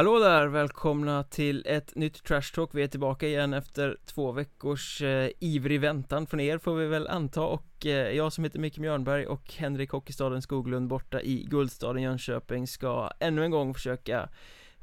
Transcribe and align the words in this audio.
Hallå 0.00 0.18
där, 0.18 0.46
välkomna 0.46 1.24
till 1.24 1.64
ett 1.66 1.94
nytt 1.94 2.24
Trash 2.24 2.54
Talk. 2.54 2.70
Vi 2.72 2.82
är 2.82 2.88
tillbaka 2.88 3.26
igen 3.26 3.54
efter 3.54 3.96
två 4.06 4.32
veckors 4.32 5.02
eh, 5.02 5.30
ivrig 5.38 5.80
väntan 5.80 6.26
från 6.26 6.40
er 6.40 6.58
får 6.58 6.74
vi 6.74 6.86
väl 6.86 7.08
anta. 7.08 7.42
Och 7.42 7.86
eh, 7.86 8.16
jag 8.16 8.32
som 8.32 8.44
heter 8.44 8.58
Micke 8.58 8.78
Mjörnberg 8.78 9.26
och 9.26 9.52
Henrik 9.52 9.90
Hockeystaden 9.90 10.42
Skoglund 10.42 10.88
borta 10.88 11.20
i 11.20 11.46
Guldstaden 11.50 12.02
Jönköping 12.02 12.66
ska 12.66 13.10
ännu 13.18 13.44
en 13.44 13.50
gång 13.50 13.74
försöka 13.74 14.28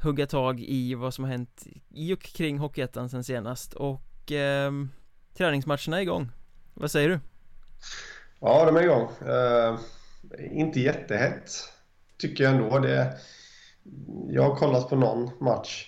hugga 0.02 0.27
tag 0.27 0.59
i 0.59 0.95
vad 0.95 1.13
som 1.13 1.23
har 1.23 1.31
hänt 1.31 1.67
i 1.89 2.13
och 2.13 2.23
kring 2.23 2.58
Hockeyettan 2.58 3.09
sen 3.09 3.23
senast. 3.23 3.73
Och 3.73 4.31
eh, 4.31 4.72
träningsmatcherna 5.38 5.97
är 5.97 6.02
igång. 6.02 6.31
Vad 6.73 6.91
säger 6.91 7.09
du? 7.09 7.20
Ja, 8.39 8.66
de 8.66 8.75
är 8.75 8.84
igång. 8.84 9.09
Uh, 9.27 9.80
Inte 10.52 10.80
jättehett 10.80 11.49
Tycker 12.17 12.44
jag 12.44 12.53
ändå. 12.53 12.80
Det 12.80 13.17
jag 14.29 14.43
har 14.43 14.55
kollat 14.55 14.89
på 14.89 14.95
någon 14.95 15.29
match 15.39 15.85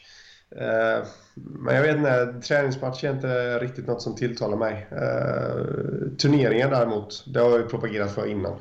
uh, 0.55 1.07
Men 1.35 1.75
jag 1.75 1.81
vet 1.81 1.97
inte, 1.97 2.41
träningsmatch 2.47 3.03
är 3.03 3.11
inte 3.11 3.59
riktigt 3.59 3.87
något 3.87 4.01
som 4.01 4.15
tilltalar 4.15 4.57
mig 4.57 4.87
uh, 4.91 6.17
Turneringen 6.17 6.69
däremot, 6.69 7.25
det 7.33 7.39
har 7.39 7.49
jag 7.49 7.59
ju 7.59 7.67
propagerat 7.67 8.11
för 8.11 8.27
innan 8.27 8.59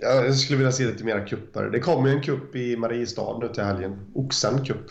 jag 0.00 0.36
skulle 0.36 0.56
vilja 0.56 0.72
se 0.72 0.86
lite 0.86 1.04
mera 1.04 1.20
kupper. 1.20 1.64
Det 1.64 1.80
kommer 1.80 2.08
ju 2.08 2.14
en 2.14 2.22
kupp 2.22 2.56
i 2.56 2.76
Mariestad 2.76 3.38
nu 3.40 3.48
till 3.48 3.62
helgen. 3.62 4.00
Oxen 4.14 4.64
kupp. 4.64 4.90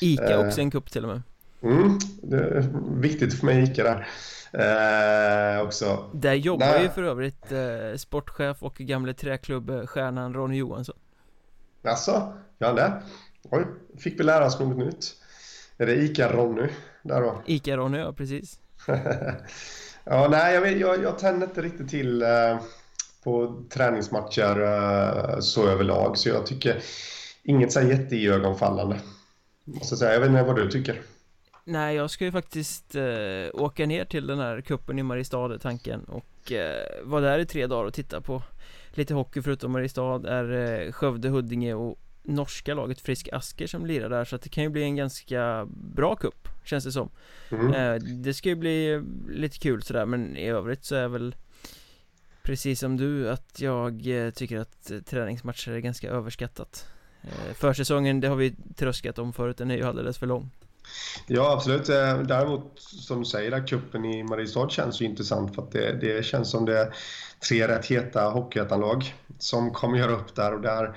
Ica 0.00 0.30
eh, 0.30 0.46
Oxen 0.46 0.70
kupp 0.70 0.90
till 0.90 1.04
och 1.04 1.10
med. 1.10 1.22
Mm, 1.62 1.98
det 2.22 2.36
är 2.36 2.64
viktigt 3.00 3.34
för 3.34 3.46
mig 3.46 3.62
Ica 3.62 3.84
där. 3.84 4.06
Eh, 4.52 5.62
också. 5.62 6.10
Där 6.14 6.34
jobbar 6.34 6.66
Nej. 6.66 6.82
ju 6.82 6.88
för 6.88 7.02
övrigt 7.02 7.52
eh, 7.52 7.96
sportchef 7.96 8.62
och 8.62 8.74
gamle 8.74 9.14
träklubbstjärnan 9.14 10.34
Ronny 10.34 10.56
Johansson. 10.56 10.96
Alltså, 11.86 12.32
gör 12.58 12.66
han 12.66 12.76
det? 12.76 13.02
Oj, 13.50 13.66
fick 13.98 14.20
vi 14.20 14.24
lära 14.24 14.46
oss 14.46 14.60
något 14.60 14.76
nytt. 14.78 15.14
Är 15.78 15.86
det 15.86 15.94
Ica-Ronny 15.94 16.68
där 17.02 17.20
då? 17.20 17.42
Ica-Ronny, 17.46 17.98
ja 17.98 18.12
precis. 18.12 18.60
ja, 20.04 20.28
nej, 20.30 20.54
jag, 20.54 20.78
jag, 20.78 21.02
jag 21.02 21.18
tänder 21.18 21.46
inte 21.46 21.62
riktigt 21.62 21.88
till 21.88 22.22
eh, 22.22 22.58
på 23.24 23.62
träningsmatcher 23.70 24.62
eh, 24.62 25.38
så 25.40 25.68
överlag. 25.68 26.18
Så 26.18 26.28
jag 26.28 26.46
tycker 26.46 26.82
inget 27.42 27.72
så 27.72 27.80
jätteiögonfallande. 27.80 29.00
Måste 29.64 29.96
säga. 29.96 30.12
Jag 30.12 30.20
vet 30.20 30.28
inte 30.28 30.42
vad 30.42 30.56
du 30.56 30.70
tycker. 30.70 31.02
Nej, 31.68 31.96
jag 31.96 32.10
ska 32.10 32.24
ju 32.24 32.32
faktiskt 32.32 32.94
eh, 32.94 33.04
åka 33.52 33.86
ner 33.86 34.04
till 34.04 34.26
den 34.26 34.38
här 34.38 34.60
kuppen 34.60 34.98
i 34.98 35.02
Mariestad 35.02 35.58
tanken 35.58 36.04
och 36.04 36.52
eh, 36.52 36.86
vara 37.04 37.20
där 37.20 37.38
i 37.38 37.46
tre 37.46 37.66
dagar 37.66 37.84
och 37.84 37.94
titta 37.94 38.20
på 38.20 38.42
lite 38.90 39.14
hockey 39.14 39.42
förutom 39.42 39.72
Mariestad 39.72 40.28
är 40.28 40.52
eh, 40.52 40.92
Skövde, 40.92 41.28
Huddinge 41.28 41.74
och 41.74 41.98
norska 42.22 42.74
laget 42.74 43.00
Frisk 43.00 43.28
Asker 43.32 43.66
som 43.66 43.86
lirar 43.86 44.08
där 44.08 44.24
så 44.24 44.36
att 44.36 44.42
det 44.42 44.48
kan 44.48 44.64
ju 44.64 44.70
bli 44.70 44.82
en 44.82 44.96
ganska 44.96 45.68
bra 45.70 46.16
kupp 46.16 46.48
känns 46.64 46.84
det 46.84 46.92
som. 46.92 47.10
Mm. 47.50 47.74
Eh, 47.74 48.02
det 48.02 48.34
ska 48.34 48.48
ju 48.48 48.56
bli 48.56 49.02
lite 49.28 49.58
kul 49.58 49.82
sådär 49.82 50.06
men 50.06 50.36
i 50.36 50.48
övrigt 50.48 50.84
så 50.84 50.94
är 50.94 51.08
väl 51.08 51.34
Precis 52.42 52.80
som 52.80 52.96
du 52.96 53.30
att 53.30 53.60
jag 53.60 54.06
eh, 54.06 54.30
tycker 54.30 54.58
att 54.58 54.90
eh, 54.90 54.98
träningsmatcher 54.98 55.72
är 55.72 55.78
ganska 55.78 56.08
överskattat 56.10 56.86
eh, 57.22 57.54
Försäsongen, 57.54 58.20
det 58.20 58.28
har 58.28 58.36
vi 58.36 58.54
tröskat 58.76 59.18
om 59.18 59.32
förut, 59.32 59.56
den 59.56 59.70
är 59.70 59.76
ju 59.76 59.82
alldeles 59.82 60.18
för 60.18 60.26
lång 60.26 60.50
Ja 61.26 61.52
absolut, 61.52 61.88
eh, 61.88 62.18
däremot 62.18 62.80
som 62.80 63.18
du 63.18 63.24
säger 63.24 63.52
att 63.52 63.68
kuppen 63.68 64.04
i 64.04 64.22
Mariestad 64.22 64.70
känns 64.70 65.00
ju 65.00 65.04
intressant 65.04 65.54
för 65.54 65.62
att 65.62 65.72
det, 65.72 65.92
det 65.92 66.24
känns 66.24 66.50
som 66.50 66.64
det 66.64 66.78
är 66.78 66.94
tre 67.48 67.68
rätt 67.68 67.86
heta 67.86 68.22
hockeyettanlag 68.22 69.14
som 69.38 69.70
kommer 69.70 69.98
göra 69.98 70.12
upp 70.12 70.34
där 70.34 70.54
och 70.54 70.60
där 70.60 70.96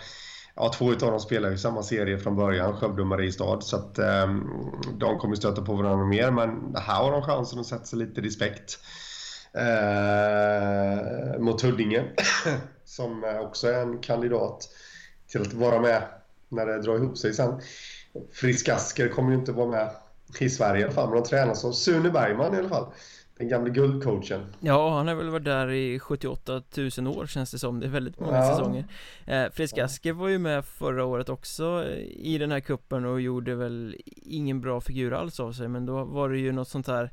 Ja, 0.61 0.69
två 0.73 0.91
av 0.91 0.97
dem 0.97 1.19
spelar 1.19 1.51
i 1.51 1.57
samma 1.57 1.83
serie 1.83 2.17
från 2.17 2.35
början, 2.35 2.77
Skövde 2.77 3.01
och 3.01 3.07
Mariestad, 3.07 3.61
så 3.61 3.75
att 3.75 4.00
um, 4.00 4.72
de 4.94 5.19
kommer 5.19 5.35
stöta 5.35 5.61
på 5.61 5.73
varandra 5.73 6.06
mer, 6.06 6.31
men 6.31 6.75
här 6.75 7.03
har 7.03 7.11
de 7.11 7.21
chansen 7.21 7.59
att 7.59 7.66
sätta 7.66 7.85
sig 7.85 8.00
lite 8.00 8.21
respekt 8.21 8.79
eh, 9.53 11.39
mot 11.39 11.61
Huddinge 11.61 12.03
som 12.85 13.23
också 13.41 13.67
är 13.67 13.81
en 13.81 14.00
kandidat 14.00 14.69
till 15.27 15.41
att 15.41 15.53
vara 15.53 15.81
med 15.81 16.03
när 16.50 16.66
det 16.66 16.81
drar 16.81 16.95
ihop 16.95 17.17
sig 17.17 17.33
sen. 17.33 17.61
Frisk 18.31 18.70
Asker 18.70 19.08
kommer 19.08 19.31
ju 19.31 19.38
inte 19.38 19.52
vara 19.52 19.68
med 19.68 19.90
i 20.40 20.50
Sverige 20.50 20.81
i 20.81 20.84
alla 20.84 20.94
fall, 20.94 21.09
men 21.09 21.24
de 21.24 21.30
tränar 21.30 21.53
som 21.53 21.74
Sune 21.74 22.09
Bergman 22.09 22.56
i 22.56 22.58
alla 22.58 22.70
fall. 22.70 22.86
Den 23.38 23.47
gamle 23.47 23.70
guldcoachen. 23.70 24.46
Ja, 24.59 24.97
han 24.97 25.08
har 25.08 25.16
väl 25.16 25.30
varit 25.30 25.46
där 25.46 25.72
i 25.72 26.00
78 26.00 26.62
000 26.98 27.08
år 27.08 27.25
känns 27.25 27.52
det 27.52 27.59
som. 27.59 27.80
Det 27.80 27.86
är 27.86 27.90
väldigt 27.90 28.19
många 28.19 28.38
ja. 28.38 28.50
säsonger. 28.50 28.86
Eh, 29.25 29.46
Frisk 29.52 29.78
Asker 29.78 30.14
var 30.14 30.28
ju 30.28 30.40
med 30.40 30.66
förra 30.66 31.06
året 31.06 31.30
också 31.30 31.86
i 32.08 32.38
den 32.38 32.52
här 32.52 32.59
kuppen 32.59 33.06
och 33.06 33.22
gjorde 33.22 33.56
väl 33.56 33.96
ingen 34.16 34.62
bra 34.62 34.81
figur 34.81 35.14
alls 35.14 35.40
av 35.40 35.53
sig 35.53 35.68
Men 35.68 35.86
då 35.86 36.03
var 36.03 36.30
det 36.30 36.38
ju 36.38 36.52
något 36.52 36.68
sånt 36.68 36.88
här 36.88 37.12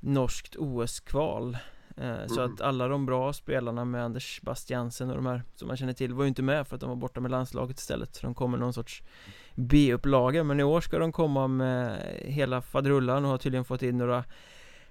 Norskt 0.00 0.56
OS-kval 0.56 1.56
Eh, 1.96 2.26
så 2.26 2.40
att 2.40 2.60
alla 2.60 2.88
de 2.88 3.06
bra 3.06 3.32
spelarna 3.32 3.84
med 3.84 4.04
Anders 4.04 4.40
Bastiansen 4.42 5.10
och 5.10 5.16
de 5.16 5.26
här 5.26 5.42
som 5.54 5.68
man 5.68 5.76
känner 5.76 5.92
till 5.92 6.14
var 6.14 6.24
ju 6.24 6.28
inte 6.28 6.42
med 6.42 6.68
för 6.68 6.74
att 6.74 6.80
de 6.80 6.88
var 6.88 6.96
borta 6.96 7.20
med 7.20 7.30
landslaget 7.30 7.78
istället. 7.78 8.14
Så 8.14 8.26
de 8.26 8.34
kom 8.34 8.50
med 8.50 8.60
någon 8.60 8.72
sorts 8.72 9.02
B-upplaga 9.54 10.44
Men 10.44 10.60
i 10.60 10.62
år 10.62 10.80
ska 10.80 10.98
de 10.98 11.12
komma 11.12 11.48
med 11.48 12.00
hela 12.24 12.62
fadrullan 12.62 13.24
och 13.24 13.30
har 13.30 13.38
tydligen 13.38 13.64
fått 13.64 13.82
in 13.82 13.98
några 13.98 14.24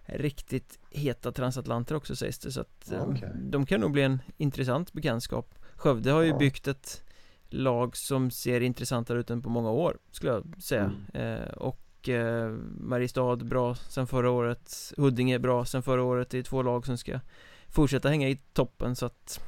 Riktigt 0.06 0.80
heta 0.90 1.32
transatlanter 1.32 1.96
också 1.96 2.16
sägs 2.16 2.40
det 2.40 2.52
så 2.52 2.62
att 2.62 2.92
eh, 2.92 3.08
okay. 3.08 3.30
De 3.36 3.66
kan 3.66 3.82
nog 3.82 3.92
bli 3.92 4.02
en 4.02 4.22
intressant 4.38 4.94
bekantskap. 4.94 5.56
Skövde 5.76 6.12
har 6.12 6.22
ju 6.22 6.38
byggt 6.38 6.68
ett 6.68 7.04
lag 7.50 7.98
som 7.98 8.32
ser 8.32 8.62
intressantare 8.62 9.20
ut 9.20 9.30
än 9.30 9.42
på 9.42 9.50
många 9.50 9.72
år 9.72 9.98
skulle 10.12 10.32
jag 10.32 10.62
säga. 10.64 10.92
Mm. 11.14 11.42
eh, 11.42 11.50
Och 11.50 12.10
eh, 12.10 12.50
Mariestad 12.80 13.36
bra 13.36 13.76
sen 13.76 14.08
förra 14.08 14.32
året. 14.32 14.94
Huddinge 14.98 15.40
bra 15.40 15.66
sen 15.66 15.84
förra 15.84 16.04
året. 16.04 16.30
Det 16.30 16.38
är 16.38 16.44
två 16.44 16.62
lag 16.62 16.86
som 16.86 16.98
ska 16.98 17.20
fortsätta 17.68 18.10
hänga 18.10 18.30
i 18.30 18.36
toppen 18.54 18.96
så 18.96 19.06
att 19.06 19.40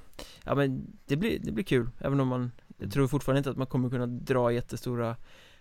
Ja 0.44 0.56
men 0.56 0.98
det 1.06 1.16
blir, 1.16 1.40
det 1.40 1.52
blir 1.52 1.64
kul 1.64 1.90
Även 2.00 2.20
om 2.20 2.28
man 2.28 2.52
jag 2.78 2.92
tror 2.92 3.08
fortfarande 3.08 3.38
inte 3.38 3.50
att 3.50 3.58
man 3.58 3.68
kommer 3.68 3.90
kunna 3.90 4.06
dra 4.06 4.52
jättestora 4.52 5.16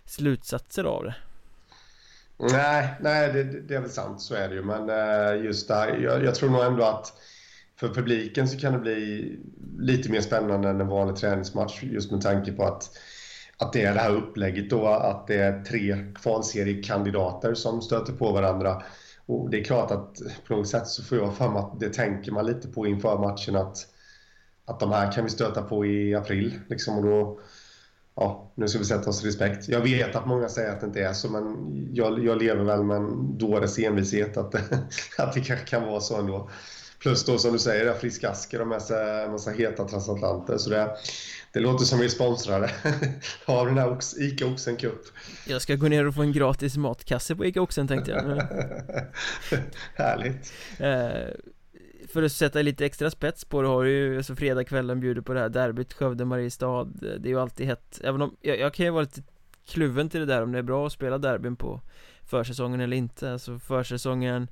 Slutsatser 0.05 0.83
av 0.83 1.03
det 1.03 1.15
Nej, 2.37 2.93
nej 3.01 3.33
det, 3.33 3.43
det 3.43 3.75
är 3.75 3.81
väl 3.81 3.89
sant 3.89 4.21
så 4.21 4.35
är 4.35 4.49
det 4.49 4.55
ju 4.55 4.63
men 4.63 4.89
eh, 4.89 5.45
just 5.45 5.67
där 5.67 5.97
jag, 5.97 6.23
jag 6.23 6.35
tror 6.35 6.49
nog 6.49 6.63
ändå 6.63 6.83
att 6.83 7.13
för 7.75 7.89
publiken 7.89 8.47
så 8.47 8.57
kan 8.57 8.73
det 8.73 8.79
bli 8.79 9.31
lite 9.77 10.11
mer 10.11 10.21
spännande 10.21 10.69
än 10.69 10.81
en 10.81 10.87
vanlig 10.87 11.15
träningsmatch 11.15 11.83
just 11.83 12.11
med 12.11 12.21
tanke 12.21 12.51
på 12.51 12.63
att 12.63 12.89
att 13.57 13.73
det 13.73 13.81
är 13.81 13.93
det 13.93 13.99
här 13.99 14.15
upplägget 14.15 14.69
då, 14.69 14.87
att 14.87 15.27
det 15.27 15.35
är 15.35 15.63
tre 15.63 16.13
kvalseriekandidater 16.15 17.53
som 17.53 17.81
stöter 17.81 18.13
på 18.13 18.31
varandra. 18.31 18.83
Och 19.25 19.49
det 19.49 19.59
är 19.59 19.63
klart 19.63 19.91
att 19.91 20.19
på 20.47 20.55
något 20.55 20.67
sätt 20.67 20.87
så 20.87 21.03
får 21.03 21.17
jag 21.17 21.37
för 21.37 21.49
mig 21.49 21.59
att 21.59 21.79
det 21.79 21.89
tänker 21.89 22.31
man 22.31 22.45
lite 22.45 22.67
på 22.67 22.87
inför 22.87 23.17
matchen 23.17 23.55
att, 23.55 23.77
att 24.65 24.79
de 24.79 24.91
här 24.91 25.11
kan 25.11 25.23
vi 25.23 25.29
stöta 25.29 25.61
på 25.61 25.85
i 25.85 26.15
april. 26.15 26.59
Liksom, 26.67 26.97
och 26.97 27.03
då, 27.03 27.39
ja, 28.15 28.51
nu 28.55 28.67
ska 28.67 28.79
vi 28.79 28.85
sätta 28.85 29.09
oss 29.09 29.23
respekt. 29.23 29.67
Jag 29.67 29.81
vet 29.81 30.15
att 30.15 30.27
många 30.27 30.49
säger 30.49 30.71
att 30.71 30.79
det 30.79 30.87
inte 30.87 31.01
är 31.01 31.13
så, 31.13 31.29
men 31.29 31.55
jag, 31.93 32.25
jag 32.25 32.41
lever 32.41 32.63
väl 32.63 32.83
med 32.83 32.97
en 32.97 33.37
dåres 33.37 33.79
envishet 33.79 34.37
att, 34.37 34.55
att 35.17 35.33
det 35.33 35.41
kanske 35.41 35.65
kan 35.65 35.83
vara 35.83 36.01
så 36.01 36.19
ändå. 36.19 36.49
Plus 36.99 37.25
då 37.25 37.37
som 37.37 37.53
du 37.53 37.59
säger, 37.59 37.93
Frisk 37.93 38.23
Asker 38.23 38.61
och 38.61 38.67
massa, 38.67 39.27
massa 39.31 39.51
heta 39.51 39.87
transatlanter. 39.87 40.57
Så 40.57 40.69
det, 40.69 40.97
det 41.53 41.59
låter 41.59 41.85
som 41.85 41.99
vi 41.99 42.05
är 42.05 42.09
sponsrade 42.09 42.71
av 43.45 43.65
den 43.67 43.77
här 43.77 43.91
Ox, 43.91 44.17
Ica 44.17 44.45
Oxen 44.45 44.77
Cup. 44.77 45.01
Jag 45.47 45.61
ska 45.61 45.75
gå 45.75 45.87
ner 45.87 46.07
och 46.07 46.15
få 46.15 46.21
en 46.21 46.31
gratis 46.31 46.77
matkasse 46.77 47.35
på 47.35 47.45
Ica 47.45 47.61
Oxen 47.61 47.87
tänkte 47.87 48.11
jag. 48.11 48.21
Härligt. 50.05 50.51
För 52.15 52.23
att 52.23 52.31
sätta 52.31 52.61
lite 52.61 52.85
extra 52.85 53.11
spets 53.11 53.45
på 53.45 53.61
det 53.61 53.67
har 53.67 53.83
du 53.83 53.91
ju, 53.91 54.17
alltså 54.17 54.35
fredagskvällen 54.35 54.99
bjuder 54.99 55.21
på 55.21 55.33
det 55.33 55.39
här 55.39 55.49
derbyt 55.49 55.93
Skövde-Mariestad. 55.93 56.85
Det 56.99 57.27
är 57.27 57.31
ju 57.31 57.39
alltid 57.39 57.67
hett, 57.67 58.01
även 58.03 58.21
om, 58.21 58.35
jag, 58.41 58.59
jag 58.59 58.73
kan 58.73 58.85
ju 58.85 58.91
vara 58.91 59.01
lite 59.01 59.23
kluven 59.67 60.09
till 60.09 60.19
det 60.19 60.25
där 60.25 60.43
om 60.43 60.51
det 60.51 60.57
är 60.57 60.63
bra 60.63 60.85
att 60.85 60.93
spela 60.93 61.17
derbyn 61.17 61.55
på 61.55 61.81
försäsongen 62.23 62.79
eller 62.81 62.97
inte. 62.97 63.31
Alltså 63.31 63.59
försäsongen 63.59 64.47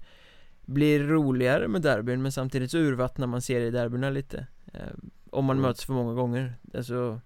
blir 0.65 1.03
roligare 1.03 1.67
med 1.67 1.81
derbyn 1.81 2.21
men 2.21 2.31
samtidigt 2.31 2.71
så 2.71 2.77
urvattnar 2.77 3.27
man 3.27 3.41
seriederbyna 3.41 4.09
lite. 4.09 4.47
Eh, 4.73 4.93
om 5.29 5.45
man 5.45 5.57
mm. 5.57 5.69
möts 5.69 5.85
för 5.85 5.93
många 5.93 6.13
gånger 6.13 6.53
Alltså 6.73 7.21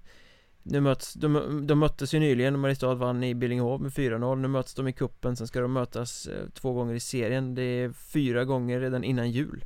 nu 0.64 0.82
möts, 0.82 1.14
de, 1.14 1.68
de 1.68 1.80
möttes 1.80 2.14
ju 2.14 2.20
nyligen, 2.20 2.60
Mariestad 2.60 2.96
vann 2.96 3.24
i 3.24 3.36
Billingehov 3.36 3.82
med 3.82 3.92
4-0 3.92 4.36
Nu 4.36 4.48
möts 4.48 4.74
de 4.74 4.88
i 4.88 4.94
kuppen 4.94 5.36
sen 5.36 5.48
ska 5.48 5.62
de 5.62 5.74
mötas 5.74 6.28
eh, 6.28 6.50
två 6.54 6.74
gånger 6.74 6.96
i 6.96 7.00
serien 7.00 7.56
Det 7.56 7.62
är 7.62 7.92
fyra 7.92 8.46
gånger 8.46 8.80
redan 8.80 9.04
innan 9.04 9.32
jul 9.32 9.66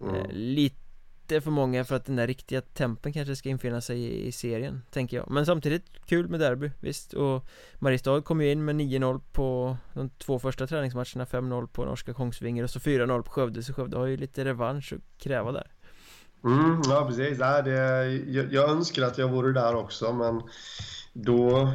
mm. 0.00 0.14
eh, 0.14 0.26
Lite 0.30 1.40
för 1.40 1.50
många 1.50 1.84
för 1.84 1.96
att 1.96 2.04
den 2.04 2.16
där 2.16 2.26
riktiga 2.26 2.60
tempen 2.60 3.12
kanske 3.12 3.36
ska 3.36 3.48
infinna 3.48 3.80
sig 3.80 3.98
i, 3.98 4.26
i, 4.26 4.32
serien, 4.32 4.82
tänker 4.90 5.16
jag 5.16 5.30
Men 5.30 5.46
samtidigt 5.46 5.84
kul 6.06 6.28
med 6.28 6.40
derby, 6.40 6.70
visst 6.80 7.14
Och 7.14 7.44
Mariestad 7.74 8.22
kom 8.22 8.40
ju 8.40 8.50
in 8.50 8.64
med 8.64 8.76
9-0 8.76 9.20
på 9.32 9.76
de 9.94 10.10
två 10.10 10.38
första 10.38 10.66
träningsmatcherna 10.66 11.24
5-0 11.24 11.66
på 11.66 11.84
norska 11.84 12.14
Kongsvinger 12.14 12.64
och 12.64 12.70
så 12.70 12.78
4-0 12.78 13.22
på 13.22 13.30
Skövde 13.30 13.62
Så 13.62 13.72
Skövde 13.72 13.96
har 13.96 14.06
ju 14.06 14.16
lite 14.16 14.44
revansch 14.44 14.92
att 14.92 15.18
kräva 15.18 15.52
där 15.52 15.72
Mm, 16.44 16.82
ja, 16.84 17.06
precis. 17.08 17.38
Ja, 17.38 17.62
det, 17.62 18.06
jag, 18.26 18.52
jag 18.52 18.70
önskar 18.70 19.02
att 19.02 19.18
jag 19.18 19.28
vore 19.28 19.52
där 19.52 19.74
också, 19.74 20.12
men 20.12 20.42
då, 21.12 21.72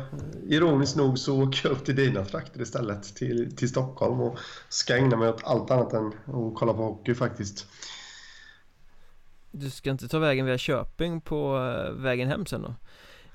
ironiskt 0.47 0.95
nog, 0.95 1.19
så 1.19 1.43
åker 1.43 1.69
jag 1.69 1.71
upp 1.71 1.85
till 1.85 1.95
dina 1.95 2.25
trakter 2.25 2.61
istället, 2.61 3.15
till, 3.15 3.55
till 3.55 3.69
Stockholm 3.69 4.21
och 4.21 4.37
ska 4.69 4.95
ägna 4.95 5.17
mig 5.17 5.29
åt 5.29 5.43
allt 5.43 5.71
annat 5.71 5.93
än 5.93 6.07
att 6.07 6.55
kolla 6.55 6.73
på 6.73 6.83
hockey 6.83 7.13
faktiskt. 7.13 7.67
Du 9.51 9.69
ska 9.69 9.89
inte 9.89 10.07
ta 10.07 10.19
vägen 10.19 10.45
via 10.45 10.57
Köping 10.57 11.21
på 11.21 11.57
eh, 11.57 11.91
vägen 11.91 12.27
hem 12.27 12.45
sen 12.45 12.61
då? 12.61 12.75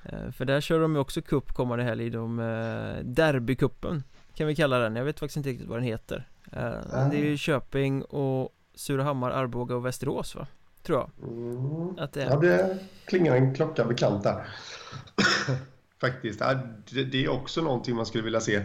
Eh, 0.05 0.31
för 0.31 0.45
där 0.45 0.61
kör 0.61 0.81
de 0.81 0.95
ju 0.95 1.01
också 1.01 1.23
cup 1.23 1.53
kommande 1.53 1.85
helg, 1.85 2.11
de 2.11 2.39
eh, 2.39 3.05
Derbycupen 3.05 4.03
Kan 4.35 4.47
vi 4.47 4.57
kalla 4.57 4.79
den, 4.79 4.97
jag 4.97 5.05
vet 5.05 5.21
faktiskt 5.21 5.37
inte 5.37 5.49
riktigt 5.49 5.69
vad 5.69 5.79
den 5.79 5.85
heter 5.85 6.29
mm. 6.53 7.11
Det 7.11 7.17
är 7.17 7.25
ju 7.25 7.37
Köping 7.37 8.03
och 8.03 8.53
Surahammar, 8.75 9.31
Arboga 9.31 9.75
och 9.75 9.87
Västerås 9.87 10.35
va? 10.35 10.47
Tror 10.83 10.99
jag 10.99 11.29
mm. 11.29 11.99
att 11.99 12.13
det 12.13 12.23
är. 12.23 12.31
Ja 12.31 12.37
det 12.37 12.79
klingar 13.05 13.37
en 13.37 13.55
klocka 13.55 13.85
bekant 13.85 14.23
där 14.23 14.45
Faktiskt, 16.01 16.43
det 16.91 17.25
är 17.25 17.29
också 17.29 17.63
någonting 17.63 17.97
man 17.97 18.07
skulle 18.07 18.25
vilja 18.25 18.41
se 18.41 18.63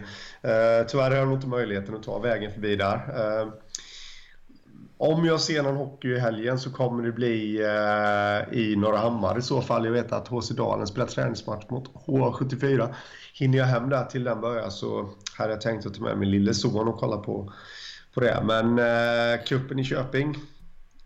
Tyvärr 0.88 1.10
har 1.10 1.16
jag 1.16 1.32
inte 1.32 1.46
möjligheten 1.46 1.94
att 1.94 2.02
ta 2.02 2.18
vägen 2.18 2.52
förbi 2.52 2.76
där 2.76 2.98
om 5.02 5.24
jag 5.24 5.40
ser 5.40 5.62
någon 5.62 5.76
hockey 5.76 6.08
i 6.08 6.18
helgen 6.18 6.58
så 6.58 6.70
kommer 6.70 7.02
det 7.02 7.12
bli 7.12 7.60
eh, 7.60 8.58
i 8.58 8.76
Norra 8.76 8.98
Hammar 8.98 9.38
i 9.38 9.42
så 9.42 9.62
fall. 9.62 9.84
Jag 9.84 9.92
vet 9.92 10.12
att 10.12 10.28
HC 10.28 10.50
Dalen 10.50 10.86
spelar 10.86 11.06
träningsmatch 11.06 11.70
mot 11.70 11.88
H74. 12.06 12.94
Hinner 13.34 13.58
jag 13.58 13.66
hem 13.66 13.88
där 13.88 14.04
till 14.04 14.24
den 14.24 14.40
börjar 14.40 14.70
så 14.70 15.10
hade 15.38 15.52
jag 15.52 15.60
tänkt 15.60 15.86
att 15.86 15.94
ta 15.94 16.02
med 16.02 16.18
min 16.18 16.30
lille 16.30 16.54
son 16.54 16.88
och 16.88 16.98
kolla 16.98 17.16
på, 17.16 17.52
på 18.14 18.20
det. 18.20 18.42
Men 18.44 18.78
eh, 18.78 19.44
kuppen 19.44 19.78
i 19.78 19.84
Köping, 19.84 20.36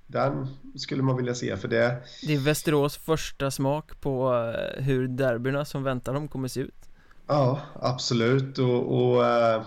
den 0.06 0.48
skulle 0.76 1.02
man 1.02 1.16
vilja 1.16 1.34
se 1.34 1.56
för 1.56 1.68
det. 1.68 1.96
Det 2.26 2.34
är 2.34 2.38
Västerås 2.38 2.96
första 2.96 3.50
smak 3.50 4.00
på 4.00 4.34
eh, 4.34 4.82
hur 4.82 5.08
derbyna 5.08 5.64
som 5.64 5.82
väntar 5.82 6.14
dem 6.14 6.28
kommer 6.28 6.48
se 6.48 6.60
ut. 6.60 6.88
Ja, 7.26 7.60
absolut. 7.74 8.58
Och, 8.58 8.96
och 8.96 9.26
eh, 9.26 9.62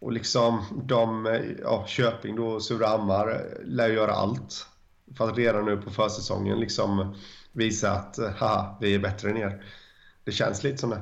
och 0.00 0.12
liksom 0.12 0.64
de, 0.84 1.26
ja, 1.62 1.84
Köping 1.86 2.36
då 2.36 2.48
och 2.48 2.62
Surahammar 2.62 3.46
lär 3.64 3.88
göra 3.88 4.12
allt 4.12 4.66
för 5.16 5.28
att 5.28 5.38
redan 5.38 5.64
nu 5.64 5.76
på 5.76 5.90
försäsongen 5.90 6.60
liksom 6.60 7.14
visa 7.52 7.92
att 7.92 8.18
haha, 8.18 8.76
vi 8.80 8.94
är 8.94 8.98
bättre 8.98 9.30
än 9.30 9.36
er. 9.36 9.64
Det 10.24 10.32
känns 10.32 10.64
lite 10.64 10.78
som 10.78 10.90
det. 10.90 11.00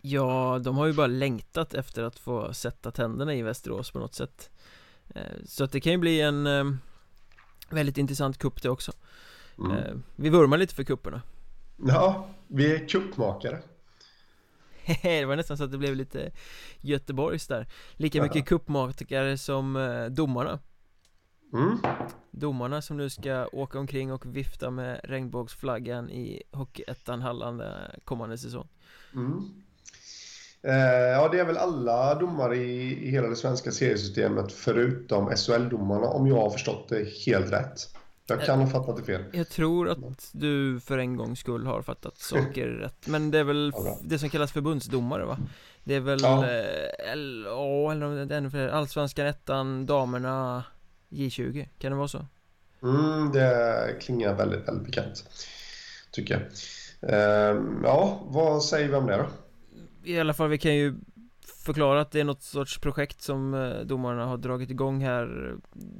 Ja, 0.00 0.60
de 0.64 0.76
har 0.76 0.86
ju 0.86 0.92
bara 0.92 1.06
längtat 1.06 1.74
efter 1.74 2.02
att 2.02 2.18
få 2.18 2.52
sätta 2.54 2.90
tänderna 2.90 3.34
i 3.34 3.42
Västerås 3.42 3.90
på 3.90 3.98
något 3.98 4.14
sätt. 4.14 4.50
Eh, 5.14 5.22
så 5.46 5.64
att 5.64 5.72
det 5.72 5.80
kan 5.80 5.92
ju 5.92 5.98
bli 5.98 6.20
en 6.20 6.46
eh, 6.46 6.64
väldigt 7.70 7.98
intressant 7.98 8.38
kupp 8.38 8.62
det 8.62 8.70
också. 8.70 8.92
Mm. 9.58 9.72
Eh, 9.72 9.94
vi 10.16 10.28
vurmar 10.28 10.58
lite 10.58 10.74
för 10.74 10.84
kupperna. 10.84 11.22
Ja, 11.76 12.28
vi 12.46 12.74
är 12.74 12.88
kuppmakare. 12.88 13.62
det 15.02 15.24
var 15.24 15.36
nästan 15.36 15.56
så 15.56 15.64
att 15.64 15.72
det 15.72 15.78
blev 15.78 15.96
lite 15.96 16.30
Göteborgs 16.80 17.46
där. 17.46 17.66
Lika 17.92 18.22
mycket 18.22 18.46
cupmakare 18.46 19.38
som 19.38 19.76
eh, 19.76 20.06
domarna. 20.06 20.58
Mm. 21.52 21.78
Domarna 22.30 22.82
som 22.82 22.96
nu 22.96 23.10
ska 23.10 23.46
åka 23.52 23.78
omkring 23.78 24.12
och 24.12 24.36
vifta 24.36 24.70
med 24.70 25.00
regnbågsflaggan 25.04 26.10
i 26.10 26.42
Hockeyettan 26.52 27.22
Halland 27.22 27.60
eh, 27.60 27.68
kommande 28.04 28.38
säsong. 28.38 28.68
Mm. 29.14 29.44
eh, 30.62 31.10
Ja, 31.10 31.28
det 31.28 31.38
är 31.38 31.44
väl 31.44 31.56
alla 31.56 32.14
domare 32.14 32.56
i, 32.56 33.06
i 33.06 33.10
hela 33.10 33.28
det 33.28 33.36
svenska 33.36 33.70
seriesystemet 33.70 34.52
förutom 34.52 35.30
SHL-domarna 35.36 36.06
om 36.06 36.26
jag 36.26 36.36
har 36.36 36.50
förstått 36.50 36.88
det 36.88 37.08
helt 37.26 37.52
rätt 37.52 37.96
jag 38.26 38.44
kan 38.44 38.60
ha 38.60 38.66
fattat 38.66 38.96
det 38.96 39.02
fel. 39.02 39.24
Jag 39.32 39.48
tror 39.48 39.88
att 39.88 40.30
du 40.32 40.80
för 40.80 40.98
en 40.98 41.16
gångs 41.16 41.40
skull 41.40 41.66
har 41.66 41.82
fattat 41.82 42.18
saker 42.18 42.66
rätt. 42.68 43.06
Men 43.06 43.30
det 43.30 43.38
är 43.38 43.44
väl 43.44 43.72
ja, 43.74 43.98
det 44.02 44.18
som 44.18 44.28
kallas 44.30 44.52
förbundsdomare 44.52 45.24
va? 45.24 45.38
Det 45.84 45.94
är 45.94 46.00
väl, 46.00 46.20
ja, 46.22 46.44
eh, 46.44 47.12
eller 47.12 48.32
ännu 48.32 48.50
fler, 48.50 48.68
Allsvenskan 48.68 49.26
ettan, 49.26 49.86
damerna 49.86 50.64
J20, 51.08 51.68
kan 51.78 51.92
det 51.92 51.98
vara 51.98 52.08
så? 52.08 52.26
Mm, 52.82 53.32
det 53.32 53.96
klingar 54.00 54.34
väldigt, 54.34 54.68
väldigt 54.68 54.86
bekant 54.86 55.24
Tycker 56.10 56.34
jag. 56.34 56.42
Ehm, 57.12 57.80
Ja, 57.84 58.20
vad 58.24 58.64
säger 58.64 58.88
vi 58.88 58.94
om 58.94 59.06
det 59.06 59.16
då? 59.16 59.26
I 60.04 60.20
alla 60.20 60.34
fall, 60.34 60.48
vi 60.48 60.58
kan 60.58 60.74
ju 60.74 60.94
förklara 61.66 62.00
att 62.00 62.10
det 62.10 62.20
är 62.20 62.24
något 62.24 62.42
sorts 62.42 62.78
projekt 62.78 63.22
som 63.22 63.54
eh, 63.54 63.80
domarna 63.80 64.26
har 64.26 64.36
dragit 64.36 64.70
igång 64.70 65.00
här. 65.00 65.54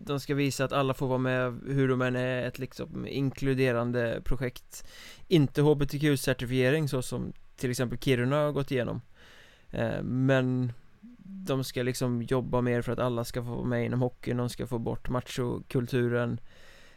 De 0.04 0.20
ska 0.20 0.34
visa 0.34 0.64
att 0.64 0.72
alla 0.72 0.94
får 0.94 1.06
vara 1.06 1.18
med 1.18 1.60
hur 1.66 1.88
de 1.88 2.02
än 2.02 2.16
är 2.16 2.46
ett 2.46 2.58
liksom 2.58 3.06
inkluderande 3.06 4.20
projekt. 4.24 4.88
Inte 5.28 5.62
HBTQ-certifiering 5.62 6.86
så 6.88 7.02
som 7.02 7.32
till 7.56 7.70
exempel 7.70 7.98
Kiruna 7.98 8.36
har 8.36 8.52
gått 8.52 8.70
igenom. 8.70 9.00
Eh, 9.70 10.02
Men 10.02 10.72
de 11.46 11.64
ska 11.64 11.82
liksom 11.82 12.22
jobba 12.22 12.60
mer 12.60 12.82
för 12.82 12.92
att 12.92 12.98
alla 12.98 13.24
ska 13.24 13.42
få 13.42 13.50
vara 13.50 13.64
med 13.64 13.84
inom 13.84 14.00
hockeyn, 14.02 14.36
de 14.36 14.48
ska 14.48 14.66
få 14.66 14.78
bort 14.78 15.08
machokulturen. 15.08 16.40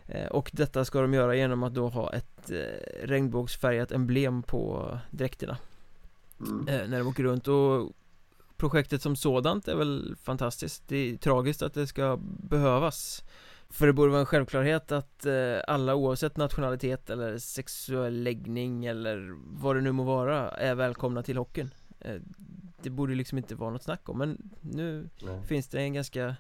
Eh, 0.06 0.28
och 0.28 0.50
detta 0.54 0.86
ska 0.86 1.02
de 1.02 1.14
göra 1.14 1.36
genom 1.36 1.64
att 1.64 1.74
då 1.74 1.90
ha 1.90 2.14
ett 2.14 2.52
regnbågsfärgat 3.04 3.92
emblem 3.92 4.44
på 4.44 4.98
dräkterna. 5.12 5.58
Mm. 6.40 6.90
När 6.90 7.00
de 7.00 7.08
åker 7.08 7.24
runt 7.24 7.48
och 7.48 7.92
projektet 8.60 9.02
som 9.02 9.16
sådant 9.16 9.68
är 9.68 9.76
väl 9.76 10.16
fantastiskt. 10.24 10.84
Det 10.88 10.96
är 10.98 11.18
tragiskt 11.18 11.62
att 11.62 11.74
det 11.74 11.88
ska 11.88 12.18
behövas. 12.22 13.24
För 13.70 13.88
det 13.88 13.94
borde 13.94 14.10
vara 14.12 14.20
en 14.20 14.26
självklarhet 14.26 14.92
att 14.92 15.26
eh, 15.26 15.58
alla 15.68 15.96
oavsett 15.96 16.38
nationalitet 16.38 17.10
eller 17.10 17.38
sexuell 17.38 18.24
läggning 18.24 18.86
eller 18.86 19.36
vad 19.62 19.76
det 19.76 19.82
nu 19.82 19.92
må 19.92 20.04
vara 20.04 20.52
är 20.52 20.76
välkomna 20.76 21.24
till 21.24 21.38
hockeyn. 21.38 21.74
Eh, 22.00 22.16
Det 22.84 22.90
borde 22.90 23.16
liksom 23.16 23.38
inte 23.38 23.56
vara 23.56 23.70
något 23.72 23.84
snack 23.84 24.10
om 24.10 24.18
men 24.18 24.52
nu 24.62 25.10
Nej. 25.22 25.44
finns 25.44 25.68
det 25.68 25.80
en 25.80 25.94
ganska 25.94 26.36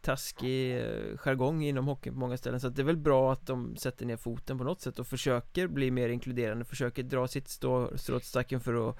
taskig 0.00 0.78
eh, 0.78 1.16
jargong 1.16 1.62
inom 1.64 1.86
hockeyn 1.86 2.14
på 2.14 2.20
många 2.20 2.36
ställen. 2.36 2.60
Så 2.60 2.68
det 2.68 2.82
är 2.82 2.86
väl 2.86 2.96
bra 2.96 3.32
att 3.32 3.46
de 3.46 3.76
sätter 3.76 4.06
ner 4.06 4.16
foten 4.16 4.58
på 4.58 4.64
något 4.64 4.80
sätt 4.80 4.98
och 4.98 5.06
försöker 5.06 5.66
bli 5.66 5.90
mer 5.90 6.08
inkluderande, 6.08 6.64
försöker 6.64 7.02
dra 7.02 7.28
sitt 7.28 7.48
strå 7.48 7.90
åt 8.16 8.24
stacken 8.24 8.60
för 8.60 8.90
att 8.90 8.96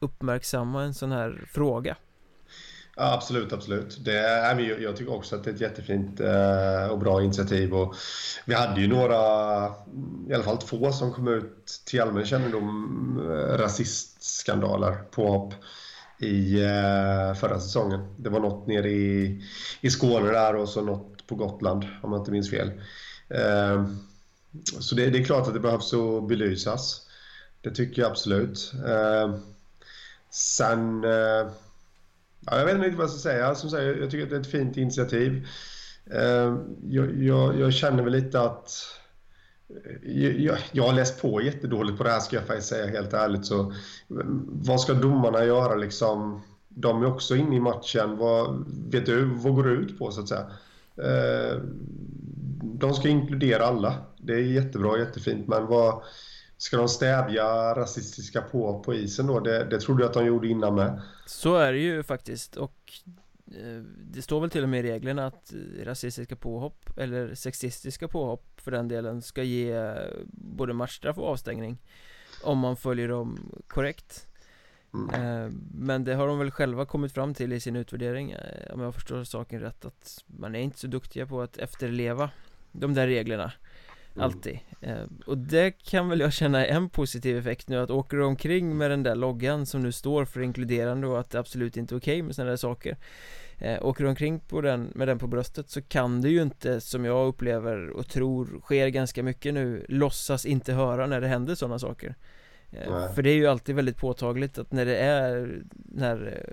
uppmärksamma 0.00 0.82
en 0.82 0.94
sån 0.94 1.12
här 1.12 1.48
fråga 1.52 1.96
Ja, 2.96 3.12
absolut, 3.12 3.52
absolut. 3.52 4.04
Det 4.04 4.18
är, 4.18 4.80
jag 4.82 4.96
tycker 4.96 5.12
också 5.12 5.36
att 5.36 5.44
det 5.44 5.50
är 5.50 5.54
ett 5.54 5.60
jättefint 5.60 6.20
eh, 6.20 6.86
och 6.90 6.98
bra 6.98 7.22
initiativ. 7.22 7.74
Och 7.74 7.94
vi 8.44 8.54
hade 8.54 8.80
ju 8.80 8.86
några, 8.88 9.16
i 10.28 10.34
alla 10.34 10.44
fall 10.44 10.58
två, 10.58 10.92
som 10.92 11.12
kom 11.12 11.28
ut 11.28 11.82
till 11.86 12.00
allmän 12.00 12.24
kännedom, 12.24 13.18
eh, 13.30 13.58
rasistskandaler, 13.58 14.94
påhopp 15.10 15.54
i 16.18 16.62
eh, 16.62 17.34
förra 17.34 17.60
säsongen. 17.60 18.14
Det 18.16 18.30
var 18.30 18.40
något 18.40 18.66
nere 18.66 18.90
i, 18.90 19.42
i 19.80 19.90
Skåne 19.90 20.32
där 20.32 20.56
och 20.56 20.68
så 20.68 20.82
något 20.82 21.26
på 21.26 21.34
Gotland, 21.34 21.84
om 22.02 22.12
jag 22.12 22.20
inte 22.20 22.30
minns 22.30 22.50
fel. 22.50 22.70
Så 24.80 24.94
det, 24.94 25.10
det 25.10 25.18
är 25.18 25.24
klart 25.24 25.46
att 25.48 25.54
det 25.54 25.60
behövs 25.60 25.94
att 25.94 26.28
belysas. 26.28 27.00
Det 27.60 27.70
tycker 27.70 28.02
jag 28.02 28.10
absolut. 28.10 28.72
Sen... 30.34 31.04
Eh, 31.04 31.50
ja, 32.46 32.58
jag 32.58 32.64
vet 32.64 32.74
inte 32.74 32.86
riktigt 32.86 32.98
vad 32.98 33.04
jag 33.04 33.10
ska 33.10 33.30
säga. 33.30 33.54
Som 33.54 33.70
sagt, 33.70 33.82
jag 33.82 34.10
tycker 34.10 34.24
att 34.24 34.30
det 34.30 34.36
är 34.36 34.40
ett 34.40 34.50
fint 34.50 34.76
initiativ. 34.76 35.46
Eh, 36.10 36.56
jag, 36.88 37.22
jag, 37.22 37.60
jag 37.60 37.74
känner 37.74 38.02
väl 38.02 38.12
lite 38.12 38.40
att... 38.40 38.70
Eh, 39.68 40.42
jag, 40.44 40.58
jag, 40.72 40.84
har 40.84 40.92
läst 40.92 41.22
på 41.22 41.42
jättedåligt 41.42 41.98
på 41.98 42.04
det 42.04 42.10
här 42.10 42.20
ska 42.20 42.36
jag 42.36 42.46
faktiskt 42.46 42.68
säga 42.68 42.86
helt 42.86 43.12
ärligt. 43.12 43.46
Så, 43.46 43.60
eh, 43.60 44.26
vad 44.46 44.80
ska 44.80 44.94
domarna 44.94 45.44
göra 45.44 45.74
liksom? 45.74 46.42
De 46.68 47.02
är 47.02 47.06
också 47.06 47.36
inne 47.36 47.56
i 47.56 47.60
matchen. 47.60 48.16
Vad, 48.16 48.64
vet 48.90 49.06
du, 49.06 49.24
vad 49.24 49.54
går 49.54 49.64
det 49.64 49.70
ut 49.74 49.98
på 49.98 50.10
så 50.10 50.20
att 50.20 50.28
säga? 50.28 50.46
Eh, 50.96 51.60
de 52.62 52.94
ska 52.94 53.08
inkludera 53.08 53.66
alla. 53.66 53.94
Det 54.16 54.32
är 54.32 54.38
jättebra, 54.38 54.98
jättefint. 54.98 55.48
Men 55.48 55.66
vad, 55.66 56.02
Ska 56.64 56.76
de 56.76 56.88
stävja 56.88 57.44
rasistiska 57.74 58.42
på 58.42 58.80
på 58.80 58.94
isen 58.94 59.26
då? 59.26 59.40
Det, 59.40 59.64
det 59.64 59.80
trodde 59.80 60.02
jag 60.02 60.08
att 60.08 60.14
de 60.14 60.26
gjorde 60.26 60.48
innan 60.48 60.74
med. 60.74 61.02
Så 61.26 61.56
är 61.56 61.72
det 61.72 61.78
ju 61.78 62.02
faktiskt 62.02 62.56
och 62.56 62.92
eh, 63.46 63.82
det 64.12 64.22
står 64.22 64.40
väl 64.40 64.50
till 64.50 64.62
och 64.62 64.68
med 64.68 64.84
i 64.84 64.88
reglerna 64.92 65.26
att 65.26 65.52
rasistiska 65.82 66.36
påhopp 66.36 66.98
eller 66.98 67.34
sexistiska 67.34 68.08
påhopp 68.08 68.60
för 68.60 68.70
den 68.70 68.88
delen 68.88 69.22
ska 69.22 69.42
ge 69.42 69.94
både 70.32 70.72
matchstraff 70.72 71.18
och 71.18 71.28
avstängning 71.28 71.78
om 72.42 72.58
man 72.58 72.76
följer 72.76 73.08
dem 73.08 73.52
korrekt. 73.66 74.26
Mm. 74.94 75.14
Eh, 75.14 75.50
men 75.74 76.04
det 76.04 76.14
har 76.14 76.26
de 76.26 76.38
väl 76.38 76.50
själva 76.50 76.86
kommit 76.86 77.12
fram 77.12 77.34
till 77.34 77.52
i 77.52 77.60
sin 77.60 77.76
utvärdering 77.76 78.30
eh, 78.30 78.74
om 78.74 78.80
jag 78.80 78.94
förstår 78.94 79.24
saken 79.24 79.60
rätt 79.60 79.84
att 79.84 80.24
man 80.26 80.54
är 80.54 80.60
inte 80.60 80.78
så 80.78 80.86
duktiga 80.86 81.26
på 81.26 81.42
att 81.42 81.56
efterleva 81.56 82.30
de 82.72 82.94
där 82.94 83.06
reglerna. 83.06 83.52
Alltid. 84.16 84.58
Eh, 84.80 85.02
Och 85.26 85.38
det 85.38 85.70
kan 85.70 86.08
väl 86.08 86.20
jag 86.20 86.32
känna 86.32 86.66
är 86.66 86.76
en 86.76 86.88
positiv 86.88 87.38
effekt 87.38 87.68
nu 87.68 87.78
att 87.78 87.90
åker 87.90 88.16
du 88.16 88.24
omkring 88.24 88.76
med 88.76 88.90
den 88.90 89.02
där 89.02 89.14
loggan 89.14 89.66
som 89.66 89.82
nu 89.82 89.92
står 89.92 90.24
för 90.24 90.40
inkluderande 90.40 91.06
och 91.06 91.20
att 91.20 91.30
det 91.30 91.38
absolut 91.38 91.76
inte 91.76 91.94
är 91.94 91.98
okej 91.98 92.14
okay 92.14 92.22
med 92.22 92.34
sådana 92.34 92.50
där 92.50 92.56
saker 92.56 92.96
eh, 93.58 93.86
Åker 93.86 94.04
du 94.04 94.10
omkring 94.10 94.40
på 94.40 94.60
den, 94.60 94.92
med 94.94 95.08
den 95.08 95.18
på 95.18 95.26
bröstet 95.26 95.70
så 95.70 95.82
kan 95.82 96.20
du 96.20 96.28
ju 96.30 96.42
inte 96.42 96.80
som 96.80 97.04
jag 97.04 97.26
upplever 97.26 97.90
och 97.90 98.08
tror 98.08 98.60
sker 98.60 98.88
ganska 98.88 99.22
mycket 99.22 99.54
nu 99.54 99.86
låtsas 99.88 100.46
inte 100.46 100.72
höra 100.72 101.06
när 101.06 101.20
det 101.20 101.28
händer 101.28 101.54
sådana 101.54 101.78
saker. 101.78 102.14
Nej. 102.70 103.14
För 103.14 103.22
det 103.22 103.30
är 103.30 103.34
ju 103.34 103.46
alltid 103.46 103.74
väldigt 103.74 103.96
påtagligt 103.96 104.58
att 104.58 104.72
när 104.72 104.86
det 104.86 104.96
är 104.96 105.62
när 105.74 106.46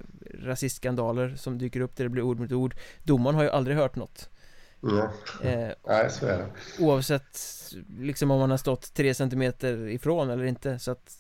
rasistskandaler 0.44 1.36
som 1.36 1.58
dyker 1.58 1.82
upp 1.82 1.96
där 1.96 2.04
det 2.04 2.10
blir 2.10 2.24
ord 2.24 2.40
mot 2.40 2.52
ord 2.52 2.76
Domaren 3.04 3.36
har 3.36 3.44
ju 3.44 3.50
aldrig 3.50 3.78
hört 3.78 3.96
något 3.96 4.30
Mm. 4.84 4.98
Eh, 5.44 5.74
Nej, 5.88 6.10
så 6.10 6.26
är 6.26 6.38
det. 6.38 6.48
Oavsett 6.80 7.40
liksom 8.00 8.32
om 8.32 8.40
man 8.40 8.50
har 8.52 8.58
stått 8.58 8.94
tre 8.94 9.14
centimeter 9.14 9.88
ifrån 9.88 10.30
eller 10.30 10.44
inte 10.44 10.80
så 10.80 10.92
att 10.92 11.20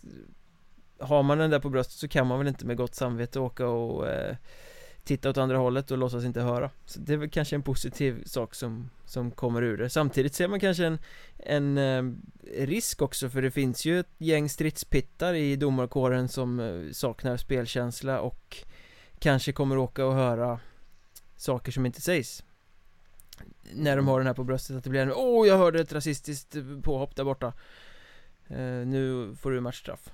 Har 0.99 1.23
man 1.23 1.37
den 1.37 1.49
där 1.49 1.59
på 1.59 1.69
bröstet 1.69 1.99
så 1.99 2.07
kan 2.07 2.27
man 2.27 2.39
väl 2.39 2.47
inte 2.47 2.65
med 2.65 2.77
gott 2.77 2.95
samvete 2.95 3.39
åka 3.39 3.67
och 3.67 4.07
eh, 4.07 4.35
Titta 5.03 5.29
åt 5.29 5.37
andra 5.37 5.57
hållet 5.57 5.91
och 5.91 5.97
låtsas 5.97 6.23
inte 6.23 6.41
höra. 6.41 6.69
Så 6.85 6.99
det 6.99 7.13
är 7.13 7.17
väl 7.17 7.29
kanske 7.29 7.55
en 7.55 7.61
positiv 7.61 8.23
sak 8.25 8.55
som, 8.55 8.89
som 9.05 9.31
kommer 9.31 9.61
ur 9.61 9.77
det. 9.77 9.89
Samtidigt 9.89 10.33
ser 10.33 10.47
man 10.47 10.59
kanske 10.59 10.85
en, 10.85 10.99
en 11.37 11.77
eh, 11.77 12.03
risk 12.65 13.01
också 13.01 13.29
för 13.29 13.41
det 13.41 13.51
finns 13.51 13.85
ju 13.85 13.99
ett 13.99 14.11
gäng 14.17 14.49
stridspittar 14.49 15.33
i 15.33 15.55
domarkåren 15.55 16.27
som 16.27 16.59
eh, 16.59 16.91
saknar 16.91 17.37
spelkänsla 17.37 18.21
och 18.21 18.65
Kanske 19.19 19.51
kommer 19.51 19.77
åka 19.77 20.05
och 20.05 20.13
höra 20.13 20.59
saker 21.35 21.71
som 21.71 21.85
inte 21.85 22.01
sägs 22.01 22.43
när 23.73 23.95
de 23.95 24.07
har 24.07 24.19
den 24.19 24.27
här 24.27 24.33
på 24.33 24.43
bröstet 24.43 24.77
att 24.77 24.83
det 24.83 24.89
blir 24.89 25.01
en 25.01 25.11
Åh, 25.11 25.43
oh, 25.43 25.47
jag 25.47 25.57
hörde 25.57 25.79
ett 25.79 25.93
rasistiskt 25.93 26.55
påhopp 26.83 27.15
där 27.15 27.23
borta. 27.23 27.53
Uh, 28.51 28.85
Nu 28.85 29.35
får 29.41 29.51
du 29.51 29.61
matchstraff. 29.61 30.11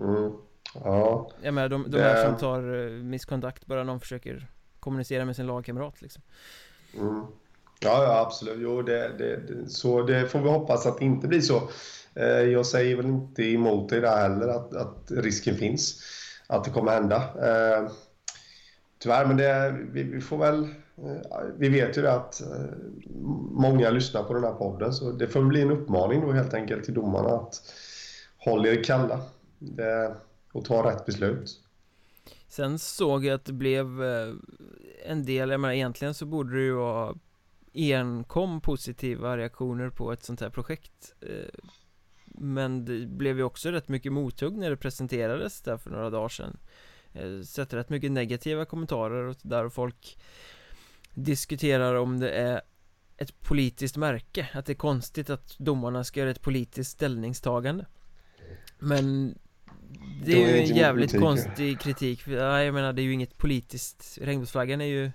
Mm. 0.00 0.32
Ja. 0.74 1.30
Jag 1.42 1.54
menar, 1.54 1.68
de, 1.68 1.90
de 1.90 1.98
här 1.98 2.24
som 2.24 2.36
tar 2.36 2.74
uh, 2.74 3.02
misskontakt 3.02 3.66
bara 3.66 3.84
någon 3.84 4.00
försöker 4.00 4.46
kommunicera 4.80 5.24
med 5.24 5.36
sin 5.36 5.46
lagkamrat 5.46 6.02
liksom. 6.02 6.22
Mm. 6.98 7.20
Ja, 7.80 8.04
ja 8.04 8.20
absolut, 8.26 8.58
jo 8.58 8.82
det, 8.82 9.08
det, 9.18 9.36
det, 9.36 9.68
så 9.68 10.02
det 10.02 10.28
får 10.28 10.38
vi 10.38 10.48
hoppas 10.48 10.86
att 10.86 10.98
det 10.98 11.04
inte 11.04 11.28
blir 11.28 11.40
så. 11.40 11.70
Uh, 12.16 12.24
Jag 12.24 12.66
säger 12.66 12.96
väl 12.96 13.06
inte 13.06 13.42
emot 13.42 13.88
det 13.88 14.00
där 14.00 14.16
heller 14.16 14.48
att, 14.48 14.74
att 14.74 15.10
risken 15.10 15.56
finns 15.56 16.02
Att 16.46 16.64
det 16.64 16.70
kommer 16.70 16.92
hända. 16.92 17.22
Tyvärr, 18.98 19.26
men 19.26 19.36
det, 19.36 19.76
vi, 19.92 20.02
vi 20.02 20.20
får 20.20 20.38
väl 20.38 20.64
Eh, 20.64 20.85
Eh, 20.98 21.42
vi 21.58 21.68
vet 21.68 21.96
ju 21.96 22.08
att 22.08 22.40
eh, 22.40 22.46
många 23.50 23.90
lyssnar 23.90 24.22
på 24.22 24.34
den 24.34 24.44
här 24.44 24.52
podden 24.52 24.92
så 24.92 25.12
det 25.12 25.28
får 25.28 25.42
bli 25.42 25.62
en 25.62 25.70
uppmaning 25.70 26.20
då 26.20 26.32
helt 26.32 26.54
enkelt 26.54 26.84
till 26.84 26.94
domarna 26.94 27.28
att 27.28 27.62
håll 28.36 28.66
er 28.66 28.84
kalla 28.84 29.20
och 30.52 30.64
ta 30.64 30.90
rätt 30.90 31.06
beslut. 31.06 31.62
Sen 32.48 32.78
såg 32.78 33.24
jag 33.24 33.34
att 33.34 33.44
det 33.44 33.52
blev 33.52 34.04
eh, 34.04 34.34
en 35.06 35.24
del, 35.24 35.50
jag 35.50 35.60
menar 35.60 35.74
egentligen 35.74 36.14
så 36.14 36.26
borde 36.26 36.56
det 36.56 36.62
ju 36.62 36.74
vara 36.74 37.14
enkom 37.74 38.60
positiva 38.60 39.36
reaktioner 39.36 39.90
på 39.90 40.12
ett 40.12 40.24
sånt 40.24 40.40
här 40.40 40.50
projekt 40.50 41.14
Men 42.26 42.84
det 42.84 43.06
blev 43.06 43.36
ju 43.36 43.42
också 43.42 43.70
rätt 43.70 43.88
mycket 43.88 44.12
mothugg 44.12 44.56
när 44.56 44.70
det 44.70 44.76
presenterades 44.76 45.60
där 45.60 45.76
för 45.76 45.90
några 45.90 46.10
dagar 46.10 46.28
sedan 46.28 46.56
Sett 47.44 47.74
rätt 47.74 47.88
mycket 47.88 48.12
negativa 48.12 48.64
kommentarer 48.64 49.24
och 49.24 49.36
där 49.42 49.64
och 49.64 49.72
folk 49.72 50.18
diskuterar 51.16 51.94
om 51.94 52.20
det 52.20 52.30
är 52.30 52.60
ett 53.16 53.40
politiskt 53.40 53.96
märke 53.96 54.48
Att 54.52 54.66
det 54.66 54.72
är 54.72 54.74
konstigt 54.74 55.30
att 55.30 55.58
domarna 55.58 56.04
ska 56.04 56.20
göra 56.20 56.30
ett 56.30 56.42
politiskt 56.42 56.90
ställningstagande. 56.90 57.86
Men 58.78 59.38
Det 60.24 60.32
är 60.32 60.48
ju 60.48 60.58
en 60.58 60.76
jävligt 60.76 61.12
politik, 61.12 61.46
konstig 61.46 61.80
kritik. 61.80 62.22
För, 62.22 62.32
ja, 62.32 62.62
jag 62.62 62.74
menar 62.74 62.92
det 62.92 63.02
är 63.02 63.04
ju 63.04 63.12
inget 63.12 63.38
politiskt. 63.38 64.18
Regnbågsflaggan 64.20 64.80
är 64.80 64.84
ju 64.84 65.10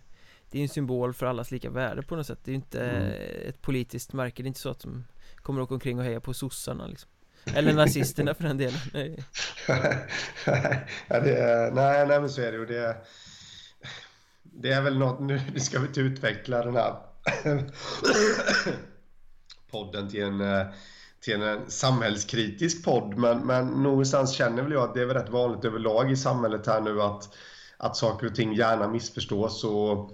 Det 0.50 0.60
är 0.60 0.62
en 0.62 0.70
symbol 0.70 1.14
för 1.14 1.26
allas 1.26 1.52
lika 1.52 1.70
värde 1.70 2.02
på 2.02 2.16
något 2.16 2.28
sätt. 2.28 2.40
Det 2.44 2.50
är 2.50 2.54
ju 2.54 2.56
inte 2.56 2.90
mm. 2.90 3.50
ett 3.50 3.62
politiskt 3.62 4.14
märke. 4.14 4.44
Det 4.44 4.46
är 4.46 4.48
inte 4.48 4.60
så 4.60 4.70
att 4.70 4.80
de 4.80 5.06
kommer 5.36 5.62
åka 5.62 5.74
omkring 5.74 6.00
och 6.00 6.06
heja 6.06 6.20
på 6.20 6.34
sossarna 6.34 6.88
liksom. 6.88 7.10
Eller 7.46 7.74
nazisterna 7.74 8.34
för 8.34 8.44
den 8.44 8.58
delen. 8.58 8.80
Nej, 8.94 9.24
ja, 11.08 11.20
det 11.20 11.38
är, 11.38 11.72
nej, 11.72 12.08
nej 12.08 12.20
men 12.20 12.30
så 12.30 12.42
är 12.42 12.52
det 12.52 12.58
ju. 12.58 12.66
Det 12.66 12.98
det 14.44 14.72
är 14.72 14.82
väl 14.82 14.98
något, 14.98 15.20
nu 15.20 15.40
ska 15.60 15.80
vi 15.80 15.88
inte 15.88 16.02
utveckla 16.02 16.66
den 16.66 16.76
här 16.76 16.96
podden 19.72 20.10
till 20.10 20.24
en, 20.24 20.42
eh, 20.42 20.66
till 21.22 21.42
en 21.42 21.72
samhällskritisk 21.72 22.86
podd, 22.86 23.18
men, 23.18 23.40
men 23.40 23.68
någonstans 23.68 24.34
känner 24.34 24.64
väl 24.64 24.72
jag 24.72 24.84
att 24.84 24.94
det 24.94 25.02
är 25.02 25.06
väl 25.06 25.18
rätt 25.18 25.30
vanligt 25.30 25.66
överlag 25.66 26.12
i 26.12 26.16
samhället 26.16 26.68
här 26.68 26.82
nu 26.82 27.02
att, 27.02 27.30
att 27.78 27.98
saker 27.98 28.28
och 28.28 28.36
ting 28.36 28.54
gärna 28.54 28.88
missförstås 28.88 29.64
och 29.64 30.12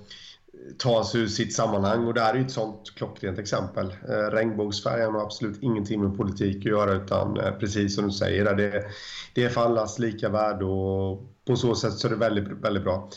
tas 0.77 1.15
ur 1.15 1.27
sitt 1.27 1.55
sammanhang 1.55 2.07
och 2.07 2.13
det 2.13 2.21
här 2.21 2.33
är 2.33 2.37
ju 2.37 2.45
ett 2.45 2.51
sånt 2.51 2.95
klockrent 2.95 3.39
exempel. 3.39 3.95
Eh, 4.09 4.31
Regnbågsfärgen 4.31 5.13
har 5.13 5.21
absolut 5.21 5.63
ingenting 5.63 6.01
med 6.01 6.17
politik 6.17 6.57
att 6.57 6.71
göra 6.71 6.93
utan 6.93 7.39
eh, 7.39 7.51
precis 7.51 7.95
som 7.95 8.05
du 8.07 8.11
säger, 8.11 8.55
det, 8.55 8.85
det 9.33 9.43
är 9.43 9.49
för 9.49 9.61
allas 9.61 9.99
lika 9.99 10.29
värde 10.29 10.65
och 10.65 11.23
på 11.47 11.55
så 11.55 11.75
sätt 11.75 11.93
så 11.93 12.07
är 12.07 12.11
det 12.11 12.17
väldigt, 12.17 12.47
väldigt 12.47 12.83
bra. 12.83 13.09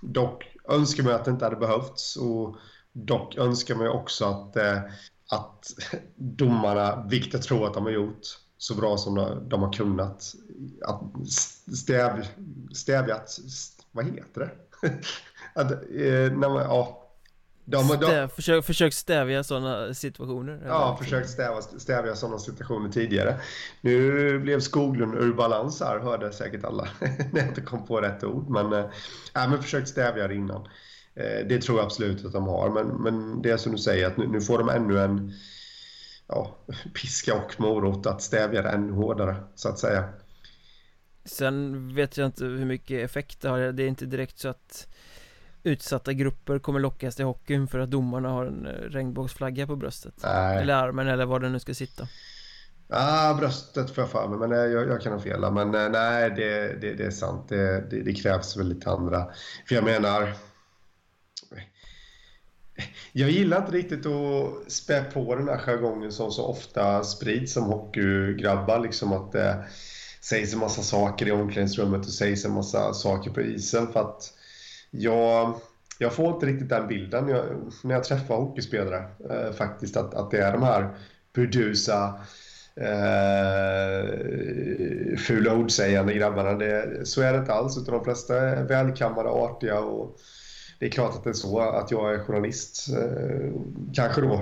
Dock 0.00 0.56
önskar 0.68 1.04
man 1.04 1.14
att 1.14 1.24
det 1.24 1.30
inte 1.30 1.44
hade 1.44 1.56
behövts 1.56 2.16
och 2.16 2.56
dock 2.92 3.36
önskar 3.36 3.74
man 3.74 3.88
också 3.88 4.24
att, 4.24 4.56
eh, 4.56 4.78
att 5.30 5.66
domarna, 6.16 7.06
vilket 7.10 7.32
jag 7.32 7.42
tror 7.42 7.66
att 7.66 7.74
de 7.74 7.84
har 7.84 7.92
gjort, 7.92 8.20
så 8.58 8.74
bra 8.74 8.96
som 8.96 9.14
de 9.48 9.62
har 9.62 9.72
kunnat, 9.72 10.34
att 10.82 11.02
stäv, 11.76 12.26
stävjat, 12.74 13.38
vad 13.92 14.04
heter 14.04 14.40
det? 14.40 14.50
att, 15.60 15.72
eh, 15.72 16.38
när 16.38 16.48
man, 16.48 16.62
ja, 16.62 17.05
de, 17.68 17.88
de, 17.88 17.96
Stäv, 17.96 18.28
försök, 18.28 18.64
försök 18.64 18.92
stävja 18.92 19.44
sådana 19.44 19.94
situationer? 19.94 20.62
Ja, 20.66 20.98
försökt 21.02 21.30
stävja, 21.30 21.62
stävja 21.62 22.14
sådana 22.14 22.38
situationer 22.38 22.88
tidigare. 22.88 23.36
Nu 23.80 24.38
blev 24.38 24.60
Skoglund 24.60 25.14
ur 25.14 25.32
balans 25.32 25.80
här, 25.80 25.98
hörde 25.98 26.32
säkert 26.32 26.64
alla 26.64 26.88
när 27.32 27.40
jag 27.40 27.48
inte 27.48 27.60
kom 27.60 27.86
på 27.86 28.00
rätt 28.00 28.24
ord. 28.24 28.48
Men, 28.48 28.72
äh, 28.72 28.88
men 29.34 29.62
försökt 29.62 29.88
stävja 29.88 30.28
det 30.28 30.34
innan. 30.34 30.68
Eh, 31.14 31.46
det 31.48 31.62
tror 31.62 31.78
jag 31.78 31.84
absolut 31.84 32.24
att 32.24 32.32
de 32.32 32.46
har. 32.46 32.70
Men, 32.70 32.86
men 32.86 33.42
det 33.42 33.50
är 33.50 33.56
som 33.56 33.72
du 33.72 33.78
säger, 33.78 34.06
att 34.06 34.16
nu, 34.16 34.26
nu 34.26 34.40
får 34.40 34.58
de 34.58 34.68
ännu 34.68 34.98
en 35.00 35.32
ja, 36.28 36.56
piska 36.94 37.34
och 37.34 37.60
morot 37.60 38.06
att 38.06 38.22
stävja 38.22 38.62
det 38.62 38.68
ännu 38.70 38.92
hårdare, 38.92 39.36
så 39.54 39.68
att 39.68 39.78
säga. 39.78 40.08
Sen 41.24 41.94
vet 41.94 42.16
jag 42.16 42.26
inte 42.26 42.44
hur 42.44 42.64
mycket 42.64 43.04
effekt 43.04 43.40
det 43.40 43.48
har. 43.48 43.58
Det 43.58 43.82
är 43.82 43.88
inte 43.88 44.06
direkt 44.06 44.38
så 44.38 44.48
att 44.48 44.88
utsatta 45.66 46.12
grupper 46.12 46.58
kommer 46.58 46.80
lockas 46.80 47.16
till 47.16 47.24
hockeyn 47.24 47.68
för 47.68 47.78
att 47.78 47.90
domarna 47.90 48.28
har 48.28 48.46
en 48.46 48.66
eh, 48.66 48.70
regnbågsflagga 48.70 49.66
på 49.66 49.76
bröstet 49.76 50.14
nej. 50.22 50.62
Eller 50.62 50.74
armen 50.74 51.08
eller 51.08 51.24
var 51.24 51.40
den 51.40 51.52
nu 51.52 51.60
ska 51.60 51.74
sitta 51.74 52.08
Ja, 52.88 53.30
ah, 53.30 53.34
bröstet 53.34 53.90
får 53.90 54.02
jag 54.02 54.10
för 54.10 54.28
mig, 54.28 54.38
men 54.38 54.52
eh, 54.52 54.58
jag, 54.58 54.88
jag 54.88 55.00
kan 55.00 55.12
ha 55.12 55.20
fel 55.20 55.52
Men 55.52 55.74
eh, 55.74 55.88
nej, 55.88 56.30
det, 56.30 56.80
det, 56.80 56.94
det 56.94 57.04
är 57.04 57.10
sant. 57.10 57.48
Det, 57.48 57.90
det, 57.90 58.02
det, 58.02 58.14
krävs 58.14 58.56
väl 58.56 58.68
lite 58.68 58.90
andra. 58.90 59.26
För 59.68 59.74
jag 59.74 59.84
menar... 59.84 60.32
Jag 63.12 63.30
gillar 63.30 63.60
inte 63.60 63.72
riktigt 63.72 64.06
att 64.06 64.72
spä 64.72 65.04
på 65.04 65.34
den 65.34 65.48
här 65.48 65.58
jargongen 65.58 66.12
som 66.12 66.30
så 66.30 66.46
ofta 66.46 67.04
sprids 67.04 67.52
som 67.52 67.64
hockeygrabbar. 67.64 68.80
Liksom 68.80 69.12
att 69.12 69.32
det 69.32 69.64
sägs 70.20 70.52
en 70.52 70.58
massa 70.58 70.82
saker 70.82 71.28
i 71.28 71.32
omklädningsrummet 71.32 72.00
och 72.00 72.12
sägs 72.12 72.44
en 72.44 72.52
massa 72.52 72.94
saker 72.94 73.30
på 73.30 73.40
isen. 73.40 73.92
För 73.92 74.00
att 74.00 74.35
jag, 74.98 75.54
jag 75.98 76.12
får 76.12 76.34
inte 76.34 76.46
riktigt 76.46 76.68
den 76.68 76.88
bilden 76.88 77.28
jag, 77.28 77.44
när 77.84 77.94
jag 77.94 78.04
träffar 78.04 78.36
hockeyspelare 78.36 79.04
eh, 79.30 79.52
faktiskt 79.52 79.96
att, 79.96 80.14
att 80.14 80.30
det 80.30 80.38
är 80.38 80.52
de 80.52 80.62
här 80.62 80.88
burdusa 81.32 82.20
eh, 82.76 84.04
fula 85.18 85.54
ordsägande 85.54 86.14
grabbarna. 86.14 86.54
Det, 86.54 87.06
så 87.06 87.22
är 87.22 87.32
det 87.32 87.38
inte 87.38 87.52
alls 87.52 87.78
utan 87.78 87.94
de 87.94 88.04
flesta 88.04 88.36
är 88.36 88.64
välkammade, 88.64 89.28
artiga 89.28 89.80
och 89.80 90.16
det 90.78 90.86
är 90.86 90.90
klart 90.90 91.14
att 91.14 91.24
det 91.24 91.30
är 91.30 91.34
så 91.34 91.60
att 91.60 91.90
jag 91.90 92.14
är 92.14 92.18
journalist. 92.18 92.88
Eh, 92.96 93.50
kanske 93.94 94.20
då 94.20 94.40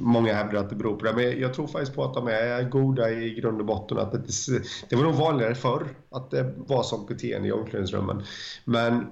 många 0.00 0.34
hävdar 0.34 0.60
att 0.60 0.70
det 0.70 0.76
beror 0.76 0.96
på 0.96 1.04
det. 1.04 1.12
Men 1.12 1.40
jag 1.40 1.54
tror 1.54 1.66
faktiskt 1.66 1.94
på 1.94 2.04
att 2.04 2.14
de 2.14 2.28
är 2.28 2.62
goda 2.62 3.10
i 3.10 3.34
grund 3.34 3.60
och 3.60 3.66
botten. 3.66 3.98
Att 3.98 4.12
det, 4.12 4.62
det 4.88 4.96
var 4.96 5.02
nog 5.02 5.14
vanligare 5.14 5.54
förr 5.54 5.88
att 6.10 6.30
det 6.30 6.52
var 6.56 6.82
sånt 6.82 7.08
beteende 7.08 7.48
i 7.48 7.52
omklädningsrummen. 7.52 8.22
Men 8.64 9.06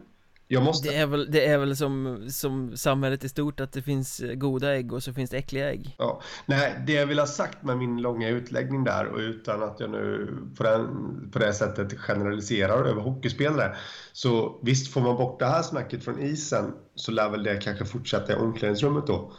jag 0.49 0.63
måste... 0.63 0.89
Det 0.89 0.95
är 0.95 1.07
väl, 1.07 1.31
det 1.31 1.47
är 1.47 1.59
väl 1.59 1.77
som, 1.77 2.25
som 2.31 2.77
samhället 2.77 3.25
i 3.25 3.29
stort 3.29 3.61
att 3.61 3.73
det 3.73 3.83
finns 3.83 4.23
goda 4.35 4.75
ägg 4.75 4.93
och 4.93 5.03
så 5.03 5.13
finns 5.13 5.31
det 5.31 5.37
äckliga 5.37 5.71
ägg 5.71 5.95
Ja, 5.99 6.23
nej, 6.47 6.83
det 6.87 6.93
jag 6.93 7.07
vill 7.07 7.19
ha 7.19 7.27
sagt 7.27 7.63
med 7.63 7.79
min 7.79 8.03
långa 8.03 8.29
utläggning 8.29 8.85
där 8.85 9.07
och 9.07 9.19
utan 9.19 9.63
att 9.63 9.81
jag 9.81 9.91
nu 9.91 10.37
på, 10.57 10.63
den, 10.63 10.87
på 11.31 11.39
det 11.39 11.53
sättet 11.53 11.99
generaliserar 11.99 12.85
över 12.85 13.03
hockeyspelare 13.03 13.77
så 14.13 14.61
visst 14.63 14.93
får 14.93 15.01
man 15.01 15.17
bort 15.17 15.39
det 15.39 15.47
här 15.47 15.63
snacket 15.63 16.05
från 16.05 16.23
isen 16.23 16.75
så 16.95 17.13
lär 17.13 17.31
väl 17.31 17.43
det 17.43 17.57
kanske 17.57 17.85
fortsätta 17.85 18.33
i 18.33 18.37
omklädningsrummet 18.37 19.07
då 19.07 19.33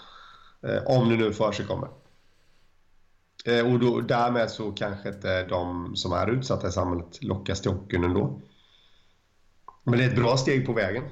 eh, 0.64 0.84
om 0.86 1.10
det 1.10 1.16
nu 1.16 1.34
för 1.34 1.52
sig 1.52 1.66
kommer. 1.66 1.90
Eh, 3.46 3.74
och 3.74 3.80
då, 3.80 4.02
därmed 4.02 4.52
så 4.52 4.72
kanske 4.72 5.10
inte 5.10 5.46
de 5.46 5.96
som 5.96 6.12
är 6.12 6.28
utsatta 6.28 6.68
i 6.68 6.72
samhället 6.72 7.24
lockas 7.24 7.62
till 7.62 7.72
hockeyn 7.72 8.04
ändå. 8.04 8.42
Men 9.92 10.00
det 10.00 10.06
är 10.06 10.10
ett 10.10 10.16
bra 10.16 10.38
steg 10.38 10.66
på 10.66 10.74
vägen. 10.74 11.04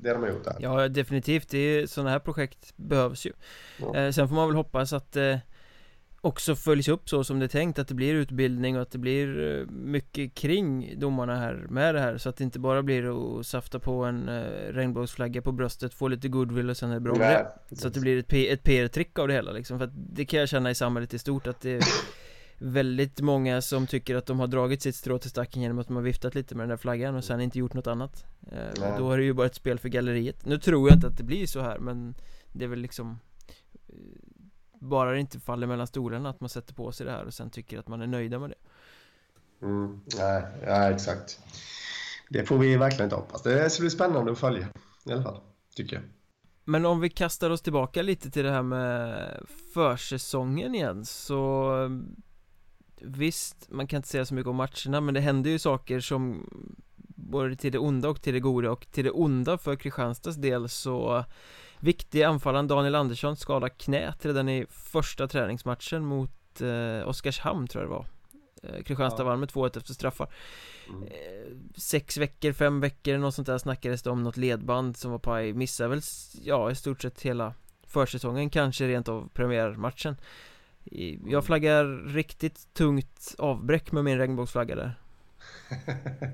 Det 0.00 0.12
de 0.12 0.22
har 0.22 0.28
gjort 0.28 0.44
där 0.44 0.56
Ja 0.60 0.88
definitivt, 0.88 1.48
det 1.48 1.58
är, 1.58 1.86
sådana 1.86 2.10
här 2.10 2.18
projekt 2.18 2.72
behövs 2.76 3.26
ju. 3.26 3.32
Ja. 3.80 3.96
eh, 3.96 4.10
Sen 4.10 4.28
får 4.28 4.34
man 4.34 4.48
väl 4.48 4.56
hoppas 4.56 4.92
att 4.92 5.16
eh, 5.16 5.36
också 6.20 6.56
följs 6.56 6.88
upp 6.88 7.08
så 7.08 7.24
som 7.24 7.38
det 7.38 7.46
är 7.46 7.48
tänkt 7.48 7.78
Att 7.78 7.88
det 7.88 7.94
blir 7.94 8.14
utbildning 8.14 8.76
och 8.76 8.82
att 8.82 8.90
det 8.90 8.98
blir 8.98 9.58
eh, 9.60 9.66
mycket 9.66 10.34
kring 10.34 10.98
domarna 10.98 11.36
här 11.36 11.66
med 11.70 11.94
det 11.94 12.00
här 12.00 12.18
Så 12.18 12.28
att 12.28 12.36
det 12.36 12.44
inte 12.44 12.58
bara 12.58 12.82
blir 12.82 13.38
att 13.40 13.46
safta 13.46 13.78
på 13.78 14.04
en 14.04 14.28
eh, 14.28 14.42
regnbågsflagga 14.72 15.42
på 15.42 15.52
bröstet 15.52 15.94
Få 15.94 16.08
lite 16.08 16.28
goodwill 16.28 16.70
och 16.70 16.76
sen 16.76 16.90
är 16.90 16.94
det 16.94 17.00
bra 17.00 17.14
med 17.14 17.46
det. 17.68 17.76
Så 17.76 17.88
att 17.88 17.94
det 17.94 18.00
blir 18.00 18.18
ett, 18.18 18.32
ett 18.32 18.62
PR-trick 18.62 19.18
av 19.18 19.28
det 19.28 19.34
hela 19.34 19.52
liksom. 19.52 19.78
För 19.78 19.84
att 19.84 19.92
det 19.94 20.24
kan 20.24 20.40
jag 20.40 20.48
känna 20.48 20.70
i 20.70 20.74
samhället 20.74 21.14
i 21.14 21.18
stort 21.18 21.46
att 21.46 21.60
det 21.60 21.80
väldigt 22.62 23.20
många 23.20 23.62
som 23.62 23.86
tycker 23.86 24.16
att 24.16 24.26
de 24.26 24.40
har 24.40 24.46
dragit 24.46 24.82
sitt 24.82 24.96
strå 24.96 25.18
till 25.18 25.30
stacken 25.30 25.62
genom 25.62 25.78
att 25.78 25.86
de 25.86 25.96
har 25.96 26.02
viftat 26.02 26.34
lite 26.34 26.54
med 26.54 26.62
den 26.62 26.68
där 26.68 26.76
flaggan 26.76 27.14
och 27.14 27.24
sen 27.24 27.40
inte 27.40 27.58
gjort 27.58 27.74
något 27.74 27.86
annat. 27.86 28.24
Eh, 28.52 28.96
Då 28.98 29.12
är 29.12 29.18
det 29.18 29.24
ju 29.24 29.32
bara 29.32 29.46
ett 29.46 29.54
spel 29.54 29.78
för 29.78 29.88
galleriet. 29.88 30.46
Nu 30.46 30.58
tror 30.58 30.88
jag 30.88 30.96
inte 30.96 31.06
att 31.06 31.16
det 31.16 31.22
blir 31.24 31.46
så 31.46 31.60
här 31.60 31.78
men 31.78 32.14
Det 32.52 32.64
är 32.64 32.68
väl 32.68 32.78
liksom 32.78 33.18
eh, 33.88 33.94
Bara 34.80 35.12
det 35.12 35.20
inte 35.20 35.40
faller 35.40 35.66
mellan 35.66 35.86
stolarna 35.86 36.30
att 36.30 36.40
man 36.40 36.48
sätter 36.48 36.74
på 36.74 36.92
sig 36.92 37.06
det 37.06 37.12
här 37.12 37.24
och 37.24 37.34
sen 37.34 37.50
tycker 37.50 37.78
att 37.78 37.88
man 37.88 38.02
är 38.02 38.06
nöjda 38.06 38.38
med 38.38 38.50
det. 38.50 38.56
Mm, 39.66 40.00
nej, 40.18 40.42
ja, 40.66 40.90
exakt. 40.90 41.40
Det 42.28 42.44
får 42.44 42.58
vi 42.58 42.76
verkligen 42.76 43.04
inte 43.04 43.16
hoppas. 43.16 43.42
Det 43.42 43.70
ska 43.70 43.80
bli 43.80 43.90
spännande 43.90 44.32
att 44.32 44.38
följa 44.38 44.68
i 45.04 45.12
alla 45.12 45.22
fall, 45.22 45.40
tycker 45.76 45.96
jag. 45.96 46.04
Men 46.64 46.86
om 46.86 47.00
vi 47.00 47.10
kastar 47.10 47.50
oss 47.50 47.62
tillbaka 47.62 48.02
lite 48.02 48.30
till 48.30 48.44
det 48.44 48.50
här 48.50 48.62
med 48.62 49.16
försäsongen 49.74 50.74
igen 50.74 51.04
så 51.04 51.72
Visst, 53.02 53.70
man 53.70 53.86
kan 53.86 53.96
inte 53.96 54.08
säga 54.08 54.24
så 54.24 54.34
mycket 54.34 54.48
om 54.48 54.56
matcherna 54.56 55.00
men 55.00 55.14
det 55.14 55.20
händer 55.20 55.50
ju 55.50 55.58
saker 55.58 56.00
som 56.00 56.46
Både 57.30 57.56
till 57.56 57.72
det 57.72 57.78
onda 57.78 58.08
och 58.08 58.22
till 58.22 58.34
det 58.34 58.40
goda. 58.40 58.70
Och 58.70 58.86
till 58.90 59.04
det 59.04 59.10
onda 59.10 59.58
för 59.58 59.76
Kristianstads 59.76 60.36
del 60.36 60.68
så 60.68 61.24
Viktig 61.80 62.22
anfallaren 62.22 62.68
Daniel 62.68 62.94
Andersson 62.94 63.36
skadar 63.36 63.68
knät 63.68 64.26
redan 64.26 64.48
i 64.48 64.66
första 64.70 65.28
träningsmatchen 65.28 66.06
mot 66.06 66.60
eh, 66.60 67.08
Oskarshamn 67.08 67.66
tror 67.66 67.84
jag 67.84 67.90
det 67.90 67.94
var. 67.94 68.06
Eh, 68.62 68.82
Kristianstad 68.82 69.22
ja. 69.22 69.28
vann 69.28 69.40
med 69.40 69.48
2-1 69.48 69.78
efter 69.78 69.94
straffar. 69.94 70.32
Mm. 70.88 71.02
eh, 71.02 71.56
Sex 71.76 72.16
veckor, 72.16 72.52
fem 72.52 72.80
veckor, 72.80 73.18
något 73.18 73.34
sånt 73.34 73.46
där 73.46 73.58
snackades 73.58 74.02
det 74.02 74.10
om 74.10 74.22
något 74.22 74.36
ledband 74.36 74.96
som 74.96 75.10
var 75.10 75.18
paj 75.18 75.52
Missar 75.52 75.88
väl, 75.88 76.00
ja 76.42 76.70
i 76.70 76.74
stort 76.74 77.02
sett 77.02 77.22
hela 77.22 77.54
försäsongen, 77.86 78.50
kanske 78.50 78.88
rent 78.88 79.08
av 79.08 79.28
premiärmatchen 79.34 80.16
jag 81.26 81.44
flaggar 81.44 81.84
riktigt 82.08 82.74
tungt 82.74 83.34
avbräck 83.38 83.92
med 83.92 84.04
min 84.04 84.18
regnbågsflagga 84.18 84.74
där. 84.74 85.00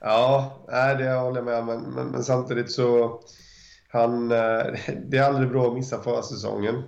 Ja, 0.00 0.58
det 0.98 1.12
håller 1.12 1.36
jag 1.36 1.44
med 1.44 1.58
om 1.58 1.66
men, 1.66 1.80
men, 1.80 2.06
men, 2.06 2.24
samtidigt 2.24 2.72
så 2.72 3.20
han, 3.88 4.30
eh, 4.32 4.64
det 5.06 5.16
är 5.16 5.22
aldrig 5.22 5.50
bra 5.50 5.68
att 5.68 5.74
missa 5.74 6.02
försäsongen 6.02 6.82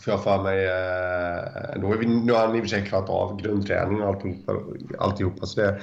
Får 0.00 0.12
jag 0.12 0.24
för 0.24 0.42
mig 0.42 0.64
eh, 0.64 1.80
då 1.80 1.92
är 1.92 1.96
vi, 1.96 2.06
Nu 2.06 2.32
har 2.32 2.46
han 2.46 2.56
i 2.56 2.58
och 2.58 2.62
för 2.62 2.68
sig 2.68 2.86
klarat 2.86 3.08
av 3.08 3.40
grundträning 3.42 4.02
och 4.02 4.08
alltihopa, 4.08 4.52
alltihopa 4.98 5.46
så 5.46 5.60
det, 5.60 5.80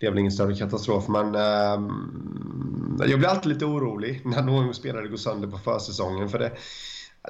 det 0.00 0.06
är 0.06 0.10
väl 0.10 0.18
ingen 0.18 0.32
större 0.32 0.54
katastrof 0.54 1.08
men 1.08 1.34
ehm, 1.34 2.98
Jag 3.08 3.18
blir 3.18 3.28
alltid 3.28 3.52
lite 3.52 3.64
orolig 3.64 4.20
när 4.24 4.42
någon 4.42 4.74
spelare 4.74 5.08
går 5.08 5.16
sönder 5.16 5.48
på 5.48 5.58
försäsongen 5.58 6.28
för 6.28 6.38
det 6.38 6.52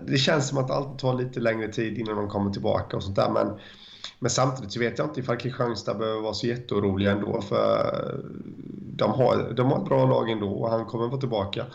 det 0.01 0.19
känns 0.19 0.49
som 0.49 0.59
att 0.59 0.69
det 0.69 0.75
alltid 0.75 0.99
tar 0.99 1.15
lite 1.15 1.41
längre 1.41 1.69
tid 1.69 1.99
innan 1.99 2.17
de 2.17 2.29
kommer 2.29 2.51
tillbaka 2.51 2.97
och 2.97 3.03
sånt 3.03 3.17
där. 3.17 3.31
Men, 3.31 3.59
men 4.19 4.31
samtidigt 4.31 4.73
så 4.73 4.81
vet 4.81 4.99
jag 4.99 5.07
inte 5.07 5.21
ifall 5.21 5.37
Kristianstad 5.37 5.95
behöver 5.95 6.21
vara 6.21 6.35
så 6.35 6.47
jätteoroliga 6.47 7.13
ändå 7.13 7.41
för 7.41 8.21
de 8.97 9.11
har, 9.11 9.53
de 9.57 9.67
har 9.71 9.79
ett 9.79 9.89
bra 9.89 10.07
lag 10.07 10.31
ändå 10.31 10.49
och 10.49 10.71
han 10.71 10.87
kommer 10.87 11.09
vara 11.09 11.21
tillbaka 11.21 11.67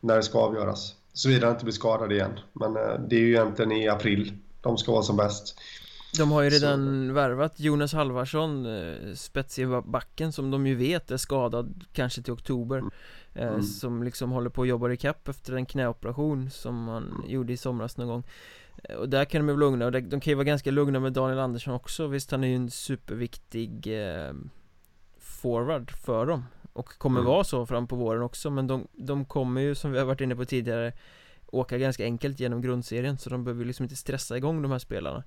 när 0.00 0.16
det 0.16 0.22
ska 0.22 0.38
avgöras. 0.38 0.94
Såvida 1.12 1.46
han 1.46 1.54
inte 1.54 1.64
blir 1.64 1.74
skadad 1.74 2.12
igen. 2.12 2.38
Men 2.52 2.76
eh, 2.76 3.00
det 3.08 3.16
är 3.16 3.20
ju 3.20 3.30
egentligen 3.30 3.72
i 3.72 3.88
april 3.88 4.32
de 4.60 4.78
ska 4.78 4.92
vara 4.92 5.02
som 5.02 5.16
bäst. 5.16 5.58
De 6.18 6.32
har 6.32 6.42
ju 6.42 6.50
redan 6.50 7.08
så. 7.08 7.14
värvat 7.14 7.60
Jonas 7.60 7.92
Halvarsson, 7.92 8.66
eh, 8.66 9.14
spets 9.14 9.58
i 9.58 9.66
backen 9.84 10.32
som 10.32 10.50
de 10.50 10.66
ju 10.66 10.74
vet 10.74 11.10
är 11.10 11.16
skadad 11.16 11.84
kanske 11.92 12.22
till 12.22 12.32
oktober. 12.32 12.82
Mm. 13.36 13.48
Eh, 13.48 13.54
mm. 13.54 13.62
Som 13.62 14.02
liksom 14.02 14.30
håller 14.30 14.50
på 14.50 14.62
att 14.62 14.68
jobba 14.68 14.92
ikapp 14.92 15.28
efter 15.28 15.52
en 15.52 15.66
knäoperation 15.66 16.50
som 16.50 16.88
han 16.88 17.24
gjorde 17.26 17.52
i 17.52 17.56
somras 17.56 17.96
någon 17.96 18.08
gång 18.08 18.22
eh, 18.84 18.96
Och 18.96 19.08
där 19.08 19.24
kan 19.24 19.40
de 19.40 19.48
ju 19.48 19.54
vara 19.54 19.70
lugna 19.70 19.86
och 19.86 19.92
de 19.92 20.20
kan 20.20 20.30
ju 20.30 20.34
vara 20.34 20.44
ganska 20.44 20.70
lugna 20.70 21.00
med 21.00 21.12
Daniel 21.12 21.38
Andersson 21.38 21.74
också 21.74 22.06
Visst 22.06 22.30
han 22.30 22.44
är 22.44 22.48
ju 22.48 22.56
en 22.56 22.70
superviktig 22.70 23.86
eh, 23.86 24.32
forward 25.18 25.90
för 25.90 26.26
dem 26.26 26.44
Och 26.72 26.88
kommer 26.88 27.20
mm. 27.20 27.32
vara 27.32 27.44
så 27.44 27.66
fram 27.66 27.86
på 27.86 27.96
våren 27.96 28.22
också 28.22 28.50
men 28.50 28.66
de, 28.66 28.88
de 28.92 29.24
kommer 29.24 29.60
ju 29.60 29.74
som 29.74 29.92
vi 29.92 29.98
har 29.98 30.06
varit 30.06 30.20
inne 30.20 30.36
på 30.36 30.44
tidigare 30.44 30.92
Åka 31.46 31.78
ganska 31.78 32.04
enkelt 32.04 32.40
genom 32.40 32.62
grundserien 32.62 33.18
så 33.18 33.30
de 33.30 33.44
behöver 33.44 33.64
liksom 33.64 33.82
inte 33.82 33.96
stressa 33.96 34.36
igång 34.36 34.62
de 34.62 34.70
här 34.70 34.78
spelarna 34.78 35.24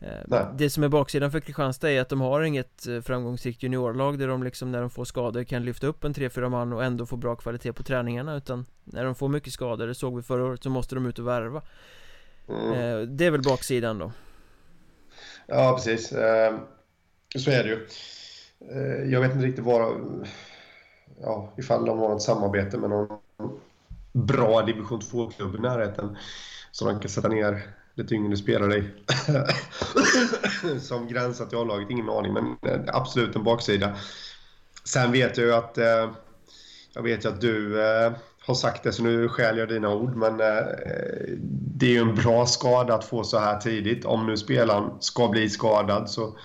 Nej. 0.00 0.46
Det 0.54 0.70
som 0.70 0.82
är 0.82 0.88
baksidan 0.88 1.30
för 1.30 1.40
Kristianstad 1.40 1.90
är 1.90 2.00
att 2.00 2.08
de 2.08 2.20
har 2.20 2.42
inget 2.42 2.86
eh, 2.86 3.00
framgångsrikt 3.00 3.62
juniorlag 3.62 4.18
där 4.18 4.28
de 4.28 4.42
liksom 4.42 4.72
när 4.72 4.80
de 4.80 4.90
får 4.90 5.04
skador 5.04 5.44
kan 5.44 5.64
lyfta 5.64 5.86
upp 5.86 6.04
en 6.04 6.14
3-4 6.14 6.48
man 6.48 6.72
och 6.72 6.84
ändå 6.84 7.06
få 7.06 7.16
bra 7.16 7.36
kvalitet 7.36 7.72
på 7.72 7.82
träningarna 7.82 8.36
utan 8.36 8.66
när 8.84 9.04
de 9.04 9.14
får 9.14 9.28
mycket 9.28 9.52
skador, 9.52 9.86
det 9.86 9.94
såg 9.94 10.16
vi 10.16 10.22
förra 10.22 10.44
året, 10.44 10.62
så 10.62 10.70
måste 10.70 10.94
de 10.94 11.06
ut 11.06 11.18
och 11.18 11.26
värva 11.26 11.62
mm. 12.48 12.72
Eh, 12.72 13.00
det 13.00 13.26
är 13.26 13.30
väl 13.30 13.42
baksidan 13.42 13.98
då? 13.98 14.12
Ja, 15.46 15.72
precis. 15.76 16.08
Så 17.36 17.50
är 17.50 17.64
det 17.64 17.68
ju. 17.68 17.86
Jag 19.10 19.20
vet 19.20 19.32
inte 19.32 19.46
riktigt 19.46 19.64
vad... 19.64 19.96
Ja, 21.20 21.52
ifall 21.56 21.84
de 21.84 21.98
har 21.98 22.16
ett 22.16 22.22
samarbete 22.22 22.78
med 22.78 22.90
någon 22.90 23.18
bra 24.12 24.62
division 24.62 25.00
2-klubb 25.00 25.54
i 25.54 25.58
närheten 25.58 26.16
som 26.70 26.88
de 26.88 27.00
kan 27.00 27.08
sätta 27.08 27.28
ner 27.28 27.62
lite 27.98 28.14
yngre 28.14 28.36
spelare 28.36 28.84
som 30.80 31.08
gränsar 31.08 31.46
till 31.46 31.58
A-laget. 31.58 31.90
Ingen 31.90 32.10
aning, 32.10 32.32
men 32.32 32.56
eh, 32.62 32.80
absolut 32.86 33.36
en 33.36 33.44
baksida. 33.44 33.96
Sen 34.84 35.12
vet 35.12 35.36
jag 35.36 35.46
ju 35.46 35.54
att 35.54 35.78
eh, 35.78 36.10
jag 36.94 37.02
vet 37.02 37.24
ju 37.24 37.28
att 37.28 37.40
du 37.40 37.82
eh, 37.82 38.12
har 38.46 38.54
sagt 38.54 38.82
det, 38.82 38.92
så 38.92 39.02
nu 39.02 39.28
skäl 39.28 39.58
jag 39.58 39.68
dina 39.68 39.94
ord, 39.94 40.16
men 40.16 40.36
det 41.50 41.86
är 41.86 41.90
ju 41.90 41.98
en 41.98 42.14
bra 42.14 42.46
skada 42.46 42.94
att 42.94 43.04
få 43.04 43.24
så 43.24 43.38
här 43.38 43.60
tidigt. 43.60 44.04
Om 44.04 44.26
nu 44.26 44.36
spelaren 44.36 44.90
ska 45.00 45.28
bli 45.28 45.50
skadad 45.50 46.10
så 46.10 46.36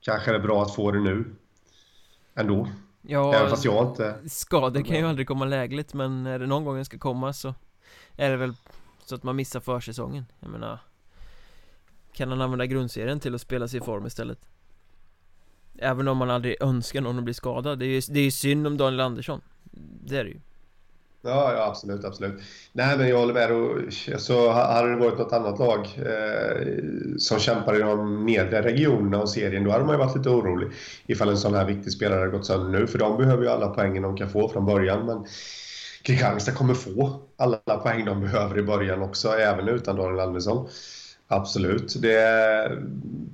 kanske 0.00 0.30
det 0.30 0.36
är 0.36 0.42
bra 0.42 0.62
att 0.62 0.74
få 0.74 0.90
det 0.90 1.00
nu. 1.00 1.36
Ändå. 2.34 2.68
Ja, 3.02 3.34
Även 3.34 3.50
fast 3.50 3.64
jag 3.64 3.86
inte... 3.86 4.14
Skador 4.26 4.82
kan 4.82 4.96
ju 4.96 5.06
aldrig 5.06 5.28
komma 5.28 5.44
lägligt, 5.44 5.94
men 5.94 6.26
är 6.26 6.38
det 6.38 6.46
någon 6.46 6.64
gång 6.64 6.74
den 6.74 6.84
ska 6.84 6.98
komma 6.98 7.32
så 7.32 7.54
är 8.16 8.30
det 8.30 8.36
väl 8.36 8.54
så 9.04 9.14
att 9.14 9.22
man 9.22 9.36
missar 9.36 9.60
försäsongen. 9.60 10.24
Jag 10.40 10.50
menar, 10.50 10.78
kan 12.12 12.30
han 12.30 12.40
använda 12.40 12.66
grundserien 12.66 13.20
till 13.20 13.34
att 13.34 13.40
spela 13.40 13.68
sig 13.68 13.80
i 13.80 13.82
form 13.82 14.06
istället 14.06 14.38
Även 15.78 16.08
om 16.08 16.16
man 16.16 16.30
aldrig 16.30 16.62
önskar 16.62 17.00
någon 17.00 17.18
att 17.18 17.24
bli 17.24 17.34
skadad 17.34 17.78
Det 17.78 17.84
är 17.84 17.88
ju, 17.88 18.00
det 18.08 18.20
är 18.20 18.24
ju 18.24 18.30
synd 18.30 18.66
om 18.66 18.76
Daniel 18.76 19.00
Andersson 19.00 19.40
Det 20.04 20.16
är 20.18 20.24
det 20.24 20.30
ju 20.30 20.40
Ja, 21.22 21.52
ja 21.52 21.66
absolut, 21.66 22.04
absolut. 22.04 22.42
Nej, 22.72 22.98
men 22.98 23.08
jag 23.08 23.18
håller 23.18 23.34
med. 23.34 23.52
Och, 23.52 23.76
alltså, 23.78 24.18
så 24.18 24.50
hade 24.50 24.90
det 24.90 24.96
varit 24.96 25.18
något 25.18 25.32
annat 25.32 25.58
lag 25.58 25.78
eh, 25.78 26.66
som 27.18 27.38
kämpar 27.38 27.76
i 27.76 27.78
de 27.78 28.26
nedre 28.26 28.62
regionerna 28.62 29.18
av 29.18 29.26
serien, 29.26 29.64
då 29.64 29.70
hade 29.70 29.84
man 29.84 29.94
ju 29.94 29.98
varit 29.98 30.16
lite 30.16 30.28
orolig 30.28 30.70
ifall 31.06 31.28
en 31.28 31.38
sån 31.38 31.54
här 31.54 31.64
viktig 31.64 31.92
spelare 31.92 32.18
hade 32.18 32.30
gått 32.30 32.46
sönder 32.46 32.80
nu. 32.80 32.86
För 32.86 32.98
de 32.98 33.16
behöver 33.18 33.42
ju 33.42 33.48
alla 33.48 33.68
poängen 33.68 34.02
de 34.02 34.16
kan 34.16 34.30
få 34.30 34.48
från 34.48 34.66
början. 34.66 35.06
Men 35.06 35.26
Kristianstad 36.02 36.52
kommer 36.52 36.74
få 36.74 37.20
alla 37.36 37.56
poäng 37.56 38.04
de 38.04 38.20
behöver 38.20 38.58
i 38.58 38.62
början 38.62 39.02
också, 39.02 39.28
även 39.28 39.68
utan 39.68 39.96
Daniel 39.96 40.20
Andersson. 40.20 40.68
Absolut. 41.32 42.02
Det 42.02 42.14
är, 42.20 42.82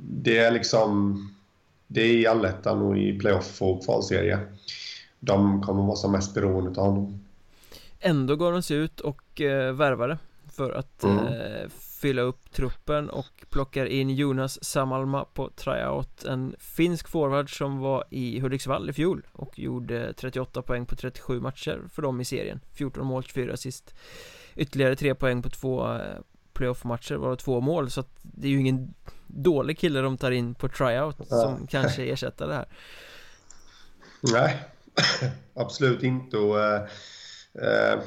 det 0.00 0.38
är 0.38 0.50
liksom... 0.50 1.22
Det 1.86 2.00
är 2.00 2.16
i 2.16 2.26
allettan 2.26 2.82
och 2.82 2.98
i 2.98 3.18
playoff 3.18 3.62
och 3.62 3.84
kvalserie. 3.84 4.38
De 5.20 5.62
kommer 5.62 5.82
vara 5.82 5.96
som 5.96 6.12
mest 6.12 6.34
beroende 6.34 6.80
av 6.80 6.86
honom. 6.86 7.24
Ändå 8.00 8.36
går 8.36 8.52
de 8.52 8.62
sig 8.62 8.76
ut 8.76 9.00
och 9.00 9.40
eh, 9.40 9.72
värvade 9.72 10.18
för 10.52 10.72
att 10.72 11.04
mm. 11.04 11.18
eh, 11.18 11.68
fylla 12.00 12.22
upp 12.22 12.52
truppen 12.52 13.10
och 13.10 13.44
plockar 13.50 13.86
in 13.86 14.10
Jonas 14.10 14.64
Samalma 14.64 15.24
på 15.24 15.50
tryout 15.50 16.24
En 16.24 16.56
finsk 16.58 17.08
forward 17.08 17.58
som 17.58 17.78
var 17.78 18.04
i 18.10 18.40
Hudiksvall 18.40 18.90
i 18.90 18.92
fjol 18.92 19.26
och 19.32 19.58
gjorde 19.58 20.12
38 20.12 20.62
poäng 20.62 20.86
på 20.86 20.96
37 20.96 21.40
matcher 21.40 21.80
för 21.92 22.02
dem 22.02 22.20
i 22.20 22.24
serien 22.24 22.60
14 22.72 23.06
mål, 23.06 23.22
24 23.22 23.52
assist 23.52 23.94
Ytterligare 24.56 24.96
3 24.96 25.14
poäng 25.14 25.42
på 25.42 25.50
två 25.50 25.92
eh, 25.92 26.00
playoff-matcher 26.56 27.14
var 27.14 27.36
två 27.36 27.60
mål? 27.60 27.90
Så 27.90 28.00
att 28.00 28.10
det 28.22 28.46
är 28.46 28.50
ju 28.50 28.60
ingen 28.60 28.94
dålig 29.26 29.78
kille 29.78 30.00
de 30.00 30.16
tar 30.16 30.30
in 30.30 30.54
på 30.54 30.68
tryout 30.68 31.16
ja. 31.18 31.24
som 31.24 31.66
kanske 31.66 32.04
ersätter 32.04 32.46
det 32.46 32.54
här. 32.54 32.66
Nej, 34.32 34.64
absolut 35.54 36.02
inte. 36.02 36.36
Och 36.36 36.60
äh, 36.60 36.82
äh, 37.54 37.98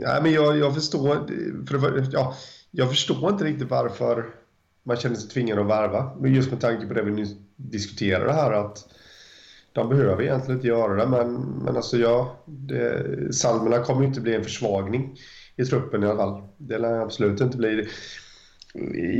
ja, 0.00 0.20
men 0.22 0.32
jag, 0.32 0.58
jag 0.58 0.74
förstår 0.74 1.26
för, 1.66 2.08
ja, 2.12 2.36
jag 2.70 2.88
förstår 2.88 3.30
inte 3.30 3.44
riktigt 3.44 3.70
varför 3.70 4.26
man 4.82 4.96
känner 4.96 5.16
sig 5.16 5.30
tvingad 5.30 5.58
att 5.58 5.66
värva 5.66 6.16
men 6.20 6.34
just 6.34 6.50
med 6.50 6.60
tanke 6.60 6.86
på 6.86 6.94
det 6.94 7.02
vi 7.02 7.10
nyss 7.10 7.34
diskuterade 7.56 8.32
här 8.32 8.52
att 8.52 8.86
de 9.72 9.88
behöver 9.88 10.22
egentligen 10.22 10.56
inte 10.56 10.68
göra 10.68 10.94
det. 10.94 11.06
Men, 11.06 11.34
men 11.64 11.76
alltså 11.76 11.96
ja, 11.96 12.36
det, 12.46 13.34
Salmerna 13.34 13.78
kommer 13.84 14.00
ju 14.00 14.06
inte 14.06 14.20
bli 14.20 14.34
en 14.34 14.44
försvagning 14.44 15.18
i 15.60 15.64
truppen 15.64 16.02
i 16.02 16.06
alla 16.06 16.16
fall. 16.16 16.42
Det 16.56 16.78
lär 16.78 17.00
absolut 17.00 17.40
inte 17.40 17.56
bli. 17.56 17.88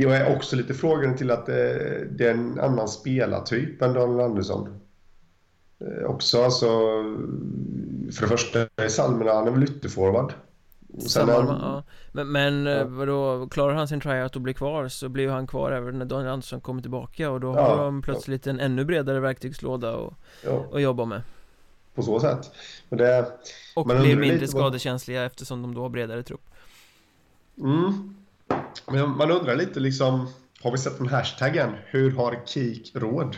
jag 0.01 0.15
är 0.15 0.35
också 0.35 0.55
lite 0.55 0.73
frågande 0.73 1.17
till 1.17 1.31
att 1.31 1.45
det, 1.45 2.05
det 2.11 2.27
är 2.27 2.31
en 2.31 2.59
annan 2.59 2.87
spelartyp 2.87 3.81
än 3.81 3.93
Daniel 3.93 4.19
Andersson. 4.19 4.81
Eh, 5.79 6.05
också 6.05 6.43
alltså, 6.43 6.67
för 8.11 8.21
det 8.21 8.27
första 8.27 8.59
är 8.75 8.87
Salmela, 8.87 9.33
han 9.33 9.47
är 9.47 9.51
väl 9.51 9.63
ytterforward. 9.63 10.33
Samma, 10.99 11.33
han, 11.33 11.47
ja. 11.47 11.83
Men, 12.11 12.31
men 12.31 12.65
ja. 12.65 12.85
vadå, 12.85 13.47
klarar 13.51 13.73
han 13.73 13.87
sin 13.87 14.01
tryout 14.01 14.35
och 14.35 14.41
blir 14.41 14.53
kvar 14.53 14.87
så 14.87 15.09
blir 15.09 15.29
han 15.29 15.47
kvar 15.47 15.71
även 15.71 15.99
när 15.99 16.05
Daniel 16.05 16.31
Andersson 16.31 16.61
kommer 16.61 16.81
tillbaka 16.81 17.31
och 17.31 17.39
då 17.39 17.55
ja, 17.55 17.75
har 17.75 17.85
de 17.85 18.01
plötsligt 18.01 18.47
en 18.47 18.59
ännu 18.59 18.85
bredare 18.85 19.19
verktygslåda 19.19 19.95
att 19.95 20.13
ja. 20.43 20.79
jobba 20.79 21.05
med. 21.05 21.21
På 21.95 22.03
så 22.03 22.19
sätt. 22.19 22.51
Men 22.89 22.99
det, 22.99 23.31
och 23.75 23.85
blir 23.85 24.15
mindre 24.15 24.47
skadekänsliga 24.47 25.25
eftersom 25.25 25.61
de 25.61 25.73
då 25.73 25.81
har 25.81 25.89
bredare 25.89 26.23
trupp. 26.23 26.41
Mm. 27.59 28.15
Men 28.87 29.09
man 29.17 29.31
undrar 29.31 29.55
lite 29.55 29.79
liksom, 29.79 30.33
har 30.61 30.71
vi 30.71 30.77
sett 30.77 30.97
den 30.97 31.07
hashtaggen? 31.07 31.69
Hur 31.85 32.11
har 32.11 32.39
Kik 32.45 32.91
råd? 32.95 33.37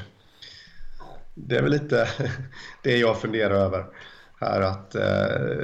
Det 1.34 1.58
är 1.58 1.62
väl 1.62 1.72
lite 1.72 2.08
det 2.84 2.98
jag 2.98 3.22
funderar 3.22 3.56
över 3.56 3.86
här 4.44 4.62
att 4.62 4.96
eh, 4.96 5.58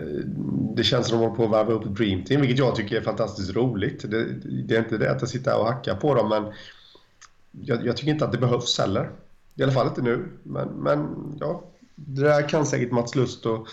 det 0.76 0.84
känns 0.84 1.08
som 1.08 1.18
att 1.18 1.22
de 1.22 1.26
håller 1.26 1.36
på 1.36 1.44
att 1.44 1.50
varva 1.50 1.74
upp 1.74 1.86
ett 1.86 1.96
Dream 1.96 2.24
Team, 2.24 2.42
vilket 2.42 2.60
jag 2.60 2.76
tycker 2.76 2.98
är 2.98 3.02
fantastiskt 3.02 3.56
roligt. 3.56 4.12
Det, 4.12 4.26
det 4.44 4.76
är 4.76 4.80
inte 4.80 4.98
det 4.98 5.12
att 5.12 5.22
jag 5.22 5.30
sitter 5.30 5.60
och 5.60 5.66
hackar 5.66 5.96
på 5.96 6.16
dem, 6.16 6.30
men 6.30 6.54
jag, 7.52 7.86
jag, 7.86 7.98
tycker 7.98 8.12
inte 8.12 8.26
att 8.26 8.32
det 8.32 8.38
behövs 8.38 8.80
heller. 8.80 9.12
I 9.56 9.64
alla 9.64 9.72
fall 9.72 9.88
inte 9.88 10.02
nu. 10.02 10.30
Men, 10.44 10.68
men 10.68 11.16
ja, 11.40 11.64
det 12.08 12.22
där 12.22 12.50
kan 12.50 12.66
säkert 12.66 12.92
Mats 12.92 13.16
Lust 13.16 13.46
och 13.46 13.68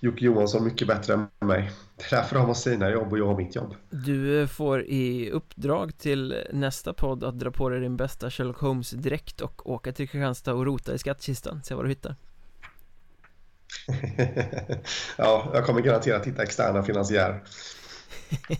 Jocke 0.00 0.24
Johansson 0.24 0.64
mycket 0.64 0.88
bättre 0.88 1.14
än 1.14 1.28
mig. 1.46 1.70
Det 1.96 2.04
är 2.04 2.20
därför 2.20 2.36
de 2.36 2.46
har 2.46 2.54
sina 2.54 2.90
jobb 2.90 3.12
och 3.12 3.18
jag 3.18 3.26
har 3.26 3.36
mitt 3.36 3.56
jobb. 3.56 3.74
Du 3.90 4.40
eh, 4.40 4.46
får 4.46 4.82
i 4.82 5.30
uppdrag 5.30 5.98
till 5.98 6.36
nästa 6.52 6.92
podd 6.92 7.24
att 7.24 7.38
dra 7.38 7.50
på 7.50 7.68
dig 7.68 7.80
din 7.80 7.96
bästa 7.96 8.30
Sherlock 8.30 8.58
Holmes-dräkt 8.58 9.40
och 9.40 9.70
åka 9.70 9.92
till 9.92 10.08
Kristianstad 10.08 10.54
och 10.54 10.66
rota 10.66 10.94
i 10.94 10.98
skattkistan, 10.98 11.62
se 11.62 11.74
vad 11.74 11.84
du 11.84 11.88
hittar. 11.88 12.16
ja, 15.18 15.50
jag 15.54 15.66
kommer 15.66 15.80
garanterat 15.80 16.26
hitta 16.26 16.42
externa 16.42 16.82
finansiärer. 16.82 17.42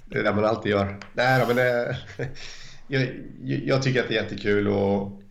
Det 0.07 0.19
är 0.19 0.23
det 0.23 0.35
man 0.35 0.45
alltid 0.45 0.73
gör. 0.73 1.01
Nej, 1.13 1.45
men 1.47 1.57
det, 1.57 1.99
jag, 2.87 3.09
jag, 3.43 3.83
tycker 3.83 4.03
att 4.03 4.09
det 4.09 4.19
är 4.19 4.23
jättekul 4.23 4.69
och 4.69 5.23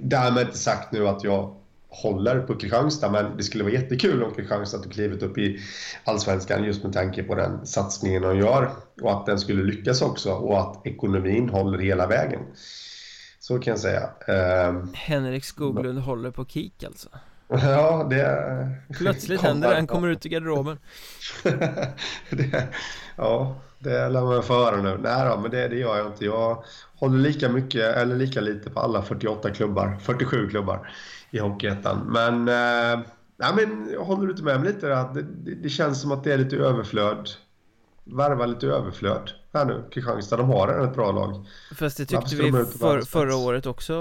därmed 0.00 0.46
inte 0.46 0.58
sagt 0.58 0.92
nu 0.92 1.08
att 1.08 1.24
jag 1.24 1.56
håller 1.88 2.40
på 2.40 2.54
Kristianstad, 2.54 3.10
men 3.10 3.36
det 3.36 3.42
skulle 3.42 3.64
vara 3.64 3.74
jättekul 3.74 4.22
om 4.22 4.34
Kristianstad 4.34 4.78
tog 4.78 4.92
klivet 4.92 5.22
upp 5.22 5.38
i 5.38 5.60
Allsvenskan 6.04 6.64
just 6.64 6.84
med 6.84 6.92
tanke 6.92 7.22
på 7.22 7.34
den 7.34 7.66
satsningen 7.66 8.22
de 8.22 8.38
gör 8.38 8.70
och 9.02 9.12
att 9.12 9.26
den 9.26 9.38
skulle 9.38 9.62
lyckas 9.62 10.02
också 10.02 10.32
och 10.32 10.60
att 10.60 10.86
ekonomin 10.86 11.48
håller 11.48 11.78
hela 11.78 12.06
vägen. 12.06 12.40
Så 13.40 13.58
kan 13.58 13.70
jag 13.70 13.80
säga. 13.80 14.10
Ehm, 14.28 14.88
Henrik 14.94 15.44
Skoglund 15.44 15.98
håller 15.98 16.30
på 16.30 16.44
KIK 16.44 16.84
alltså? 16.84 17.08
Ja, 17.52 18.06
det... 18.10 18.68
Plötsligt 18.98 19.40
händer 19.40 19.68
det, 19.68 19.74
han 19.74 19.86
kommer 19.86 20.08
ut 20.08 20.26
i 20.26 20.28
garderoben. 20.28 20.78
det, 22.30 22.68
ja, 23.16 23.56
det 23.78 24.08
lär 24.08 24.20
man 24.20 24.42
få 24.42 24.54
höra 24.54 24.76
nu. 24.82 24.98
Nej 25.02 25.28
då, 25.28 25.40
men 25.40 25.50
det, 25.50 25.68
det 25.68 25.76
gör 25.76 25.96
jag 25.96 26.06
inte. 26.06 26.24
Jag 26.24 26.64
håller 26.94 27.18
lika 27.18 27.48
mycket, 27.48 27.96
eller 27.96 28.16
lika 28.16 28.40
lite 28.40 28.70
på 28.70 28.80
alla 28.80 29.02
48 29.02 29.50
klubbar, 29.50 29.98
47 30.00 30.48
klubbar 30.48 30.92
i 31.30 31.38
Hockeyettan. 31.38 31.98
Men, 32.06 32.48
eh, 32.48 33.00
nej, 33.36 33.52
men 33.56 33.88
jag 33.92 34.04
håller 34.04 34.30
inte 34.30 34.42
med 34.42 34.60
mig 34.60 34.72
lite. 34.72 34.88
Det, 34.88 35.22
det, 35.22 35.54
det 35.54 35.68
känns 35.68 36.00
som 36.00 36.12
att 36.12 36.24
det 36.24 36.32
är 36.32 36.38
lite 36.38 36.56
överflöd. 36.56 37.28
Värva 38.04 38.46
lite 38.46 38.66
överflöd 38.66 39.30
här 39.58 39.64
nu, 39.64 39.84
Kristianstad. 39.90 40.36
De 40.36 40.48
har 40.48 40.84
ett 40.84 40.94
bra 40.94 41.12
lag. 41.12 41.46
Fast 41.74 41.96
det 41.96 42.06
tyckte 42.06 42.36
vi 42.36 42.52
för, 42.52 43.00
förra 43.00 43.36
året 43.36 43.66
också 43.66 43.96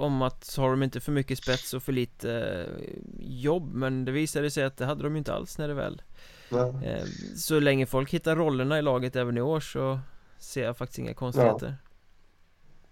om 0.00 0.22
att 0.22 0.54
har 0.56 0.70
de 0.70 0.82
inte 0.82 1.00
för 1.00 1.12
mycket 1.12 1.38
spets 1.38 1.74
och 1.74 1.82
för 1.82 1.92
lite 1.92 2.32
eh, 2.32 2.84
jobb. 3.20 3.74
Men 3.74 4.04
det 4.04 4.12
visade 4.12 4.50
sig 4.50 4.64
att 4.64 4.76
det 4.76 4.86
hade 4.86 5.02
de 5.02 5.12
ju 5.12 5.18
inte 5.18 5.34
alls 5.34 5.58
när 5.58 5.68
det 5.68 5.74
väl 5.74 6.02
Nej. 6.48 6.70
Eh, 6.82 7.04
så 7.36 7.60
länge 7.60 7.86
folk 7.86 8.10
hittar 8.10 8.36
rollerna 8.36 8.78
i 8.78 8.82
laget 8.82 9.16
även 9.16 9.38
i 9.38 9.40
år 9.40 9.60
så 9.60 9.98
ser 10.38 10.64
jag 10.64 10.76
faktiskt 10.76 10.98
inga 10.98 11.14
konstigheter. 11.14 11.76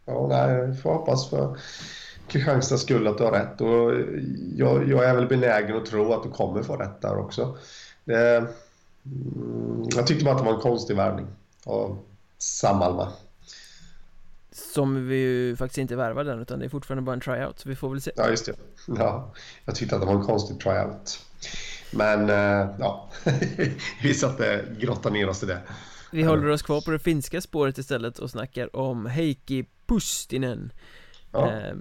Ja, 0.04 0.12
ja 0.12 0.26
nej, 0.28 0.56
jag 0.56 0.82
får 0.82 0.92
hoppas 0.92 1.30
för 1.30 1.58
Kristianstads 2.28 2.82
skull 2.82 3.06
att 3.06 3.18
du 3.18 3.24
har 3.24 3.32
rätt 3.32 3.60
och 3.60 3.92
jag, 4.56 4.88
jag, 4.88 5.04
är 5.04 5.14
väl 5.14 5.26
benägen 5.26 5.76
att 5.76 5.86
tro 5.86 6.12
att 6.12 6.22
du 6.22 6.30
kommer 6.30 6.62
få 6.62 6.76
rätt 6.76 7.00
där 7.00 7.18
också. 7.18 7.56
Det, 8.04 8.36
mm, 8.36 8.48
jag 9.96 10.06
tyckte 10.06 10.24
bara 10.24 10.34
att 10.34 10.40
det 10.40 10.46
var 10.46 10.54
en 10.54 10.60
konstig 10.60 10.96
värvning 10.96 11.26
av 11.66 11.98
Samalma. 12.38 13.12
Som 14.52 15.08
vi 15.08 15.16
ju 15.16 15.56
faktiskt 15.56 15.78
inte 15.78 15.96
värvade 15.96 16.32
än 16.32 16.40
utan 16.40 16.58
det 16.58 16.64
är 16.64 16.68
fortfarande 16.68 17.02
bara 17.02 17.12
en 17.12 17.20
tryout 17.20 17.58
så 17.58 17.68
vi 17.68 17.76
får 17.76 17.90
väl 17.90 18.00
se. 18.00 18.10
Ja 18.16 18.28
just 18.28 18.46
det. 18.46 18.54
Ja, 18.86 19.34
jag 19.64 19.74
tyckte 19.74 19.94
att 19.94 20.00
det 20.00 20.06
var 20.06 20.14
en 20.14 20.24
konstig 20.24 20.60
tryout. 20.60 21.20
Men 21.90 22.30
äh, 22.30 22.76
ja, 22.78 23.10
vi 24.02 24.14
satte 24.14 24.64
grotta 24.78 25.10
ner 25.10 25.28
oss 25.28 25.42
i 25.42 25.46
det. 25.46 25.62
Vi 26.12 26.22
håller 26.22 26.48
oss 26.48 26.62
kvar 26.62 26.80
på 26.80 26.90
det 26.90 26.98
finska 26.98 27.40
spåret 27.40 27.78
istället 27.78 28.18
och 28.18 28.30
snackar 28.30 28.76
om 28.76 29.06
Heikki 29.06 29.66
Pustinen. 29.86 30.72
Ja. 31.32 31.52
Eh, 31.52 31.74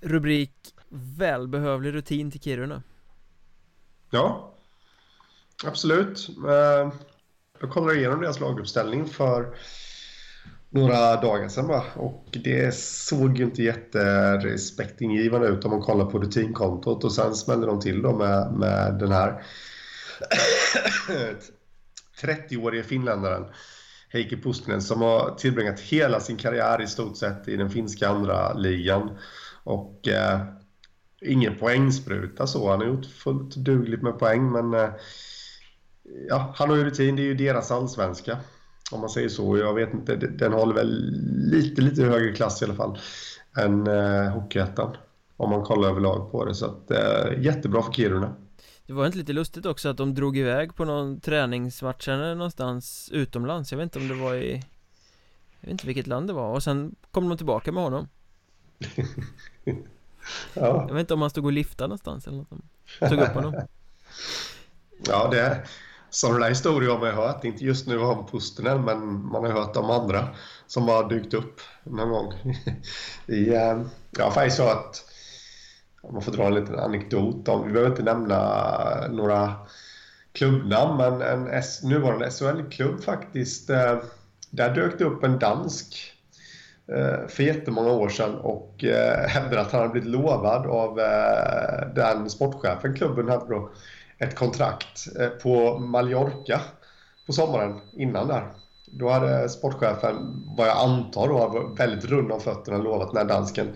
Rubrik 0.00 0.52
Välbehövlig 0.88 1.94
rutin 1.94 2.30
till 2.30 2.40
Kiruna 2.40 2.82
Ja 4.10 4.54
Absolut 5.64 6.28
eh, 6.28 6.92
jag 7.62 7.70
kollade 7.70 7.98
igenom 7.98 8.20
deras 8.20 8.40
laguppställning 8.40 9.06
för 9.06 9.56
några 10.70 11.16
dagar 11.16 11.48
sedan 11.48 11.66
va? 11.66 11.84
och 11.94 12.26
det 12.44 12.74
såg 12.74 13.38
ju 13.38 13.44
inte 13.44 13.62
jätterespektingivande 13.62 15.48
ut 15.48 15.64
om 15.64 15.70
man 15.70 15.80
kollar 15.80 16.06
på 16.06 16.18
rutinkontot 16.18 17.04
och 17.04 17.12
sen 17.12 17.34
smällde 17.34 17.66
de 17.66 17.80
till 17.80 18.02
då 18.02 18.16
med, 18.16 18.52
med 18.52 18.98
den 18.98 19.12
här 19.12 19.42
30-årige 22.22 22.82
finländaren 22.82 23.44
Heikki 24.08 24.36
Pustinen 24.36 24.82
som 24.82 25.00
har 25.00 25.34
tillbringat 25.34 25.80
hela 25.80 26.20
sin 26.20 26.36
karriär 26.36 26.82
i 26.82 26.86
stort 26.86 27.16
sett 27.16 27.48
i 27.48 27.56
den 27.56 27.70
finska 27.70 28.08
andra 28.08 28.52
ligan 28.52 29.18
och 29.64 30.08
eh, 30.08 30.40
ingen 31.20 31.58
poängspruta 31.58 32.46
så. 32.46 32.70
Han 32.70 32.80
har 32.80 32.86
gjort 32.86 33.06
fullt 33.06 33.56
dugligt 33.56 34.02
med 34.02 34.18
poäng 34.18 34.52
men 34.52 34.74
eh, 34.74 34.90
ja, 36.28 36.54
han 36.56 36.70
har 36.70 36.76
ju 36.76 36.84
rutin. 36.84 37.16
Det 37.16 37.22
är 37.22 37.24
ju 37.24 37.34
deras 37.34 37.70
allsvenska. 37.70 38.38
Om 38.90 39.00
man 39.00 39.10
säger 39.10 39.28
så. 39.28 39.58
Jag 39.58 39.74
vet 39.74 39.94
inte, 39.94 40.16
den 40.16 40.52
håller 40.52 40.74
väl 40.74 41.10
lite, 41.50 41.82
lite 41.82 42.02
högre 42.02 42.32
klass 42.32 42.62
i 42.62 42.64
alla 42.64 42.74
fall 42.74 42.98
än 43.56 43.86
eh, 43.86 44.30
Hockeyettan. 44.30 44.96
Om 45.36 45.50
man 45.50 45.62
kollar 45.62 45.88
överlag 45.88 46.32
på 46.32 46.44
det. 46.44 46.54
Så 46.54 46.66
att, 46.66 46.90
eh, 46.90 47.42
jättebra 47.42 47.82
för 47.82 47.92
Kiruna. 47.92 48.34
Det 48.86 48.92
var 48.92 49.06
inte 49.06 49.18
lite 49.18 49.32
lustigt 49.32 49.66
också 49.66 49.88
att 49.88 49.96
de 49.96 50.14
drog 50.14 50.38
iväg 50.38 50.74
på 50.74 50.84
någon 50.84 51.20
träningsmatch 51.20 52.08
eller 52.08 52.34
någonstans 52.34 53.10
utomlands. 53.12 53.72
Jag 53.72 53.78
vet 53.78 53.84
inte 53.84 53.98
om 53.98 54.08
det 54.08 54.24
var 54.24 54.34
i... 54.34 54.52
Jag 55.60 55.66
vet 55.66 55.70
inte 55.70 55.86
vilket 55.86 56.06
land 56.06 56.26
det 56.26 56.32
var. 56.32 56.52
Och 56.52 56.62
sen 56.62 56.94
kom 57.10 57.28
de 57.28 57.36
tillbaka 57.36 57.72
med 57.72 57.82
honom. 57.82 58.08
ja. 60.54 60.84
Jag 60.88 60.94
vet 60.94 61.00
inte 61.00 61.14
om 61.14 61.20
han 61.20 61.30
stod 61.30 61.44
och 61.44 61.52
liftade 61.52 61.88
någonstans 61.88 62.26
eller 62.26 62.36
något. 62.36 62.48
Tog 63.10 63.18
upp 63.18 63.34
honom. 63.34 63.54
ja, 65.08 65.28
det 65.30 65.40
är 65.40 65.66
sådana 66.12 66.38
där 66.38 66.48
historier 66.48 66.90
har 66.90 66.98
man 66.98 67.08
ju 67.08 67.14
hört. 67.14 67.44
Inte 67.44 67.64
just 67.64 67.86
nu 67.86 67.98
om 67.98 68.26
Pustinen, 68.26 68.84
men 68.84 69.26
man 69.26 69.44
har 69.44 69.50
hört 69.52 69.76
om 69.76 69.90
andra 69.90 70.28
som 70.66 70.88
har 70.88 71.08
dykt 71.08 71.34
upp 71.34 71.60
någon 71.84 72.10
gång. 72.10 72.32
I, 73.26 73.54
eh, 73.54 73.82
ja, 74.18 74.30
faktiskt 74.30 74.56
så 74.56 74.68
att 74.68 75.04
om 76.02 76.14
man 76.14 76.22
får 76.22 76.32
dra 76.32 76.46
en 76.46 76.54
liten 76.54 76.78
anekdot 76.78 77.48
om, 77.48 77.66
vi 77.66 77.72
behöver 77.72 77.90
inte 77.90 78.02
nämna 78.02 79.08
några 79.10 79.54
klubbnamn, 80.32 80.96
men 80.96 81.22
en 81.22 81.62
nuvarande 81.82 82.30
SHL-klubb 82.30 83.02
faktiskt, 83.02 83.70
eh, 83.70 83.98
där 84.50 84.74
dök 84.74 84.98
det 84.98 85.04
upp 85.04 85.24
en 85.24 85.38
dansk 85.38 86.12
eh, 86.86 87.28
för 87.28 87.42
jättemånga 87.42 87.90
år 87.90 88.08
sedan 88.08 88.34
och 88.34 88.84
eh, 88.84 89.28
hävdade 89.28 89.60
att 89.60 89.72
han 89.72 89.80
hade 89.80 89.92
blivit 89.92 90.10
lovad 90.10 90.66
av 90.66 90.96
den 91.94 92.30
sportchefen 92.30 92.96
klubben 92.96 93.28
hade 93.28 93.48
då 93.48 93.70
ett 94.22 94.34
kontrakt 94.34 95.08
på 95.42 95.78
Mallorca 95.78 96.60
på 97.26 97.32
sommaren 97.32 97.80
innan 97.92 98.28
där. 98.28 98.52
Då 98.86 99.08
hade 99.08 99.48
sportchefen, 99.48 100.44
vad 100.56 100.68
jag 100.68 100.78
antar 100.78 101.28
då, 101.28 101.34
var 101.34 101.76
väldigt 101.76 102.04
rund 102.04 102.32
om 102.32 102.40
fötterna 102.40 102.78
lovat 102.78 103.12
den 103.12 103.16
här 103.16 103.34
dansken 103.34 103.68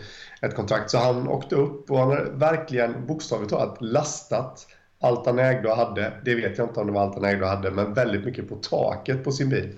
ett 0.43 0.57
kontrakt. 0.57 0.91
Så 0.91 0.99
han 0.99 1.29
åkte 1.29 1.55
upp 1.55 1.91
och 1.91 1.99
han 1.99 2.09
hade 2.09 2.31
verkligen 2.31 3.07
bokstavligt 3.07 3.51
talat 3.51 3.77
lastat 3.81 4.67
allt 5.01 5.27
han 5.27 5.39
ägde 5.39 5.69
och 5.69 5.77
hade. 5.77 6.13
Det 6.25 6.35
vet 6.35 6.59
jag 6.59 6.69
inte 6.69 6.81
om 6.81 6.87
det 6.87 6.93
var 6.93 7.03
allt 7.03 7.15
han 7.15 7.25
ägde 7.25 7.43
och 7.43 7.51
hade, 7.51 7.71
men 7.71 7.95
väldigt 7.95 8.25
mycket 8.25 8.49
på 8.49 8.57
taket 8.57 9.25
på 9.25 9.33
sin 9.33 9.49
bil 9.49 9.75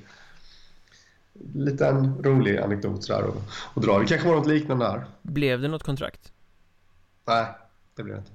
liten 1.55 2.23
rolig 2.23 2.59
anekdot 2.59 3.05
sådär 3.05 3.25
och, 3.25 3.37
och 3.75 3.83
dra. 3.83 3.99
Det 3.99 4.07
kanske 4.07 4.29
var 4.29 4.37
något 4.37 4.47
liknande 4.47 4.85
här. 4.85 5.07
Blev 5.23 5.61
det 5.61 5.69
något 5.69 5.83
kontrakt? 5.83 6.33
Nej, 7.27 7.47
det 7.95 8.03
blev 8.03 8.17
det 8.17 8.21
inte. 8.21 8.33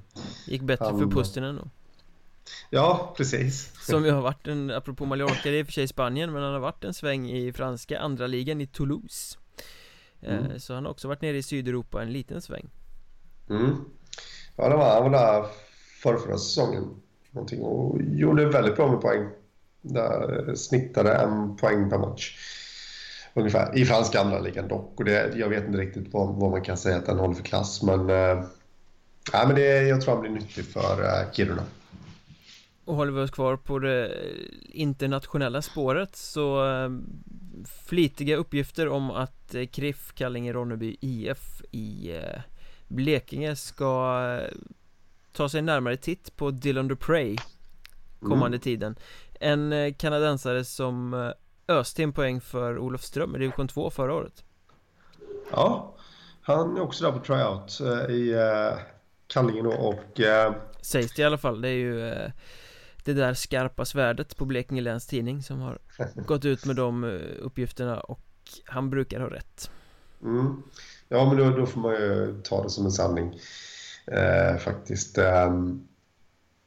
Gick 0.52 0.62
bättre 0.62 0.86
Han... 0.86 1.00
för 1.00 1.06
Pustinen 1.06 1.56
då? 1.56 1.67
Ja, 2.69 3.13
precis 3.17 3.71
Som 3.86 4.06
ju 4.06 4.12
har 4.12 4.21
varit 4.21 4.47
en, 4.47 4.71
apropå 4.71 5.06
Mallorca, 5.06 5.41
det 5.43 5.49
är 5.49 5.60
i 5.60 5.63
och 5.63 5.65
för 5.65 5.73
sig 5.73 5.88
Spanien 5.88 6.34
Men 6.34 6.43
han 6.43 6.53
har 6.53 6.60
varit 6.60 6.84
en 6.84 6.93
sväng 6.93 7.29
i 7.29 7.53
franska 7.53 7.99
andra 7.99 8.27
ligan 8.27 8.62
i 8.62 8.67
Toulouse 8.67 9.38
eh, 10.21 10.38
mm. 10.38 10.60
Så 10.60 10.73
han 10.73 10.86
har 10.86 10.91
också 10.91 11.08
varit 11.08 11.21
nere 11.21 11.38
i 11.38 11.43
Sydeuropa 11.43 12.01
en 12.01 12.12
liten 12.12 12.41
sväng 12.41 12.69
mm. 13.49 13.75
Ja, 14.56 14.69
det 14.69 14.75
var, 14.75 14.93
han 14.93 15.12
var 15.12 15.19
där 15.19 15.45
förra, 16.01 16.17
förra 16.17 16.38
säsongen 16.38 17.01
någonting 17.32 17.62
och 17.62 18.01
gjorde 18.01 18.45
väldigt 18.45 18.75
bra 18.75 18.91
med 18.91 19.01
poäng 19.01 19.29
där 19.82 20.56
snittade 20.56 21.13
en 21.13 21.58
poäng 21.58 21.89
per 21.89 21.97
match 21.97 22.38
ungefär. 23.34 23.77
I 23.77 23.86
franska 23.86 24.21
andra 24.21 24.39
ligan 24.39 24.67
dock. 24.67 24.93
Och 24.99 25.06
det, 25.06 25.36
jag 25.36 25.49
vet 25.49 25.65
inte 25.65 25.77
riktigt 25.77 26.13
vad, 26.13 26.36
vad 26.36 26.51
man 26.51 26.62
kan 26.62 26.77
säga 26.77 26.97
att 26.97 27.06
den 27.06 27.19
håller 27.19 27.36
för 27.36 27.43
klass. 27.43 27.82
Men, 27.82 27.99
äh, 27.99 28.43
men 29.32 29.56
det, 29.56 29.88
jag 29.88 30.01
tror 30.01 30.13
han 30.13 30.21
blir 30.21 30.32
nyttig 30.32 30.65
för 30.65 31.03
äh, 31.03 31.32
Kiruna. 31.32 31.63
Och 32.86 32.96
håller 32.96 33.12
vi 33.12 33.22
oss 33.22 33.32
kvar 33.32 33.58
på 33.58 33.80
det 33.80 34.12
internationella 34.63 35.62
spåret 35.62 36.15
så 36.15 36.65
äh, 36.65 36.89
flitiga 37.86 38.36
uppgifter 38.36 38.88
om 38.88 39.12
att 39.12 39.56
äh, 39.56 39.65
KRIF, 39.65 40.13
Kallinge 40.13 40.54
Ronneby 40.54 40.98
IF 41.00 41.62
i 41.72 42.15
äh, 42.15 42.41
Blekinge 42.88 43.56
ska 43.56 44.39
ta 45.32 45.50
sig 45.50 45.62
närmare 45.62 45.98
titt 45.98 46.36
på 46.36 46.52
Dylan 46.52 46.88
Duprey 46.88 47.38
kommande 48.19 48.56
mm. 48.56 48.60
tiden 48.60 48.96
En 49.39 49.93
kanadensare 49.93 50.65
som 50.65 51.34
öste 51.67 52.04
en 52.04 52.13
poäng 52.13 52.41
för 52.41 52.78
Olofström 52.78 53.36
i 53.36 53.39
division 53.39 53.67
2 53.67 53.89
förra 53.89 54.13
året. 54.13 54.43
Ja, 55.52 55.96
han 56.41 56.78
är 56.78 56.82
också 56.82 57.04
där 57.04 57.12
på 57.12 57.19
tryout 57.19 57.80
eh, 57.80 58.15
i 58.15 58.36
Kallinge 59.28 59.62
och... 59.62 60.19
Uh... 60.19 60.56
Sägs 60.82 61.13
det 61.15 61.22
i 61.22 61.26
alla 61.26 61.38
fall, 61.38 61.62
det 61.62 61.69
är 61.69 61.74
ju 61.74 62.32
det 63.03 63.13
där 63.13 63.33
skarpa 63.33 63.85
svärdet 63.85 64.37
på 64.37 64.45
Blekinge 64.45 64.81
Läns 64.81 65.07
Tidning 65.07 65.43
som 65.43 65.59
har 65.59 65.79
gått 66.25 66.45
ut 66.45 66.65
med 66.65 66.75
de 66.75 67.03
uppgifterna 67.39 67.99
och 67.99 68.19
han 68.65 68.89
brukar 68.89 69.19
ha 69.19 69.29
rätt. 69.29 69.71
Mm. 70.23 70.63
Ja, 71.09 71.25
men 71.25 71.37
då, 71.37 71.57
då, 71.57 71.65
får 71.65 71.81
man 71.81 71.93
ju 71.93 72.41
ta 72.43 72.63
det 72.63 72.69
som 72.69 72.85
en 72.85 72.91
sanning 72.91 73.39
eh, 74.07 74.57
faktiskt. 74.57 75.17
Um, 75.17 75.87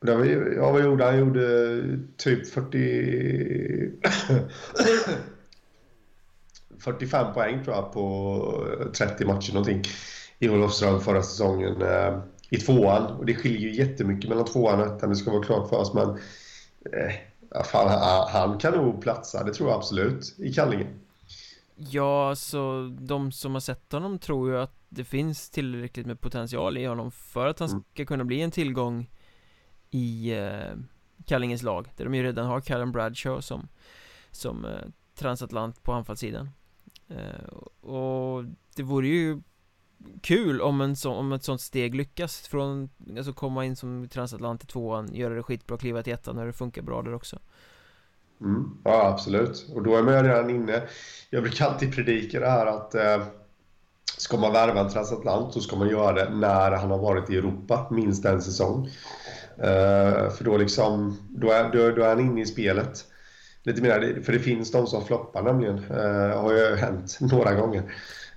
det 0.01 0.15
var, 0.15 0.25
ja, 0.57 0.73
vad 0.73 0.85
gjorde? 0.85 1.05
Han 1.05 1.19
gjorde 1.19 1.99
typ 2.17 2.49
40... 2.49 3.93
45 6.79 7.33
poäng 7.35 7.65
tror 7.65 7.77
jag 7.77 7.93
på 7.93 8.91
30 8.93 9.25
matcher 9.25 9.53
någonting 9.53 9.83
i 10.39 10.49
Olofström 10.49 11.01
förra 11.01 11.23
säsongen 11.23 11.83
eh, 11.83 12.19
i 12.49 12.57
tvåan. 12.57 13.03
Och 13.03 13.27
det 13.27 13.35
skiljer 13.35 13.61
ju 13.61 13.75
jättemycket 13.75 14.29
mellan 14.29 14.45
tvåan 14.45 14.81
och 14.81 14.87
ettan, 14.87 15.11
det 15.11 15.17
ska 15.17 15.31
vara 15.31 15.43
klart 15.43 15.69
för 15.69 15.77
oss. 15.77 15.95
Men 15.95 16.09
eh, 16.93 17.63
fan, 17.65 17.89
han, 17.89 18.29
han 18.29 18.59
kan 18.59 18.75
nog 18.75 19.03
platsa, 19.03 19.45
det 19.45 19.55
tror 19.55 19.69
jag 19.69 19.77
absolut, 19.77 20.35
i 20.39 20.53
Kallinge. 20.53 20.87
Ja, 21.77 22.35
så 22.37 22.91
de 23.01 23.33
som 23.33 23.53
har 23.53 23.61
sett 23.61 23.93
honom 23.93 24.19
tror 24.19 24.51
ju 24.51 24.59
att 24.59 24.77
det 24.89 25.05
finns 25.05 25.51
tillräckligt 25.51 26.07
med 26.07 26.21
potential 26.21 26.79
i 26.79 26.85
honom 26.85 27.11
för 27.11 27.47
att 27.47 27.59
han 27.59 27.69
mm. 27.69 27.85
ska 27.95 28.05
kunna 28.05 28.25
bli 28.25 28.41
en 28.41 28.51
tillgång 28.51 29.11
i 29.91 30.33
eh, 30.39 30.77
Kallinges 31.27 31.63
lag 31.63 31.89
Där 31.97 32.05
de 32.05 32.15
ju 32.15 32.23
redan 32.23 32.47
har 32.47 32.61
Callum 32.61 32.93
Bradshaw 32.93 33.43
som 33.43 33.69
Som 34.31 34.65
eh, 34.65 34.81
transatlant 35.15 35.83
på 35.83 35.93
anfallssidan 35.93 36.51
eh, 37.09 37.55
Och 37.81 38.45
det 38.77 38.83
vore 38.83 39.09
ju 39.09 39.41
Kul 40.23 40.61
om, 40.61 40.81
en 40.81 40.97
så, 40.97 41.13
om 41.13 41.33
ett 41.33 41.45
sånt 41.45 41.61
steg 41.61 41.95
lyckas. 41.95 42.49
Från 42.49 42.91
Alltså 43.17 43.33
komma 43.33 43.65
in 43.65 43.77
som 43.77 44.09
transatlant 44.09 44.65
i 44.65 44.67
tvåan 44.67 45.15
Göra 45.15 45.35
det 45.35 45.43
skitbra, 45.43 45.79
kliva 45.79 46.03
till 46.03 46.13
ettan 46.13 46.37
när 46.37 46.47
det 46.47 46.53
funkar 46.53 46.83
bra 46.83 47.03
där 47.03 47.15
också. 47.15 47.39
Mm, 48.41 48.79
Ja 48.85 49.07
absolut. 49.07 49.67
Och 49.75 49.83
då 49.83 49.97
är 49.97 50.03
man 50.03 50.15
ju 50.15 50.23
redan 50.23 50.51
inne. 50.51 50.83
Jag 51.31 51.43
brukar 51.43 51.67
alltid 51.67 51.95
predika 51.95 52.41
det 52.41 52.51
här 52.51 52.67
att 52.67 52.95
eh, 52.95 53.27
Ska 54.19 54.37
man 54.37 54.53
värva 54.53 54.81
en 54.81 54.91
transatlant 54.91 55.53
så 55.53 55.61
ska 55.61 55.77
man 55.77 55.89
göra 55.89 56.13
det 56.13 56.31
när 56.31 56.71
han 56.71 56.91
har 56.91 56.99
varit 56.99 57.31
i 57.31 57.37
Europa 57.37 57.87
minst 57.91 58.25
en 58.25 58.43
säsong. 58.43 58.87
Eh, 59.59 60.31
för 60.31 60.45
då, 60.45 60.57
liksom, 60.57 61.19
då, 61.31 61.51
är, 61.51 61.65
då, 61.65 61.91
då 61.91 62.03
är 62.03 62.09
han 62.09 62.21
inne 62.21 62.41
i 62.41 62.47
spelet. 62.47 63.05
Lite 63.67 63.83
mer, 63.83 64.23
för 64.23 64.33
det 64.33 64.39
finns 64.39 64.71
de 64.71 64.87
som 64.87 65.07
floppar 65.07 65.43
nämligen. 65.43 65.79
Uh, 65.79 66.41
har 66.41 66.53
ju 66.53 66.77
hänt 66.77 67.19
några 67.21 67.55
gånger. 67.55 67.95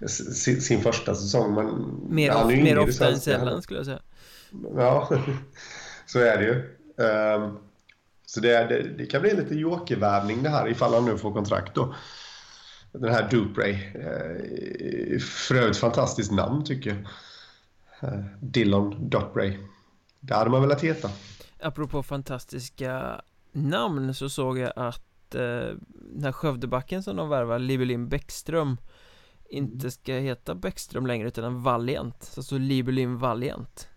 Sin, 0.07 0.61
sin 0.61 0.81
första 0.81 1.15
säsong. 1.15 1.55
Men 1.55 1.99
mer, 2.15 2.35
of, 2.35 2.45
mer 2.47 2.79
ofta 2.79 3.07
än 3.07 3.19
sällan 3.19 3.61
skulle 3.61 3.79
jag 3.79 3.85
säga. 3.85 3.99
Ja, 4.75 5.09
så 6.05 6.19
är 6.19 6.37
det 6.37 6.43
ju. 6.43 6.53
Uh, 7.05 7.53
så 8.25 8.39
det, 8.39 8.67
det, 8.67 8.83
det, 8.97 9.05
kan 9.05 9.21
bli 9.21 9.35
lite 9.35 9.55
jokervärvning 9.55 10.43
det 10.43 10.49
här 10.49 10.69
ifall 10.69 10.93
han 10.93 11.05
nu 11.05 11.17
får 11.17 11.33
kontrakt 11.33 11.75
då. 11.75 11.95
Den 12.91 13.13
här 13.13 13.29
Dupray. 13.29 13.73
Uh, 13.73 15.19
för 15.19 15.55
övrigt 15.55 15.77
fantastiskt 15.77 16.31
namn 16.31 16.65
tycker 16.65 16.89
jag. 16.89 16.99
Uh, 18.09 18.25
Dillon 18.41 19.09
Dupray. 19.09 19.57
Det 20.19 20.33
hade 20.33 20.49
man 20.49 20.61
velat 20.61 20.83
heta 20.83 21.09
Apropå 21.61 22.03
fantastiska 22.03 23.21
namn 23.51 24.13
så 24.13 24.29
såg 24.29 24.57
jag 24.57 24.73
att 24.75 25.08
eh, 25.35 25.75
den 25.91 26.23
här 26.23 26.31
Skövdebacken 26.31 27.03
som 27.03 27.15
de 27.15 27.29
värvar, 27.29 27.59
Libelin 27.59 28.09
Bäckström 28.09 28.77
inte 29.49 29.83
mm. 29.83 29.91
ska 29.91 30.13
heta 30.13 30.55
Bäckström 30.55 31.07
längre 31.07 31.27
utan 31.27 31.63
Valiant, 31.63 32.23
så 32.23 32.43
står 32.43 32.59
Libelin 32.59 33.17
Valiant 33.17 33.89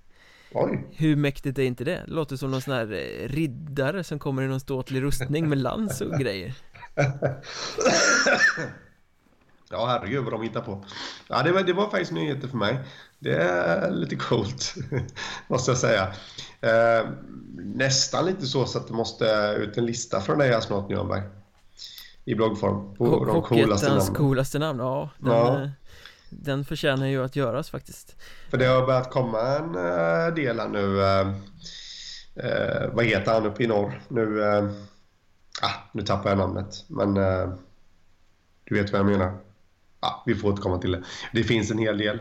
Oj. 0.55 0.87
Hur 0.90 1.16
mäktigt 1.16 1.59
är 1.59 1.62
inte 1.62 1.85
det? 1.85 1.90
det? 1.90 2.05
Låter 2.07 2.37
som 2.37 2.51
någon 2.51 2.62
sån 2.62 2.75
här 2.75 2.92
eh, 2.92 3.29
riddare 3.29 4.05
som 4.05 4.18
kommer 4.18 4.42
i 4.42 4.47
någon 4.47 4.61
ståtlig 4.61 5.03
rustning 5.03 5.49
med 5.49 5.59
lans 5.59 6.01
och 6.01 6.21
grejer 6.21 6.55
Ja 9.72 9.87
herregud 9.87 10.24
vad 10.24 10.32
de 10.32 10.42
hittar 10.42 10.61
på 10.61 10.85
Ja 11.28 11.42
det 11.42 11.52
var, 11.52 11.62
det 11.62 11.72
var 11.72 11.90
faktiskt 11.90 12.12
nyheter 12.12 12.48
för 12.48 12.56
mig 12.56 12.78
det 13.22 13.37
är 13.37 13.90
lite 13.90 14.16
coolt, 14.16 14.74
måste 15.48 15.70
jag 15.70 15.78
säga. 15.78 16.12
Eh, 16.61 17.08
nästan 17.56 18.26
lite 18.26 18.46
så, 18.46 18.66
så 18.66 18.78
att 18.78 18.88
det 18.88 18.94
måste 18.94 19.56
ut 19.58 19.76
en 19.76 19.87
lista 19.87 20.20
från 20.20 20.38
dig 20.38 20.52
här 20.52 20.61
snart, 20.61 20.90
Nürnberg. 20.90 21.22
I 22.24 22.35
bloggform. 22.35 22.94
På 22.96 23.24
de 23.24 23.42
coolaste 23.42 23.88
namnen. 23.88 24.14
coolaste 24.14 24.58
namn, 24.58 24.78
ja. 24.78 25.11
Den, 25.18 25.32
ja. 25.32 25.62
Eh, 25.62 25.68
den 26.30 26.64
förtjänar 26.64 27.06
ju 27.06 27.24
att 27.24 27.37
göras 27.37 27.70
faktiskt. 27.70 28.16
För 28.50 28.58
det 28.58 28.66
har 28.66 28.87
börjat 28.87 29.11
komma 29.11 29.40
en 29.40 29.76
uh, 29.76 30.35
del 30.35 30.61
här 30.61 30.68
nu. 30.68 30.87
Uh, 30.87 31.35
vad 32.92 33.04
heter 33.04 33.32
han 33.32 33.46
uppe 33.46 33.64
i 33.64 33.66
norr? 33.66 34.02
Nu, 34.08 34.42
ah, 35.62 35.74
nu 35.92 36.02
tappar 36.02 36.30
jag 36.30 36.38
namnet. 36.38 36.85
Men 36.88 37.14
du 38.64 38.74
vet 38.74 38.92
vad 38.92 38.98
jag 38.98 39.06
menar. 39.06 39.38
Ah, 40.02 40.22
vi 40.26 40.34
får 40.34 40.52
återkomma 40.52 40.78
till 40.78 40.92
det. 40.92 41.04
Det 41.32 41.44
finns 41.44 41.70
en 41.70 41.78
hel 41.78 41.98
del 41.98 42.20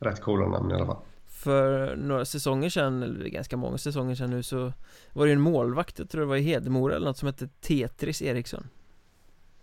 rätt 0.00 0.20
coola 0.20 0.48
namn 0.48 0.70
i 0.70 0.74
alla 0.74 0.86
fall. 0.86 1.02
För 1.28 1.96
några 1.96 2.24
säsonger 2.24 2.70
sedan, 2.70 3.02
eller 3.02 3.28
ganska 3.28 3.56
många 3.56 3.78
säsonger 3.78 4.14
sedan 4.14 4.30
nu 4.30 4.42
så 4.42 4.72
Var 5.12 5.26
det 5.26 5.32
en 5.32 5.40
målvakt, 5.40 5.98
jag 5.98 6.10
tror 6.10 6.20
det 6.20 6.26
var 6.26 6.36
i 6.36 6.42
Hedemora 6.42 6.96
eller 6.96 7.06
något 7.06 7.18
som 7.18 7.26
hette 7.26 7.48
Tetris 7.60 8.22
Eriksson. 8.22 8.68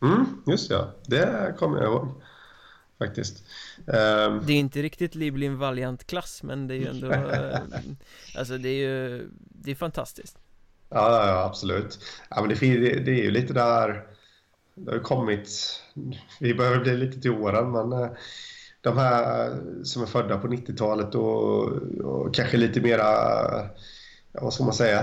Mm, 0.02 0.26
just 0.46 0.72
ja, 0.72 0.94
det 1.06 1.56
kommer 1.58 1.78
jag 1.78 1.86
ihåg 1.86 2.22
Faktiskt. 2.98 3.44
Um... 3.78 4.42
Det 4.46 4.54
är 4.54 4.60
inte 4.60 4.82
riktigt 4.82 5.16
Liblin 5.16 5.58
Valiant-klass 5.58 6.44
men 6.44 6.68
det 6.68 6.74
är 6.74 6.78
ju 6.78 6.88
ändå 6.90 7.14
Alltså 8.38 8.58
det 8.58 8.70
är 8.70 8.88
ju 8.90 9.30
Det 9.34 9.72
är 9.72 9.76
fantastiskt. 9.76 10.38
Ja, 10.90 11.28
ja 11.28 11.46
absolut. 11.46 12.00
Ja 12.30 12.42
men 12.42 12.50
det, 12.50 12.56
det, 12.56 13.00
det 13.00 13.12
är 13.12 13.24
ju 13.24 13.32
lite 13.32 13.54
där 13.54 14.08
det 14.78 14.92
har 14.92 14.98
ju 14.98 15.04
kommit 15.04 15.50
Vi 16.40 16.54
behöver 16.54 16.80
bli 16.80 16.98
lite 16.98 17.22
till 17.22 17.32
åren 17.32 17.72
men 17.72 17.92
eh, 17.92 18.10
de 18.82 18.98
här 18.98 19.56
som 19.84 20.02
är 20.02 20.06
födda 20.06 20.38
på 20.38 20.48
90-talet 20.48 21.16
och, 21.16 21.64
och, 22.02 22.34
kanske 22.34 22.58
lite 22.58 22.82
mera, 22.82 23.06
vad 24.32 24.54
ska 24.54 24.64
man 24.64 24.74
säga, 24.74 25.00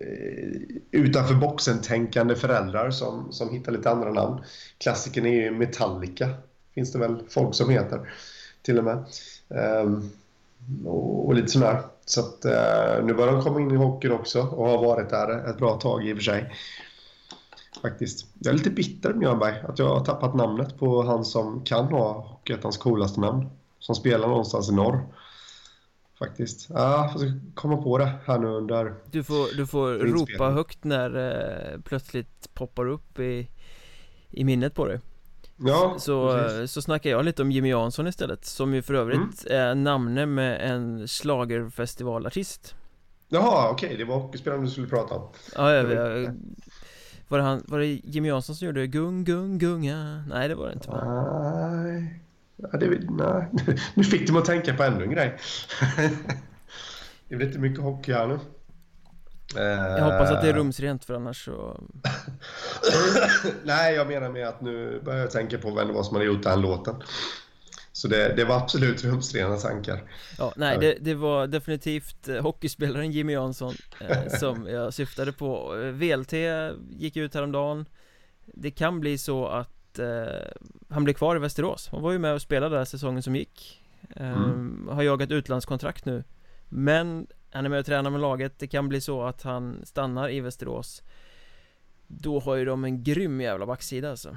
eh, 0.00 0.60
utanför 0.90 1.34
boxen-tänkande 1.34 2.34
föräldrar 2.34 2.90
som, 2.90 3.32
som 3.32 3.50
hittar 3.50 3.72
lite 3.72 3.90
andra 3.90 4.12
namn. 4.12 4.40
Klassikern 4.78 5.26
är 5.26 5.42
ju 5.42 5.50
Metallica, 5.50 6.28
finns 6.74 6.92
det 6.92 6.98
väl 6.98 7.22
folk 7.28 7.54
som 7.54 7.70
heter 7.70 8.12
till 8.62 8.78
och 8.78 8.84
med. 8.84 9.04
Ehm, 9.54 10.10
och, 10.84 11.26
och, 11.26 11.34
lite 11.34 11.48
sådär. 11.48 11.82
Så 12.06 12.20
att, 12.20 12.44
uh, 12.44 13.06
nu 13.06 13.14
börjar 13.14 13.32
de 13.32 13.42
komma 13.42 13.60
in 13.60 13.70
i 13.70 13.76
hockeyn 13.76 14.12
också 14.12 14.40
och 14.40 14.68
har 14.68 14.84
varit 14.84 15.10
där 15.10 15.50
ett 15.50 15.58
bra 15.58 15.80
tag 15.80 16.06
i 16.06 16.12
och 16.12 16.16
för 16.16 16.24
sig 16.24 16.52
faktiskt. 17.82 18.26
Jag 18.38 18.52
är 18.52 18.58
lite 18.58 18.70
bitter 18.70 19.12
Björnberg 19.12 19.60
att 19.68 19.78
jag 19.78 19.86
har 19.86 20.04
tappat 20.04 20.34
namnet 20.34 20.78
på 20.78 21.02
han 21.02 21.24
som 21.24 21.64
kan 21.64 21.86
ha 21.86 22.12
Hockeyettans 22.12 22.76
coolaste 22.76 23.20
namn. 23.20 23.46
Som 23.78 23.94
spelar 23.94 24.28
någonstans 24.28 24.70
i 24.70 24.74
norr. 24.74 25.06
Faktiskt. 26.18 26.66
Ja, 26.70 27.02
jag 27.02 27.12
får 27.12 27.20
komma 27.54 27.76
på 27.76 27.98
det 27.98 28.12
här 28.26 28.38
nu 28.38 28.46
under 28.46 28.94
Du 29.10 29.24
får, 29.24 29.56
du 29.56 29.66
får 29.66 29.92
ropa 29.92 30.50
högt 30.50 30.84
när 30.84 31.16
eh, 31.16 31.80
plötsligt 31.80 32.54
poppar 32.54 32.86
upp 32.86 33.18
i, 33.18 33.48
i 34.30 34.44
minnet 34.44 34.74
på 34.74 34.86
dig. 34.86 35.00
Ja, 35.56 35.96
så, 35.98 36.32
precis. 36.32 36.72
så 36.72 36.82
snackar 36.82 37.10
jag 37.10 37.24
lite 37.24 37.42
om 37.42 37.50
Jimmy 37.50 37.68
Jansson 37.68 38.06
istället 38.06 38.44
Som 38.44 38.74
ju 38.74 38.82
för 38.82 38.94
övrigt 38.94 39.46
mm. 39.46 39.60
är 39.60 39.74
namne 39.74 40.26
med 40.26 40.70
en 40.70 41.08
slagerfestivalartist 41.08 42.74
Jaha, 43.34 43.70
okej, 43.70 43.86
okay, 43.86 43.98
det 43.98 44.04
var 44.04 44.18
hockeyspelaren 44.18 44.64
du 44.64 44.70
skulle 44.70 44.86
prata 44.86 45.14
om. 45.14 45.28
Ja, 45.56 45.72
jag, 45.72 45.92
jag, 45.92 46.36
var, 47.32 47.38
det 47.38 47.44
han, 47.44 47.62
var 47.68 47.78
det 47.78 47.86
Jimmy 47.86 48.28
Jansson 48.28 48.56
som 48.56 48.66
gjorde 48.66 48.86
gung, 48.86 49.24
gung, 49.24 49.58
gunga? 49.58 50.24
Nej, 50.28 50.48
det 50.48 50.54
var 50.54 50.66
det 50.66 50.72
inte 50.72 50.88
va? 50.88 51.04
Nej, 51.04 52.20
ja, 52.56 52.78
det, 52.78 53.10
nej. 53.10 53.46
nu 53.94 54.04
fick 54.04 54.26
du 54.26 54.32
mig 54.32 54.40
att 54.40 54.46
tänka 54.46 54.74
på 54.74 54.82
ännu 54.82 55.04
en 55.04 55.10
grej. 55.10 55.38
det 57.28 57.36
blir 57.36 57.46
inte 57.46 57.58
mycket 57.58 57.82
hockey 57.82 58.12
här 58.12 58.26
nu. 58.26 58.38
Jag 59.54 60.04
hoppas 60.04 60.30
att 60.30 60.42
det 60.42 60.48
är 60.48 60.52
rumsrent 60.52 61.04
för 61.04 61.14
annars 61.14 61.44
så... 61.44 61.80
Nej, 63.64 63.94
jag 63.94 64.08
menar 64.08 64.28
med 64.30 64.48
att 64.48 64.60
nu 64.60 65.00
börjar 65.04 65.20
jag 65.20 65.30
tänka 65.30 65.58
på 65.58 65.70
vem 65.74 65.88
det 65.88 65.94
var 65.94 66.02
som 66.02 66.16
hade 66.16 66.26
gjort 66.26 66.42
den 66.42 66.60
låten. 66.60 66.94
Så 67.92 68.08
det, 68.08 68.34
det 68.36 68.44
var 68.44 68.56
absolut 68.56 69.04
rumsrena 69.04 69.56
tankar. 69.56 70.02
Ja, 70.38 70.52
nej, 70.56 70.78
det, 70.80 70.96
det 71.00 71.14
var 71.14 71.46
definitivt 71.46 72.28
eh, 72.28 72.42
hockeyspelaren 72.42 73.12
Jimmy 73.12 73.32
Jansson 73.32 73.74
eh, 74.00 74.28
som 74.38 74.66
jag 74.66 74.94
syftade 74.94 75.32
på. 75.32 75.76
Eh, 75.76 75.90
VLT 75.90 76.32
gick 76.90 77.16
ut 77.16 77.34
häromdagen. 77.34 77.86
Det 78.46 78.70
kan 78.70 79.00
bli 79.00 79.18
så 79.18 79.46
att 79.46 79.98
eh, 79.98 80.06
han 80.88 81.04
blir 81.04 81.14
kvar 81.14 81.36
i 81.36 81.38
Västerås. 81.38 81.88
Han 81.92 82.02
var 82.02 82.12
ju 82.12 82.18
med 82.18 82.34
och 82.34 82.42
spelade 82.42 82.76
där 82.76 82.84
säsongen 82.84 83.22
som 83.22 83.36
gick. 83.36 83.82
Eh, 84.16 84.32
mm. 84.32 84.88
Har 84.90 85.02
jagat 85.02 85.30
utlandskontrakt 85.30 86.04
nu. 86.04 86.24
Men 86.68 87.26
han 87.50 87.64
är 87.64 87.68
med 87.68 87.78
och 87.78 87.86
tränar 87.86 88.10
med 88.10 88.20
laget. 88.20 88.58
Det 88.58 88.66
kan 88.66 88.88
bli 88.88 89.00
så 89.00 89.22
att 89.22 89.42
han 89.42 89.80
stannar 89.84 90.30
i 90.30 90.40
Västerås. 90.40 91.02
Då 92.06 92.40
har 92.40 92.54
ju 92.56 92.64
de 92.64 92.84
en 92.84 93.04
grym 93.04 93.40
jävla 93.40 93.66
backsida 93.66 94.10
alltså. 94.10 94.36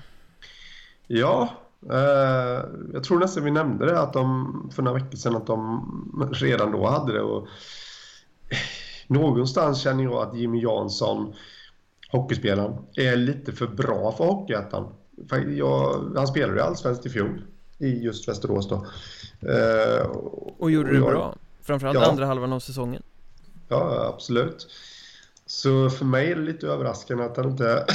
Ja, 1.07 1.64
jag 2.93 3.03
tror 3.03 3.19
nästan 3.19 3.43
vi 3.43 3.51
nämnde 3.51 3.85
det 3.85 3.99
att 3.99 4.13
de 4.13 4.71
för 4.75 4.83
några 4.83 4.99
veckor 4.99 5.17
sedan 5.17 5.35
att 5.35 5.47
de 5.47 6.29
redan 6.33 6.71
då 6.71 6.87
hade 6.87 7.13
det. 7.13 7.21
Och, 7.21 7.47
någonstans 9.07 9.81
känner 9.81 10.03
jag 10.03 10.13
att 10.13 10.37
Jimmy 10.37 10.61
Jansson, 10.61 11.33
hockeyspelaren, 12.11 12.77
är 12.95 13.15
lite 13.15 13.51
för 13.51 13.67
bra 13.67 14.11
för 14.11 14.25
Hockeyettan. 14.25 14.93
Han 16.15 16.27
spelade 16.27 16.59
i 16.59 16.61
Allsvenskt 16.61 17.05
i 17.05 17.09
fjol 17.09 17.41
i 17.77 18.03
just 18.03 18.27
Västerås 18.27 18.69
då. 18.69 18.85
Eh, 19.49 20.05
och 20.57 20.71
gjorde 20.71 20.93
det 20.93 20.99
bra? 20.99 21.35
Framförallt 21.61 21.99
ja. 21.99 22.09
andra 22.09 22.25
halvan 22.25 22.53
av 22.53 22.59
säsongen. 22.59 23.03
Ja, 23.67 24.11
absolut. 24.13 24.67
Så 25.45 25.89
för 25.89 26.05
mig 26.05 26.31
är 26.31 26.35
det 26.35 26.41
lite 26.41 26.67
överraskande 26.67 27.23
att 27.23 27.37
han 27.37 27.49
inte 27.49 27.85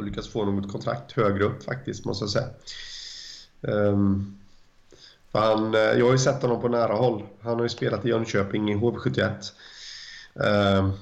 har 0.00 0.06
lyckats 0.06 0.28
få 0.28 0.44
något 0.44 0.72
kontrakt 0.72 1.12
högre 1.12 1.44
upp 1.44 1.62
faktiskt, 1.62 2.04
måste 2.04 2.22
jag 2.22 2.30
säga. 2.30 2.48
Um, 3.60 4.38
han, 5.32 5.74
eh, 5.74 5.80
jag 5.80 6.04
har 6.04 6.12
ju 6.12 6.18
sett 6.18 6.42
honom 6.42 6.60
på 6.60 6.68
nära 6.68 6.92
håll. 6.92 7.22
Han 7.40 7.54
har 7.54 7.62
ju 7.62 7.68
spelat 7.68 8.04
i 8.04 8.08
Jönköping 8.08 8.70
i 8.70 8.76
HV71. 8.76 9.52
Um, 10.34 10.44
ehm, 10.44 10.92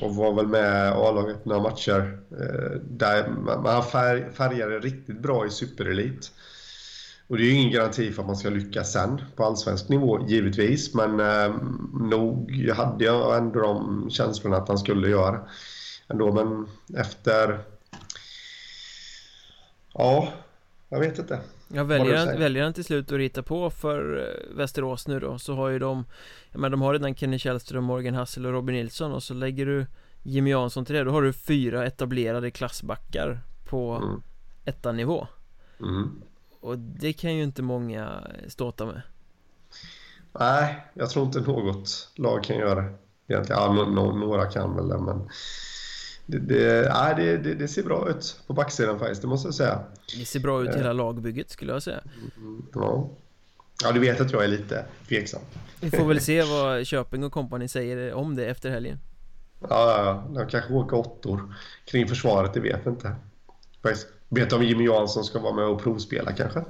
och 0.00 0.16
var 0.16 0.32
väl 0.34 0.46
med 0.46 0.92
A-laget 0.92 1.44
några 1.44 1.62
matcher. 1.62 2.18
Uh, 2.32 2.80
där 2.82 3.28
man 3.62 3.84
färg, 3.84 4.24
färgade 4.32 4.78
riktigt 4.78 5.20
bra 5.20 5.46
i 5.46 5.50
superelit. 5.50 6.30
Och 7.28 7.36
det 7.36 7.42
är 7.42 7.46
ju 7.46 7.52
ingen 7.52 7.72
garanti 7.72 8.12
för 8.12 8.22
att 8.22 8.26
man 8.26 8.36
ska 8.36 8.48
lyckas 8.48 8.92
sen 8.92 9.20
på 9.36 9.44
allsvensk 9.44 9.88
nivå, 9.88 10.26
givetvis. 10.28 10.94
Men 10.94 11.20
eh, 11.20 11.54
nog 12.00 12.68
hade 12.76 13.04
jag 13.04 13.36
ändå 13.36 13.60
de 13.60 14.06
känslorna 14.10 14.56
att 14.56 14.68
han 14.68 14.78
skulle 14.78 15.08
göra 15.08 15.40
ändå. 16.08 16.32
Men 16.32 16.66
efter... 17.00 17.60
Ja, 19.98 20.28
jag 20.88 21.00
vet 21.00 21.18
inte. 21.18 21.40
Ja, 21.68 21.84
väljer, 21.84 22.16
han, 22.16 22.38
väljer 22.38 22.64
han 22.64 22.72
till 22.72 22.84
slut 22.84 23.12
att 23.12 23.18
rita 23.18 23.42
på 23.42 23.70
för 23.70 24.18
eh, 24.18 24.56
Västerås 24.56 25.08
nu 25.08 25.20
då 25.20 25.38
så 25.38 25.54
har 25.54 25.68
ju 25.68 25.78
de 25.78 26.04
men 26.52 26.70
de 26.70 26.82
har 26.82 26.92
redan 26.92 27.14
Kenny 27.14 27.38
Källström, 27.38 27.84
Morgan 27.84 28.14
Hassel 28.14 28.46
och 28.46 28.52
Robin 28.52 28.76
Nilsson 28.76 29.12
och 29.12 29.22
så 29.22 29.34
lägger 29.34 29.66
du 29.66 29.86
Jimmy 30.22 30.50
Jansson 30.50 30.84
till 30.84 30.94
det 30.94 31.04
Då 31.04 31.10
har 31.10 31.22
du 31.22 31.32
fyra 31.32 31.86
etablerade 31.86 32.50
klassbackar 32.50 33.40
på 33.68 33.92
mm. 33.92 34.22
ettanivå 34.64 35.26
mm. 35.80 36.22
Och 36.60 36.78
det 36.78 37.12
kan 37.12 37.34
ju 37.34 37.42
inte 37.42 37.62
många 37.62 38.20
ståta 38.48 38.86
med 38.86 39.02
Nej, 40.38 40.86
jag 40.94 41.10
tror 41.10 41.26
inte 41.26 41.40
något 41.40 42.10
lag 42.14 42.44
kan 42.44 42.56
göra 42.56 42.80
det 42.80 42.94
egentligen. 43.26 43.60
Ja, 43.60 43.72
några 44.12 44.46
kan 44.46 44.76
väl 44.76 44.88
det, 44.88 44.98
men 44.98 45.28
det, 46.26 46.38
det, 46.38 46.88
nej, 46.92 47.14
det, 47.16 47.36
det, 47.36 47.54
det, 47.54 47.68
ser 47.68 47.82
bra 47.82 48.10
ut 48.10 48.40
på 48.46 48.52
backsidan 48.52 48.98
faktiskt, 48.98 49.22
det 49.22 49.28
måste 49.28 49.46
jag 49.46 49.54
säga. 49.54 49.80
Det 50.18 50.24
ser 50.24 50.40
bra 50.40 50.62
ut 50.62 50.74
i 50.74 50.78
hela 50.78 50.92
lagbygget 50.92 51.50
skulle 51.50 51.72
jag 51.72 51.82
säga. 51.82 52.00
Mm, 52.36 52.66
ja. 52.74 53.10
ja, 53.82 53.92
du 53.92 54.00
vet 54.00 54.20
att 54.20 54.32
jag 54.32 54.44
är 54.44 54.48
lite 54.48 54.84
tveksam. 55.08 55.40
Vi 55.80 55.90
får 55.90 56.04
väl 56.04 56.20
se 56.20 56.42
vad 56.42 56.86
Köping 56.86 57.24
och 57.24 57.32
kompani 57.32 57.68
säger 57.68 58.14
om 58.14 58.36
det 58.36 58.46
efter 58.46 58.70
helgen. 58.70 58.98
Ja, 59.60 59.68
ja, 59.68 60.24
de 60.34 60.50
kanske 60.50 60.74
åker 60.74 60.96
åttor 60.96 61.54
kring 61.84 62.08
försvaret, 62.08 62.54
det 62.54 62.60
vet 62.60 62.86
vi 62.86 62.90
inte. 62.90 63.16
Faktiskt. 63.82 64.06
Vet 64.28 64.52
om 64.52 64.62
Jimmy 64.62 64.84
Jansson 64.84 65.24
ska 65.24 65.38
vara 65.38 65.54
med 65.54 65.64
och 65.64 65.82
provspela 65.82 66.32
kanske? 66.32 66.64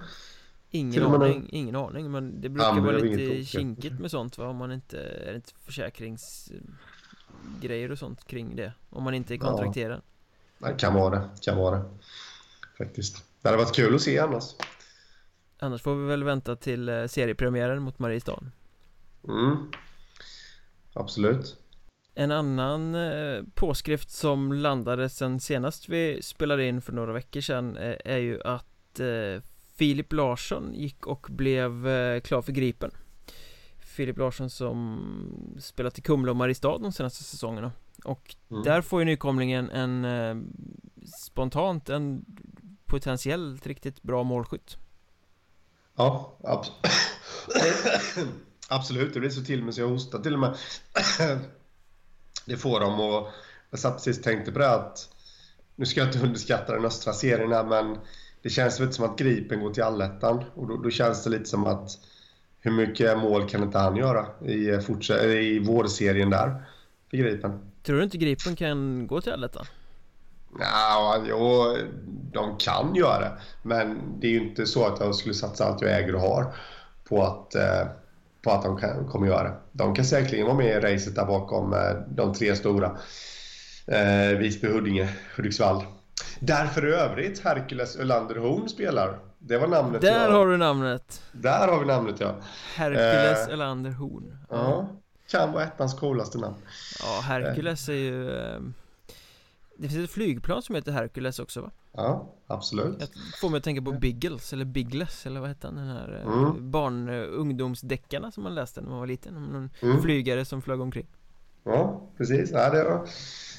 Ingen 0.70 1.04
aning, 1.04 1.48
ingen 1.52 1.76
aning 1.76 2.10
men 2.10 2.40
det 2.40 2.48
brukar 2.48 2.76
ja, 2.76 2.80
vara 2.80 2.98
lite 2.98 3.44
kinkigt 3.44 4.00
med 4.00 4.10
sånt 4.10 4.38
va? 4.38 4.48
Om 4.48 4.56
man 4.56 4.72
inte, 4.72 4.98
är 5.00 5.30
det 5.30 5.36
inte 5.36 5.52
försäkringsgrejer 7.36 7.90
och 7.90 7.98
sånt 7.98 8.24
kring 8.26 8.56
det? 8.56 8.72
Om 8.90 9.04
man 9.04 9.14
inte 9.14 9.34
är 9.34 9.38
kontrakterad? 9.38 10.02
Ja, 10.58 10.68
det 10.68 10.78
kan 10.78 10.94
vara 10.94 11.18
det, 11.18 11.28
kan 11.42 11.56
vara 11.56 11.78
det. 11.78 11.84
Faktiskt. 12.78 13.24
Det 13.42 13.48
hade 13.48 13.62
varit 13.62 13.74
kul 13.74 13.94
att 13.94 14.00
se 14.00 14.18
annars. 14.18 14.54
Annars 15.58 15.82
får 15.82 15.94
vi 15.94 16.06
väl 16.06 16.24
vänta 16.24 16.56
till 16.56 16.88
eh, 16.88 17.06
seriepremiären 17.06 17.82
mot 17.82 17.98
Mariestad. 17.98 18.42
Mm. 19.28 19.56
Absolut. 20.94 21.56
En 22.14 22.30
annan 22.30 22.94
eh, 22.94 23.42
påskrift 23.54 24.10
som 24.10 24.52
landade 24.52 25.08
sen 25.08 25.40
senast 25.40 25.88
vi 25.88 26.22
spelade 26.22 26.64
in 26.66 26.82
för 26.82 26.92
några 26.92 27.12
veckor 27.12 27.40
sedan 27.40 27.76
eh, 27.76 27.96
är 28.04 28.18
ju 28.18 28.42
att 28.42 29.00
eh, 29.00 29.42
Filip 29.76 30.12
Larsson 30.12 30.74
gick 30.74 31.06
och 31.06 31.26
blev 31.30 31.70
klar 32.20 32.42
för 32.42 32.52
Gripen 32.52 32.90
Filip 33.96 34.18
Larsson 34.18 34.50
som 34.50 35.56
spelat 35.60 35.98
i 35.98 36.02
Kumla 36.02 36.30
och 36.30 36.36
Mariestad 36.36 36.78
de 36.78 36.92
senaste 36.92 37.24
säsongerna. 37.24 37.72
Och 38.04 38.36
mm. 38.50 38.62
där 38.62 38.82
får 38.82 39.00
ju 39.00 39.04
nykomlingen 39.04 39.70
en 39.70 40.06
spontant 41.24 41.88
en 41.88 42.24
potentiellt 42.84 43.66
riktigt 43.66 44.02
bra 44.02 44.22
målskytt. 44.22 44.76
Ja, 45.96 46.36
abs 46.44 46.72
absolut. 48.68 49.14
Det 49.14 49.20
blir 49.20 49.30
så 49.30 49.44
till 49.44 49.58
och 49.58 49.64
med 49.64 49.74
så 49.74 49.80
jag 49.80 49.88
hostar. 49.88 50.18
Till 50.18 50.34
och 50.34 50.40
med 50.40 50.56
det 52.46 52.56
får 52.56 52.80
dem 52.80 53.00
och 53.00 53.28
jag 53.70 53.80
satt 53.80 53.94
precis 53.94 54.22
tänkte 54.22 54.52
på 54.52 54.58
det 54.58 54.70
att 54.70 55.08
nu 55.76 55.86
ska 55.86 56.00
jag 56.00 56.08
inte 56.08 56.26
underskatta 56.26 56.72
den 56.72 56.84
östra 56.84 57.12
serien 57.12 57.52
här, 57.52 57.64
men 57.64 57.98
det 58.42 58.50
känns 58.50 58.80
lite 58.80 58.92
som 58.92 59.04
att 59.04 59.18
Gripen 59.18 59.60
går 59.60 59.74
till 59.74 59.82
allettan. 59.82 60.44
Och 60.54 60.66
då, 60.68 60.76
då, 60.76 60.90
känns 60.90 61.24
det 61.24 61.30
lite 61.30 61.44
som 61.44 61.66
att 61.66 61.98
hur 62.66 62.72
mycket 62.72 63.18
mål 63.18 63.48
kan 63.48 63.62
inte 63.62 63.78
han 63.78 63.96
göra 63.96 64.26
i, 64.44 64.70
i 65.38 65.58
vårserien 65.58 66.30
där 66.30 66.62
för 67.10 67.16
Gripen? 67.16 67.60
Tror 67.82 67.96
du 67.96 68.04
inte 68.04 68.18
Gripen 68.18 68.56
kan 68.56 69.06
gå 69.06 69.20
till 69.20 69.32
allettan? 69.32 69.66
Ja, 70.58 71.24
jo, 71.28 71.76
de 72.32 72.56
kan 72.58 72.94
göra 72.94 73.20
det. 73.20 73.32
Men 73.62 73.98
det 74.20 74.26
är 74.26 74.30
ju 74.30 74.48
inte 74.48 74.66
så 74.66 74.86
att 74.86 75.00
jag 75.00 75.14
skulle 75.14 75.34
satsa 75.34 75.64
allt 75.64 75.82
jag 75.82 75.98
äger 75.98 76.14
och 76.14 76.20
har 76.20 76.54
på 77.08 77.22
att 77.22 77.54
eh, 77.54 77.86
på 78.42 78.50
att 78.50 78.62
de 78.62 78.78
kan, 78.78 79.08
kommer 79.08 79.26
göra 79.26 79.42
det. 79.42 79.54
De 79.72 79.94
kan 79.94 80.04
säkerligen 80.04 80.46
vara 80.46 80.56
med 80.56 80.76
i 80.76 80.80
racet 80.80 81.14
där 81.14 81.26
bakom 81.26 81.72
eh, 81.72 81.92
de 82.08 82.34
tre 82.34 82.56
stora. 82.56 82.98
Eh, 83.86 84.38
Visby, 84.38 84.68
Huddinge, 84.68 85.08
Hudiksvall. 85.36 85.84
Där 86.40 86.66
för 86.66 86.86
övrigt 86.86 87.44
Hercules 87.44 87.96
Ölander 87.96 88.36
Horn 88.36 88.68
spelar. 88.68 89.18
Det 89.38 89.58
var 89.58 89.68
namnet 89.68 90.00
Där 90.00 90.24
jag... 90.24 90.30
har 90.30 90.46
du 90.46 90.56
namnet. 90.56 91.22
Där 91.32 91.68
har 91.68 91.80
vi 91.80 91.86
namnet 91.86 92.20
ja. 92.20 92.34
Hercules 92.74 93.48
eh, 93.48 93.54
Ölander 93.54 93.90
Horn. 93.90 94.38
Ja. 94.50 94.56
ja. 94.56 94.88
Kan 95.30 95.52
vara 95.52 95.64
ettans 95.64 95.94
coolaste 95.94 96.38
namn. 96.38 96.56
Ja, 97.02 97.20
Hercules 97.24 97.88
är 97.88 97.92
ju... 97.92 98.30
Eh, 98.30 98.60
det 99.78 99.88
finns 99.88 100.04
ett 100.04 100.10
flygplan 100.10 100.62
som 100.62 100.74
heter 100.74 100.92
Hercules 100.92 101.38
också 101.38 101.60
va? 101.60 101.70
Ja, 101.92 102.34
absolut 102.46 102.96
Jag 103.00 103.08
får 103.40 103.50
mig 103.50 103.58
att 103.58 103.64
tänka 103.64 103.82
på 103.82 103.92
Biggles, 103.92 104.52
eller 104.52 104.64
Biggles, 104.64 105.26
eller 105.26 105.40
vad 105.40 105.48
hette 105.48 105.66
han? 105.66 105.76
Den 105.76 105.86
här 105.86 106.22
eh, 106.24 106.32
mm. 106.32 106.70
barn 106.70 107.08
ungdomsdeckarna 107.08 108.32
som 108.32 108.42
man 108.42 108.54
läste 108.54 108.80
när 108.80 108.88
man 108.88 108.98
var 108.98 109.06
liten 109.06 109.34
någon 109.34 109.70
mm. 109.82 110.02
flygare 110.02 110.44
som 110.44 110.62
flög 110.62 110.80
omkring 110.80 111.06
Ja, 111.66 112.00
precis, 112.16 112.50
ja, 112.50 112.70
det, 112.70 112.84
var, 112.84 113.08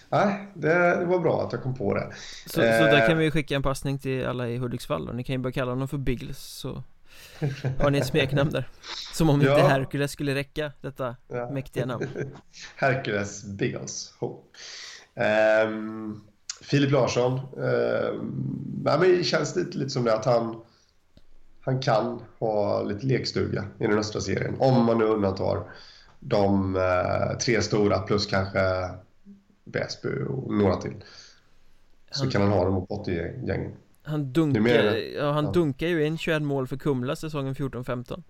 ja, 0.10 0.38
det, 0.54 1.06
var 1.06 1.20
bra 1.20 1.46
att 1.46 1.54
jag 1.54 1.64
kom 1.64 1.76
på 1.76 1.94
det 1.94 2.14
Så, 2.46 2.62
eh. 2.62 2.80
så 2.80 2.84
där 2.84 3.08
kan 3.08 3.18
vi 3.18 3.32
skicka 3.32 3.56
en 3.56 3.64
passning 3.64 4.00
till 4.00 4.26
alla 4.26 4.50
i 4.50 4.58
Hudiksvall 4.58 5.10
och 5.10 5.16
ni 5.16 5.24
kan 5.24 5.34
ju 5.34 5.40
börja 5.40 5.54
kalla 5.54 5.72
honom 5.72 5.88
för 5.88 5.98
Biggles 5.98 6.38
så 6.38 6.84
har 7.80 7.90
ni 7.90 7.98
ett 7.98 8.08
smeknamn 8.08 8.50
där 8.50 8.70
Som 9.14 9.30
om 9.30 9.42
ja. 9.42 9.58
inte 9.58 9.68
Hercules 9.68 10.12
skulle 10.12 10.36
räcka, 10.36 10.72
detta 10.82 11.16
ja. 11.28 11.50
mäktiga 11.50 11.86
namn 11.86 12.08
Hercules 12.76 13.44
Biggles 13.46 14.14
Um, 15.18 16.22
Filip 16.62 16.92
Larsson. 16.92 17.40
Um, 17.56 18.84
ja, 18.86 18.98
men 18.98 19.18
det 19.18 19.24
känns 19.24 19.56
lite, 19.56 19.78
lite 19.78 19.90
som 19.90 20.04
det 20.04 20.14
att 20.14 20.26
han, 20.26 20.62
han 21.62 21.82
kan 21.82 22.22
ha 22.40 22.84
lite 22.84 23.06
lekstuga 23.06 23.66
i 23.80 23.88
den 23.88 24.00
östra 24.00 24.22
serien. 24.22 24.56
Om 24.60 24.86
man 24.86 24.98
nu 24.98 25.04
undantar 25.04 25.64
de 26.20 26.76
eh, 26.76 27.38
tre 27.38 27.62
stora 27.62 28.00
plus 28.00 28.26
kanske 28.26 28.60
Väsby 29.64 30.10
och 30.30 30.54
några 30.54 30.76
till. 30.76 31.04
Så 32.12 32.24
han, 32.24 32.32
kan 32.32 32.42
han 32.42 32.52
ha 32.52 32.64
dem 32.64 32.74
mot 32.74 32.88
bottengängen. 32.88 33.72
Han 34.04 34.34
dunkar, 34.34 34.96
ja, 34.96 35.32
han 35.32 35.46
ja. 35.46 35.52
dunkar 35.52 35.88
ju 35.88 36.06
in 36.06 36.18
21 36.18 36.42
mål 36.42 36.68
för 36.68 36.78
Kumla 36.78 37.16
säsongen 37.16 37.56
14-15 37.56 38.24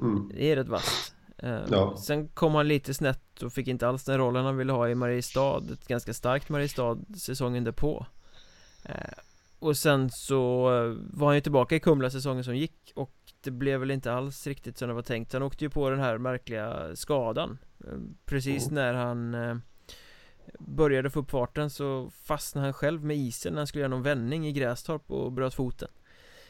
mm. 0.00 0.30
Det 0.34 0.52
är 0.52 0.56
rätt 0.56 0.68
vasst 0.68 1.14
uh, 1.44 1.60
ja. 1.70 1.96
Sen 1.96 2.28
kom 2.28 2.54
han 2.54 2.68
lite 2.68 2.94
snett 2.94 3.42
och 3.42 3.52
fick 3.52 3.68
inte 3.68 3.88
alls 3.88 4.04
den 4.04 4.18
rollen 4.18 4.44
han 4.44 4.56
ville 4.56 4.72
ha 4.72 4.88
i 4.88 4.94
Mariestad 4.94 5.62
Ett 5.72 5.88
ganska 5.88 6.14
starkt 6.14 6.48
Mariestad 6.48 6.98
säsongen 7.16 7.64
därpå 7.64 8.06
uh, 8.88 8.94
Och 9.58 9.76
sen 9.76 10.10
så 10.10 10.62
var 11.10 11.26
han 11.26 11.34
ju 11.34 11.40
tillbaka 11.40 11.76
i 11.76 11.80
Kumla 11.80 12.10
säsongen 12.10 12.44
som 12.44 12.56
gick 12.56 12.92
och 12.94 13.21
det 13.42 13.50
blev 13.50 13.80
väl 13.80 13.90
inte 13.90 14.12
alls 14.12 14.46
riktigt 14.46 14.78
som 14.78 14.88
det 14.88 14.94
var 14.94 15.02
tänkt. 15.02 15.32
Han 15.32 15.42
åkte 15.42 15.64
ju 15.64 15.70
på 15.70 15.90
den 15.90 16.00
här 16.00 16.18
märkliga 16.18 16.96
skadan. 16.96 17.58
Uh, 17.84 17.98
Precis 18.24 18.62
mm. 18.62 18.74
när 18.74 18.94
han 18.94 19.34
Började 20.58 21.10
få 21.10 21.20
upp 21.20 21.30
farten 21.30 21.70
så 21.70 22.10
fastnade 22.10 22.66
han 22.66 22.74
själv 22.74 23.04
med 23.04 23.16
isen 23.16 23.52
när 23.52 23.60
han 23.60 23.66
skulle 23.66 23.80
göra 23.80 23.90
någon 23.90 24.02
vändning 24.02 24.46
i 24.46 24.52
Grästorp 24.52 25.10
och 25.10 25.32
bröt 25.32 25.54
foten. 25.54 25.88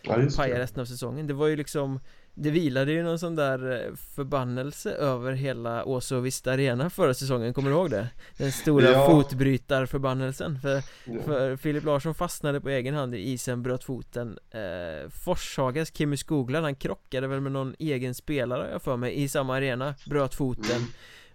Ja, 0.03 0.18
Pajade 0.36 0.61
resten 0.61 0.80
av 0.80 0.84
säsongen. 0.84 1.26
Det 1.26 1.34
var 1.34 1.47
ju 1.47 1.57
liksom 1.57 2.01
Det 2.35 2.51
vilade 2.51 2.93
ju 2.93 3.03
någon 3.03 3.18
sån 3.18 3.37
där 3.37 3.87
eh, 3.87 3.95
förbannelse 3.95 4.91
över 4.91 5.33
hela 5.33 5.85
Åsa 5.85 6.16
och 6.16 6.26
Vista 6.26 6.53
Arena 6.53 6.91
förra 6.91 7.14
säsongen, 7.14 7.55
kommer 7.55 7.70
du 7.70 7.76
ihåg 7.76 7.91
det? 7.91 8.09
Den 8.37 8.53
stora 8.53 8.91
ja. 8.91 9.07
fotbrytarförbannelsen 9.07 10.61
för, 10.61 10.83
ja. 11.05 11.22
för 11.24 11.57
Filip 11.57 11.85
Larsson 11.85 12.14
fastnade 12.14 12.61
på 12.61 12.68
egen 12.68 12.95
hand 12.95 13.14
i 13.14 13.18
isen, 13.18 13.62
bröt 13.62 13.85
foten 13.85 14.39
eh, 14.51 15.09
Forshagas 15.11 15.97
Kimmy 15.97 16.16
Skogland, 16.16 16.64
han 16.64 16.74
krockade 16.74 17.26
väl 17.26 17.41
med 17.41 17.53
någon 17.53 17.74
egen 17.78 18.14
spelare 18.14 18.70
jag 18.72 18.83
för 18.83 18.97
mig 18.97 19.22
i 19.22 19.28
samma 19.28 19.57
arena, 19.57 19.95
bröt 20.07 20.35
foten 20.35 20.76
mm. 20.76 20.89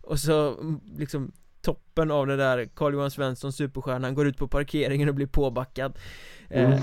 Och 0.07 0.19
så 0.19 0.59
mm, 0.59 0.79
liksom 0.97 1.31
toppen 1.61 2.11
av 2.11 2.27
det 2.27 2.35
där 2.35 2.69
Carl-Johan 2.75 3.11
Svensson, 3.11 3.53
superstjärnan, 3.53 4.15
går 4.15 4.27
ut 4.27 4.37
på 4.37 4.47
parkeringen 4.47 5.09
och 5.09 5.15
blir 5.15 5.27
påbackad 5.27 5.97
eh, 6.49 6.65
mm. 6.65 6.79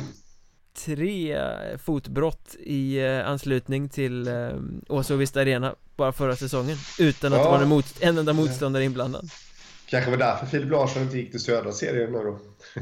Tre 0.79 1.39
fotbrott 1.79 2.57
i 2.61 2.99
eh, 2.99 3.29
anslutning 3.29 3.89
till 3.89 4.29
eh, 4.29 4.51
Åsa 4.89 5.15
och 5.15 5.21
Vista 5.21 5.41
Arena 5.41 5.75
bara 5.97 6.13
förra 6.13 6.37
säsongen 6.37 6.77
Utan 6.99 7.33
att 7.33 7.39
ja. 7.39 7.45
det 7.45 7.51
var 7.51 7.63
en, 7.63 7.69
mot, 7.69 8.03
en 8.03 8.19
enda 8.19 8.33
motståndare 8.33 8.85
inblandad. 8.85 9.31
Kanske 9.87 10.11
var 10.11 10.19
därför 10.19 10.47
Filip 10.47 10.71
Larsson 10.71 11.03
inte 11.03 11.19
gick 11.19 11.31
till 11.31 11.41
södra 11.41 11.73
serien 11.73 12.13
nu 12.13 12.19
då. 12.19 12.39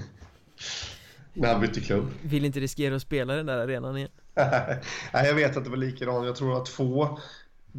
När 1.33 1.53
han 1.53 1.61
bytte 1.61 1.81
klubb. 1.81 2.11
Vill 2.23 2.45
inte 2.45 2.61
riskera 2.61 2.97
att 2.97 3.03
spela 3.03 3.35
den 3.35 3.47
där 3.47 3.59
arenan 3.59 3.97
igen. 3.97 4.11
Nej, 5.13 5.27
jag 5.27 5.35
vet 5.35 5.57
att 5.57 5.65
det 5.65 5.71
var 5.71 5.77
likadant. 5.77 6.27
Jag 6.27 6.37
tror 6.37 6.49
det 6.49 6.55
var 6.55 6.65
två 6.65 7.19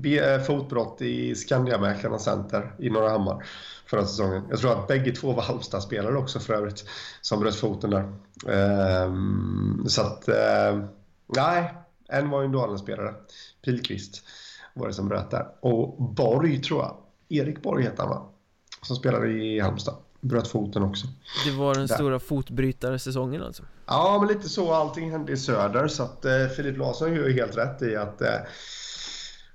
eh, 0.05 0.41
fotbrott 0.41 1.01
i 1.01 1.36
Skandiamäklarnas 1.36 2.24
center 2.24 2.72
i 2.80 2.89
Norra 2.89 3.09
Hammar 3.09 3.45
förra 3.93 4.05
säsongen. 4.05 4.43
Jag 4.49 4.59
tror 4.59 4.71
att 4.71 4.87
bägge 4.87 5.11
två 5.11 5.33
var 5.33 5.43
Halmstad-spelare 5.43 6.17
också 6.17 6.39
för 6.39 6.53
övrigt, 6.53 6.85
som 7.21 7.39
bröt 7.39 7.55
foten 7.55 7.89
där. 7.89 8.13
Ehm, 8.47 9.85
så 9.87 10.01
att, 10.01 10.27
eh, 10.27 10.83
nej, 11.35 11.73
en 12.09 12.29
var 12.29 12.41
ju 12.41 12.45
en 12.45 12.51
Dalen-spelare. 12.51 13.13
Pilqvist 13.65 14.23
var 14.73 14.87
det 14.87 14.93
som 14.93 15.07
bröt 15.07 15.31
där. 15.31 15.47
Och 15.59 16.03
Borg 16.03 16.61
tror 16.61 16.81
jag, 16.81 16.95
Erik 17.29 17.61
Borg 17.61 17.83
heter 17.83 18.03
han 18.03 18.09
va? 18.09 18.29
Som 18.81 18.95
spelade 18.95 19.27
i 19.27 19.59
Halmstad. 19.59 19.95
Bröt 20.21 20.47
foten 20.47 20.83
också. 20.83 21.07
Det 21.45 21.51
var 21.51 21.75
den 21.75 21.87
där. 21.87 21.95
stora 21.95 22.19
fotbrytarsäsongen 22.19 23.43
alltså? 23.43 23.63
Ja, 23.85 24.17
men 24.19 24.37
lite 24.37 24.49
så. 24.49 24.73
Allting 24.73 25.11
hände 25.11 25.31
i 25.31 25.37
söder. 25.37 25.87
Så 25.87 26.03
att 26.03 26.25
eh, 26.25 26.47
Filip 26.55 26.77
Larsson 26.77 27.13
gör 27.13 27.27
ju 27.27 27.33
helt 27.33 27.57
rätt 27.57 27.81
i 27.81 27.95
att 27.95 28.21
eh, 28.21 28.35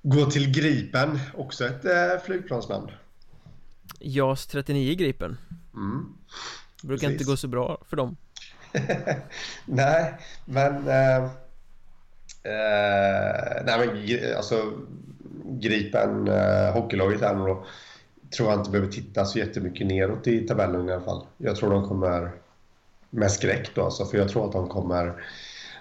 gå 0.03 0.25
till 0.25 0.53
Gripen. 0.53 1.19
Också 1.37 1.65
ett 1.65 1.85
eh, 1.85 2.25
flygplansnamn. 2.25 2.91
JAS 3.99 4.47
39 4.47 4.95
Gripen 4.95 5.37
mm. 5.75 6.15
Det 6.81 6.87
brukar 6.87 7.07
Precis. 7.07 7.21
inte 7.21 7.31
gå 7.31 7.37
så 7.37 7.49
bra 7.49 7.83
för 7.89 7.97
dem 7.97 8.17
Nej, 9.65 10.15
men 10.45 10.89
eh, 10.89 11.25
eh, 12.43 13.65
Nej 13.65 13.79
men 13.79 14.37
alltså 14.37 14.73
Gripen, 15.45 16.29
eh, 16.29 16.73
hockeylaget 16.73 17.21
här 17.21 17.35
då 17.35 17.67
Tror 18.37 18.51
jag 18.51 18.61
inte 18.61 18.71
behöver 18.71 18.93
titta 18.93 19.25
så 19.25 19.39
jättemycket 19.39 19.87
neråt 19.87 20.27
i 20.27 20.47
tabellen 20.47 20.89
i 20.89 20.93
alla 20.93 21.05
fall 21.05 21.27
Jag 21.37 21.57
tror 21.57 21.71
de 21.71 21.89
kommer 21.89 22.33
med 23.11 23.33
skräck 23.33 23.71
då 23.75 23.85
alltså, 23.85 24.05
för 24.05 24.19
jag 24.19 24.29
tror 24.29 24.47
att 24.47 24.53
de 24.53 24.69
kommer 24.69 25.15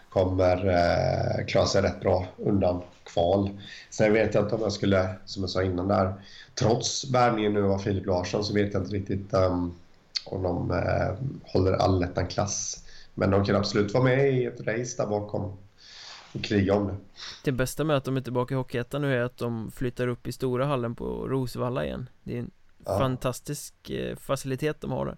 kommer 0.09 0.68
eh, 0.68 1.45
klara 1.45 1.65
sig 1.65 1.82
rätt 1.82 2.01
bra 2.01 2.26
undan 2.38 2.82
kval. 3.13 3.49
Sen 3.89 4.13
vet 4.13 4.33
jag 4.33 4.43
inte 4.43 4.55
om 4.55 4.61
jag 4.61 4.71
skulle, 4.71 5.15
som 5.25 5.43
jag 5.43 5.49
sa 5.49 5.63
innan 5.63 5.87
där, 5.87 6.13
trots 6.55 7.11
värvningen 7.11 7.53
nu 7.53 7.63
av 7.63 7.79
Filip 7.79 8.05
Larsson 8.05 8.43
så 8.43 8.53
vet 8.53 8.73
jag 8.73 8.83
inte 8.83 8.95
riktigt 8.95 9.33
um, 9.33 9.75
om 10.25 10.43
de 10.43 10.71
uh, 10.71 11.15
håller 11.43 11.73
allettan-klass. 11.73 12.83
Men 13.13 13.31
de 13.31 13.45
kan 13.45 13.55
absolut 13.55 13.93
vara 13.93 14.03
med 14.03 14.33
i 14.33 14.45
ett 14.45 14.59
race 14.59 15.03
där 15.03 15.07
bakom 15.07 15.57
och 16.33 16.43
kriga 16.43 16.75
om 16.75 16.87
det. 16.87 16.95
Det 17.43 17.51
bästa 17.51 17.83
med 17.83 17.97
att 17.97 18.03
de 18.03 18.17
är 18.17 18.21
tillbaka 18.21 18.53
i 18.53 18.57
Hockeyettan 18.57 19.01
nu 19.01 19.15
är 19.15 19.21
att 19.21 19.37
de 19.37 19.71
flyttar 19.71 20.07
upp 20.07 20.27
i 20.27 20.31
stora 20.31 20.65
hallen 20.65 20.95
på 20.95 21.05
Rosvalla 21.27 21.85
igen. 21.85 22.09
Det 22.23 22.35
är 22.35 22.39
en 22.39 22.51
ja. 22.85 22.99
fantastisk 22.99 23.89
eh, 23.89 24.15
facilitet 24.15 24.81
de 24.81 24.91
har 24.91 25.05
där. 25.05 25.17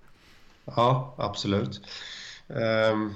Ja, 0.65 1.13
absolut. 1.17 1.81
Um, 2.47 3.13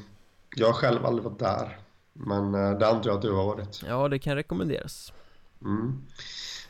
jag 0.55 0.67
har 0.67 0.73
själv 0.73 1.05
aldrig 1.05 1.23
varit 1.23 1.39
där. 1.39 1.77
Men 2.13 2.55
uh, 2.55 2.77
det 2.77 2.87
antar 2.87 3.09
jag 3.09 3.15
att 3.15 3.21
du 3.21 3.31
har 3.31 3.45
varit. 3.45 3.81
Ja, 3.87 4.07
det 4.07 4.19
kan 4.19 4.35
rekommenderas. 4.35 5.13
Mm. 5.61 6.01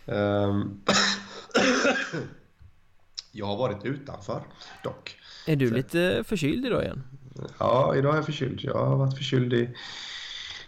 Um, 0.05 0.81
jag 3.31 3.45
har 3.45 3.57
varit 3.57 3.85
utanför 3.85 4.41
dock. 4.83 5.17
Är 5.47 5.55
du 5.55 5.67
Så... 5.67 5.75
lite 5.75 6.23
förkyld 6.27 6.65
idag 6.65 6.83
igen? 6.83 7.03
Ja, 7.59 7.95
idag 7.95 8.11
är 8.11 8.15
jag 8.15 8.25
förkyld. 8.25 8.59
Jag 8.63 8.85
har 8.85 8.95
varit 8.95 9.17
förkyld 9.17 9.53
i 9.53 9.69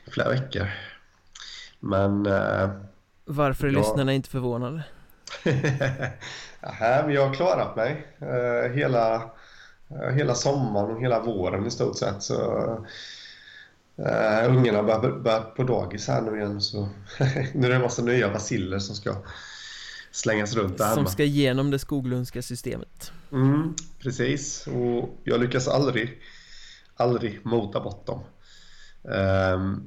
flera 0.08 0.30
veckor. 0.30 0.68
Men... 1.80 2.26
Uh, 2.26 2.70
Varför 3.26 3.68
är 3.68 3.72
jag... 3.72 3.80
lyssnarna 3.80 4.14
inte 4.14 4.30
förvånade? 4.30 4.84
Men 6.80 7.14
jag 7.14 7.28
har 7.28 7.34
klarat 7.34 7.76
mig 7.76 8.08
uh, 8.22 8.76
hela, 8.76 9.16
uh, 9.92 10.10
hela 10.16 10.36
sommaren 10.36 10.96
och 10.96 11.02
hela 11.02 11.20
våren 11.20 11.66
i 11.66 11.72
stort 11.72 11.98
sett. 11.98 12.24
Så 12.24 12.36
Uh, 14.00 14.56
ungarna 14.58 14.84
börjar, 14.84 15.20
börjar 15.20 15.42
på 15.42 15.64
dagis 15.64 16.08
här 16.08 16.22
nu 16.22 16.38
igen 16.38 16.62
så 16.62 16.80
nu 17.54 17.66
är 17.66 17.70
det 17.70 17.76
en 17.76 17.82
massa 17.82 18.02
nya 18.02 18.30
basiller 18.30 18.80
som 18.80 18.96
ska 18.96 19.16
slängas 20.12 20.56
runt 20.56 20.78
där 20.78 20.90
Som 20.90 20.98
hemma. 20.98 21.10
ska 21.10 21.24
igenom 21.24 21.72
det 21.72 21.80
Skoglundska 21.80 22.42
systemet. 22.42 23.12
Mm, 23.32 23.76
precis, 24.00 24.68
och 24.68 25.10
jag 25.24 25.40
lyckas 25.40 25.68
aldrig, 25.68 26.22
aldrig 26.96 27.46
mota 27.46 27.80
bort 27.80 28.06
dem. 28.06 28.20
Uh, 29.06 29.78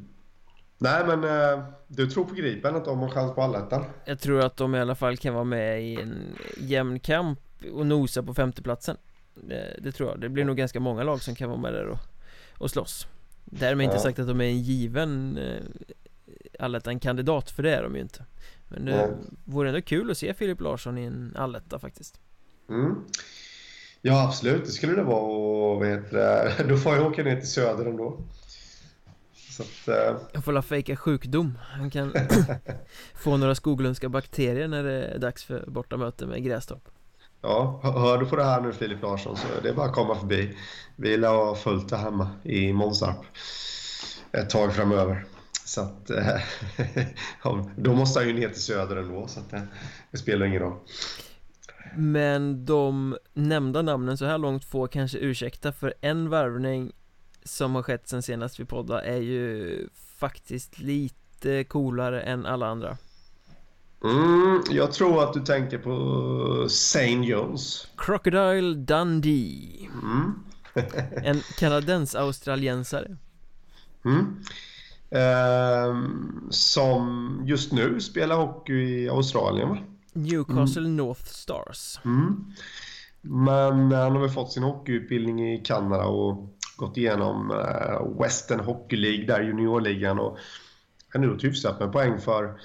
nej, 0.79 1.05
men 1.07 1.25
uh, 1.25 1.65
du 1.87 2.11
tror 2.11 2.25
på 2.25 2.35
Gripen 2.35 2.77
att 2.77 2.85
de 2.85 2.99
har 2.99 3.09
chans 3.09 3.35
på 3.35 3.43
allettan? 3.43 3.85
Jag 4.05 4.21
tror 4.21 4.45
att 4.45 4.57
de 4.57 4.75
i 4.75 4.81
alla 4.81 4.95
fall 4.95 5.17
kan 5.17 5.35
vara 5.35 5.45
med 5.45 5.83
i 5.83 6.01
en 6.01 6.37
jämn 6.59 7.01
kamp 7.01 7.41
och 7.73 7.87
nosa 7.87 8.23
på 8.23 8.35
femteplatsen. 8.35 8.97
Det, 9.35 9.77
det 9.83 9.93
tror 9.93 10.09
jag. 10.09 10.21
Det 10.21 10.29
blir 10.29 10.45
nog 10.45 10.57
ganska 10.57 10.81
många 10.81 11.03
lag 11.03 11.23
som 11.23 11.35
kan 11.35 11.49
vara 11.49 11.61
med 11.61 11.73
där 11.73 11.87
och, 11.87 11.99
och 12.59 12.71
slåss. 12.71 13.07
Därmed 13.51 13.85
inte 13.85 13.97
ja. 13.97 14.03
sagt 14.03 14.19
att 14.19 14.27
de 14.27 14.41
är 14.41 14.45
en 14.45 14.61
given 14.61 15.39
eh, 15.39 15.63
allettan-kandidat, 16.59 17.51
för 17.51 17.63
det 17.63 17.75
är 17.75 17.83
de 17.83 17.95
ju 17.95 18.01
inte 18.01 18.25
Men 18.69 18.85
det 18.85 18.93
ja. 18.93 19.09
vore 19.45 19.69
ändå 19.69 19.83
kul 19.83 20.11
att 20.11 20.19
se 20.19 20.35
Filip 20.35 20.61
Larsson 20.61 20.99
i 20.99 21.05
en 21.05 21.35
alletta 21.37 21.79
faktiskt 21.79 22.21
mm. 22.69 22.95
Ja 24.01 24.25
absolut, 24.25 24.65
det 24.65 24.71
skulle 24.71 24.95
det 24.95 25.03
vara 25.03 25.21
och 25.21 25.83
vet, 25.83 26.11
då 26.69 26.77
får 26.77 26.95
jag 26.95 27.07
åka 27.07 27.23
ner 27.23 27.37
till 27.37 27.51
söder 27.51 27.87
ändå 27.87 28.21
så 29.33 29.63
att, 29.63 29.89
uh... 29.89 30.21
Jag 30.33 30.45
får 30.45 30.53
la 30.53 30.63
fejka 30.63 30.97
sjukdom 30.97 31.59
Han 31.63 31.91
kan 31.91 32.15
få 33.15 33.37
några 33.37 33.55
skoglundska 33.55 34.09
bakterier 34.09 34.69
när 34.69 34.83
det 34.83 35.05
är 35.05 35.19
dags 35.19 35.45
för 35.45 35.65
bortamöte 35.67 36.27
med 36.27 36.45
Grästorp 36.45 36.89
Ja, 37.43 37.81
hör 37.83 38.19
du 38.19 38.27
på 38.27 38.37
det 38.37 38.45
här 38.45 38.61
nu 38.61 38.73
Filip 38.73 39.03
Larsson 39.03 39.37
så 39.37 39.47
det 39.63 39.69
är 39.69 39.75
bara 39.75 39.87
att 39.87 39.95
komma 39.95 40.15
förbi. 40.15 40.57
Vi 40.97 41.17
lär 41.17 41.29
ha 41.29 41.55
fullt 41.55 41.89
där 41.89 41.97
hemma 41.97 42.31
i 42.43 42.73
Månsarp 42.73 43.17
ett 44.33 44.51
tag 44.51 44.75
framöver. 44.75 45.25
Så 45.65 45.81
att, 45.81 46.11
eh, 46.11 46.41
då 47.77 47.95
måste 47.95 48.21
han 48.21 48.29
ju 48.29 48.35
ner 48.35 48.49
till 48.49 48.63
söder 48.63 48.97
ändå 48.97 49.27
så 49.27 49.41
att 49.41 49.51
det, 49.51 49.63
det 50.11 50.19
spelar 50.19 50.47
ingen 50.47 50.61
roll. 50.61 50.77
Men 51.97 52.65
de 52.65 53.17
nämnda 53.35 53.83
namnen 53.83 54.19
så 54.19 54.25
här 54.25 54.39
långt 54.39 54.65
får 54.65 54.89
kanske 54.89 55.19
ursäkta 55.19 55.73
för 55.73 55.95
en 56.01 56.31
värvning 56.31 56.93
som 57.43 57.75
har 57.75 57.83
skett 57.83 58.09
sen 58.09 58.23
senast 58.23 58.61
vi 58.61 58.65
poddade 58.65 59.03
är 59.03 59.21
ju 59.21 59.89
faktiskt 60.19 60.79
lite 60.79 61.65
coolare 61.65 62.21
än 62.21 62.47
alla 62.47 62.67
andra. 62.67 62.97
Mm, 64.05 64.63
jag 64.71 64.93
tror 64.93 65.23
att 65.23 65.33
du 65.33 65.41
tänker 65.41 65.79
på 65.79 66.65
St. 66.67 67.13
Jones. 67.13 67.87
Crocodile 67.97 68.75
Dundee. 68.75 69.89
Mm. 70.03 70.35
en 71.25 71.41
kanadens-australiensare. 71.41 73.17
Mm. 74.05 74.45
Eh, 75.11 76.11
som 76.51 77.43
just 77.47 77.73
nu 77.73 78.01
spelar 78.01 78.37
hockey 78.37 78.75
i 78.75 79.09
Australien 79.09 79.69
va? 79.69 79.79
Newcastle 80.13 80.83
mm. 80.83 80.97
North 80.97 81.25
Stars. 81.25 82.01
Mm. 82.05 82.45
Men 83.21 83.93
han 83.93 84.13
har 84.13 84.21
väl 84.21 84.31
fått 84.31 84.53
sin 84.53 84.63
hockeyutbildning 84.63 85.53
i 85.53 85.59
Kanada 85.65 86.05
och 86.05 86.55
gått 86.77 86.97
igenom 86.97 87.51
uh, 87.51 88.23
Western 88.23 88.61
Hockey 88.61 88.97
League, 88.97 89.27
där 89.27 89.43
juniorligan 89.43 90.19
och 90.19 90.39
har 91.13 91.21
nog 91.21 91.43
hyfsat 91.43 91.81
med 91.81 91.93
poäng 91.93 92.19
för 92.19 92.61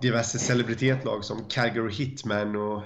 diverse 0.00 0.38
celebritetslag 0.38 1.24
som 1.24 1.44
Calgary 1.48 1.92
Hitman 1.92 2.56
och 2.56 2.82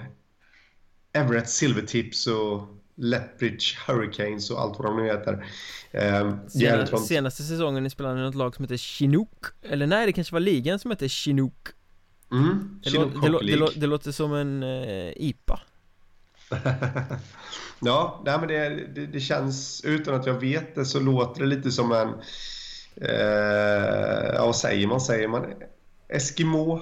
Everett 1.13 1.49
Silvertips 1.49 2.27
och 2.27 2.67
Lethbridge 2.95 3.77
Hurricanes 3.87 4.51
och 4.51 4.61
allt 4.61 4.79
vad 4.79 4.87
de 4.87 4.97
nu 4.97 5.03
heter. 5.03 5.45
Eh, 5.91 6.35
Senast, 6.47 7.07
senaste 7.07 7.43
säsongen 7.43 7.89
spelade 7.89 8.15
ni 8.15 8.21
något 8.21 8.35
lag 8.35 8.55
som 8.55 8.65
heter 8.65 8.77
Chinook. 8.77 9.45
Eller 9.61 9.87
nej, 9.87 10.05
det 10.05 10.13
kanske 10.13 10.33
var 10.33 10.39
ligan 10.39 10.79
som 10.79 10.91
hette 10.91 11.09
Chinook. 11.09 11.67
Mm, 12.31 12.79
det, 12.83 12.89
lå, 12.89 13.05
det, 13.05 13.29
lå, 13.29 13.39
det, 13.39 13.55
lå, 13.55 13.69
det, 13.75 13.87
låter 13.87 14.11
som 14.11 14.33
en 14.33 14.63
eh, 14.63 15.11
IPA. 15.15 15.59
ja, 17.79 18.21
nej, 18.25 18.39
men 18.39 18.47
det, 18.47 18.69
det, 18.69 19.05
det, 19.05 19.19
känns, 19.19 19.81
utan 19.85 20.15
att 20.15 20.25
jag 20.25 20.33
vet 20.33 20.75
det, 20.75 20.85
så 20.85 20.99
låter 20.99 21.41
det 21.41 21.47
lite 21.47 21.71
som 21.71 21.91
en... 21.91 22.09
Eh, 22.95 24.35
ja, 24.35 24.45
vad 24.45 24.55
säger 24.55 24.87
man? 24.87 25.01
Säger 25.01 25.27
man 25.27 25.45
Eskimo? 26.09 26.81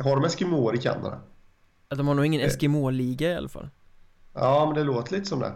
Har 0.00 0.16
de 0.16 0.24
Eskimoer 0.24 0.74
i 0.74 0.78
Kanada? 0.78 1.20
De 1.88 2.08
har 2.08 2.14
nog 2.14 2.26
ingen 2.26 2.40
eh. 2.40 2.46
Eskimo-liga 2.46 3.30
i 3.30 3.34
alla 3.34 3.48
fall. 3.48 3.68
Ja, 4.32 4.66
men 4.66 4.74
det 4.74 4.84
låter 4.84 5.12
lite 5.12 5.26
som 5.26 5.40
det. 5.40 5.52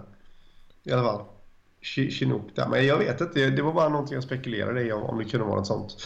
I 0.85 0.93
alla 0.93 1.03
fall. 1.03 1.25
Chinook 1.81 2.51
där. 2.55 2.69
Men 2.69 2.87
jag 2.87 2.99
vet 2.99 3.21
inte, 3.21 3.51
det 3.51 3.63
var 3.63 3.73
bara 3.73 3.89
någonting 3.89 4.15
jag 4.15 4.25
spekulerade 4.25 4.83
i 4.83 4.93
om 4.93 5.19
det 5.19 5.25
kunde 5.25 5.47
vara 5.47 5.57
något 5.57 5.67
sånt. 5.67 5.97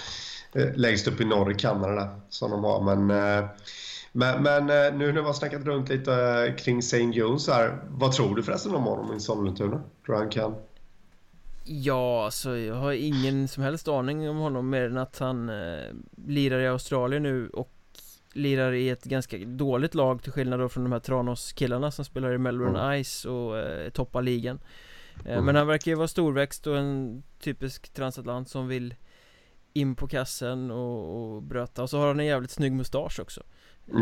Eh, 0.53 0.75
längst 0.75 1.09
upp 1.09 1.21
i 1.21 1.25
norr 1.25 1.51
i 1.51 1.55
Kanada 1.55 1.95
där, 1.95 2.21
som 2.29 2.51
de 2.51 2.65
har. 2.65 2.97
Men, 2.97 3.11
eh, 3.11 3.49
men, 4.13 4.43
men 4.43 4.67
nu 4.99 5.07
när 5.07 5.21
vi 5.21 5.27
har 5.27 5.33
snackat 5.33 5.65
runt 5.65 5.89
lite 5.89 6.55
kring 6.59 6.79
St. 6.79 7.03
Jones 7.03 7.49
här. 7.49 7.83
Vad 7.89 8.13
tror 8.13 8.37
du 8.37 8.43
förresten 8.43 8.75
om 8.75 8.83
honom 8.83 9.17
i 9.17 9.21
Sollentuna? 9.21 9.83
Tror 10.07 10.17
han 10.17 10.31
kan? 10.31 10.55
Ja, 11.65 12.25
alltså 12.25 12.57
jag 12.57 12.75
har 12.75 12.93
ingen 12.93 13.49
som 13.49 13.63
helst 13.63 13.89
aning 13.89 14.31
om 14.31 14.37
honom 14.37 14.71
mer 14.71 14.83
än 14.83 14.99
att 14.99 15.19
han 15.19 15.49
eh, 15.49 15.85
lirar 16.27 16.61
i 16.61 16.69
Australien 16.69 17.23
nu 17.23 17.49
och 17.49 17.82
lirar 18.33 18.73
i 18.73 18.89
ett 18.89 19.05
ganska 19.05 19.39
dåligt 19.39 19.95
lag 19.95 20.23
till 20.23 20.33
skillnad 20.33 20.61
då 20.61 20.69
från 20.69 20.85
de 20.85 20.93
här 20.93 21.01
Tranås-killarna 21.01 21.91
som 21.91 22.05
spelar 22.05 22.33
i 22.33 22.39
Melbourne 22.39 22.81
mm. 22.81 23.05
Ice 23.05 23.25
och 23.25 23.59
eh, 23.59 23.91
toppar 23.91 24.23
ligan 24.23 24.61
eh, 25.25 25.33
mm. 25.33 25.45
Men 25.45 25.57
han 25.57 25.67
verkar 25.67 25.91
ju 25.91 25.97
vara 25.97 26.09
storväxt 26.09 26.67
och 26.67 26.77
en 26.77 27.23
typisk 27.41 27.93
transatlant 27.93 28.49
som 28.49 28.69
vill 28.69 28.95
in 29.73 29.95
på 29.95 30.09
kassen 30.09 30.71
och, 30.71 31.35
och 31.35 31.43
bröta 31.43 31.83
och 31.83 31.91
så 31.91 31.99
har 31.99 32.07
han 32.07 32.21
en 32.21 32.27
jävligt 32.27 32.51
snygg 32.51 32.73
mustasch 32.73 33.21
också 33.21 33.43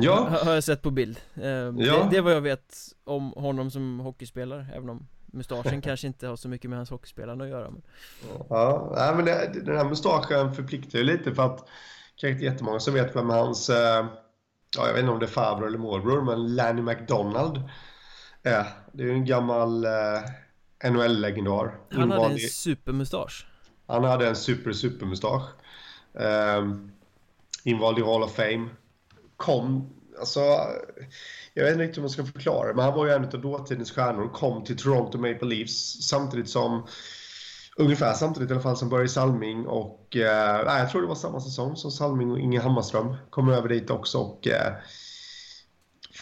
Ja 0.02 0.40
Har 0.44 0.54
jag 0.54 0.64
sett 0.64 0.82
på 0.82 0.90
bild 0.90 1.20
eh, 1.34 1.48
ja. 1.48 1.72
det, 1.74 2.08
det 2.10 2.16
är 2.16 2.22
vad 2.22 2.32
jag 2.32 2.40
vet 2.40 2.74
om 3.04 3.32
honom 3.36 3.70
som 3.70 4.00
hockeyspelare 4.00 4.66
Även 4.74 4.88
om 4.88 5.06
mustaschen 5.26 5.80
kanske 5.82 6.06
inte 6.06 6.26
har 6.26 6.36
så 6.36 6.48
mycket 6.48 6.70
med 6.70 6.78
hans 6.78 6.90
hockeyspelande 6.90 7.44
att 7.44 7.50
göra 7.50 7.70
men... 7.70 7.82
Ja, 8.48 8.92
nej, 8.96 9.14
men 9.16 9.24
det, 9.24 9.60
den 9.64 9.76
här 9.76 9.84
mustaschen 9.84 10.54
förpliktar 10.54 10.98
ju 10.98 11.04
lite 11.04 11.34
för 11.34 11.42
att 11.42 11.68
kanske 12.20 12.32
inte 12.32 12.44
jättemånga 12.44 12.80
som 12.80 12.94
vet 12.94 13.16
vem 13.16 13.30
hans, 13.30 13.70
eh, 13.70 14.06
ja, 14.76 14.86
jag 14.86 14.92
vet 14.92 15.00
inte 15.00 15.12
om 15.12 15.18
det 15.18 15.26
är 15.26 15.30
farbror 15.30 15.66
eller 15.66 15.78
morbror, 15.78 16.22
men 16.22 16.54
Lanny 16.54 16.82
McDonald 16.82 17.62
är. 18.42 18.66
Det 18.92 19.02
är 19.02 19.06
ju 19.06 19.12
en 19.12 19.24
gammal 19.24 19.84
eh, 19.84 20.90
NHL-legendar. 20.90 21.78
Han 21.90 22.10
hade 22.10 22.32
en 22.32 22.38
supermustasch. 22.38 23.46
Han 23.86 24.04
hade 24.04 24.28
en 24.28 24.36
super, 24.36 24.72
supermustasch. 24.72 25.44
Eh, 26.14 26.68
invald 27.64 27.98
i 27.98 28.02
Hall 28.02 28.22
of 28.22 28.34
Fame. 28.34 28.68
Kom, 29.36 29.90
alltså, 30.18 30.40
jag 31.54 31.64
vet 31.64 31.72
inte 31.72 31.82
riktigt 31.82 31.96
hur 31.96 32.02
man 32.02 32.10
ska 32.10 32.24
förklara 32.24 32.68
det, 32.68 32.74
men 32.74 32.84
han 32.84 32.94
var 32.94 33.06
ju 33.06 33.12
en 33.12 33.24
av 33.24 33.40
dåtidens 33.40 33.90
stjärnor. 33.90 34.28
Kom 34.28 34.64
till 34.64 34.76
Toronto 34.76 35.18
Maple 35.18 35.48
Leafs 35.48 36.08
samtidigt 36.08 36.50
som 36.50 36.86
ungefär 37.80 38.12
samtidigt 38.12 38.50
i 38.50 38.52
alla 38.52 38.62
fall 38.62 38.76
som 38.76 38.88
Börje 38.88 39.08
Salming 39.08 39.66
och 39.66 40.16
eh, 40.16 40.78
jag 40.78 40.90
tror 40.90 41.02
det 41.02 41.08
var 41.08 41.14
samma 41.14 41.40
säsong 41.40 41.76
som 41.76 41.90
Salming 41.90 42.30
och 42.30 42.38
Inge 42.38 42.60
Hammarström 42.60 43.16
kom 43.30 43.48
över 43.48 43.68
dit 43.68 43.90
också 43.90 44.18
och 44.18 44.48
eh, 44.48 44.72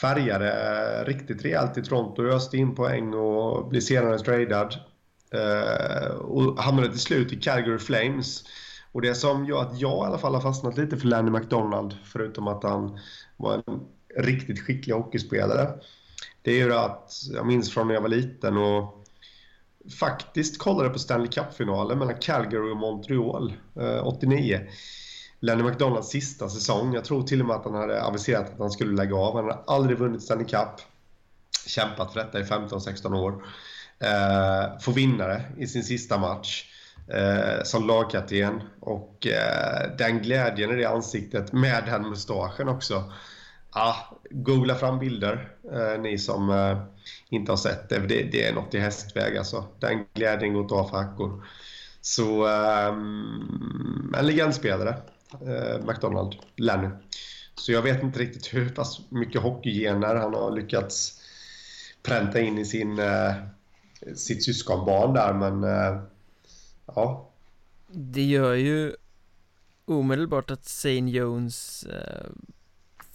färgade 0.01 0.53
eh, 0.53 1.05
riktigt 1.05 1.45
rejält 1.45 1.79
i 1.79 1.83
Toronto, 1.83 2.23
öste 2.23 2.57
in 2.57 2.75
poäng 2.75 3.15
och 3.15 3.69
blev 3.69 3.81
senare 3.81 4.19
tradad. 4.19 4.75
Eh, 5.31 6.11
och 6.15 6.63
hamnade 6.63 6.89
till 6.89 7.01
slut 7.01 7.33
i 7.33 7.37
Calgary 7.37 7.79
Flames. 7.79 8.45
Och 8.93 9.03
det 9.03 9.15
som 9.15 9.47
gör 9.47 9.63
att 9.63 9.81
jag 9.81 10.05
i 10.05 10.07
alla 10.07 10.19
fall 10.19 10.35
har 10.35 10.41
fastnat 10.41 10.77
lite 10.77 10.97
för 10.97 11.07
Lanny 11.07 11.31
McDonald, 11.31 11.97
förutom 12.05 12.49
att 12.49 12.63
han 12.63 12.99
var 13.37 13.55
en 13.55 13.81
riktigt 14.17 14.61
skicklig 14.61 14.95
hockeyspelare, 14.95 15.69
det 16.43 16.51
är 16.51 16.65
ju 16.65 16.75
att 16.75 17.13
jag 17.35 17.47
minns 17.47 17.71
från 17.71 17.87
när 17.87 17.95
jag 17.95 18.01
var 18.01 18.09
liten 18.09 18.57
och 18.57 18.98
faktiskt 19.91 20.59
kollade 20.59 20.91
på 20.91 20.99
Stanley 20.99 21.29
Cup-finalen 21.29 21.99
mellan 21.99 22.15
Calgary 22.21 22.73
och 22.73 22.77
Montreal 22.77 23.53
eh, 23.81 24.07
89. 24.07 24.61
Lenny 25.41 25.63
McDonalds 25.63 26.09
sista 26.09 26.49
säsong. 26.49 26.95
Jag 26.95 27.05
tror 27.05 27.23
till 27.23 27.41
och 27.41 27.47
med 27.47 27.57
att 27.57 27.65
han 27.65 27.75
hade 27.75 28.03
aviserat 28.03 28.53
att 28.53 28.59
han 28.59 28.71
skulle 28.71 28.97
lägga 28.97 29.17
av. 29.17 29.35
Han 29.35 29.45
hade 29.45 29.59
aldrig 29.67 29.99
vunnit 29.99 30.23
Stanley 30.23 30.47
Cup. 30.47 30.81
Kämpat 31.67 32.13
för 32.13 32.21
detta 32.21 32.41
i 32.41 32.43
15-16 32.43 33.15
år. 33.15 33.45
Eh, 33.99 34.79
får 34.81 34.93
vinnare 34.93 35.43
i 35.59 35.67
sin 35.67 35.85
sista 35.85 36.19
match 36.19 36.65
eh, 37.09 37.63
som 37.65 37.87
lagkapten. 37.87 38.63
Och 38.81 39.27
eh, 39.27 39.97
den 39.99 40.23
glädjen 40.23 40.71
i 40.71 40.77
det 40.77 40.85
ansiktet 40.85 41.53
med 41.53 41.85
den 41.87 42.09
mustaschen 42.09 42.69
också. 42.69 43.13
Ja, 43.75 44.19
googla 44.31 44.75
fram 44.75 44.99
bilder, 44.99 45.57
eh, 45.73 46.01
ni 46.01 46.19
som 46.19 46.51
eh, 46.51 46.79
inte 47.29 47.53
har 47.53 47.57
sett 47.57 47.89
det. 47.89 47.99
det. 47.99 48.23
Det 48.23 48.45
är 48.45 48.55
något 48.55 48.75
i 48.75 48.79
hästväg 48.79 49.37
alltså. 49.37 49.65
Den 49.79 50.05
glädjen 50.15 50.55
går 50.55 50.63
inte 50.63 50.75
av 50.75 50.89
för 50.89 50.97
hackor. 50.97 51.47
Så 52.01 52.47
eh, 52.47 52.89
en 54.19 54.27
legendspelare, 54.27 55.03
eh, 55.47 55.87
McDonald, 55.87 56.37
Lenny. 56.57 56.89
Så 57.55 57.73
jag 57.73 57.83
vet 57.83 58.03
inte 58.03 58.19
riktigt 58.19 58.55
hur 58.55 58.69
pass 58.69 59.01
mycket 59.09 59.43
hockeygener 59.43 60.15
han 60.15 60.35
har 60.35 60.51
lyckats 60.51 61.21
pränta 62.03 62.41
in 62.41 62.59
i 62.59 62.65
sin, 62.65 62.99
eh, 62.99 63.35
sitt 64.15 64.45
syskonbarn 64.45 65.15
där, 65.15 65.35
men 65.35 65.65
eh, 65.65 66.03
ja. 66.87 67.31
Det 67.87 68.23
gör 68.23 68.55
ju 68.55 68.97
omedelbart 69.85 70.51
att 70.51 70.65
Zane 70.65 71.11
Jones 71.11 71.85
eh, 71.85 72.31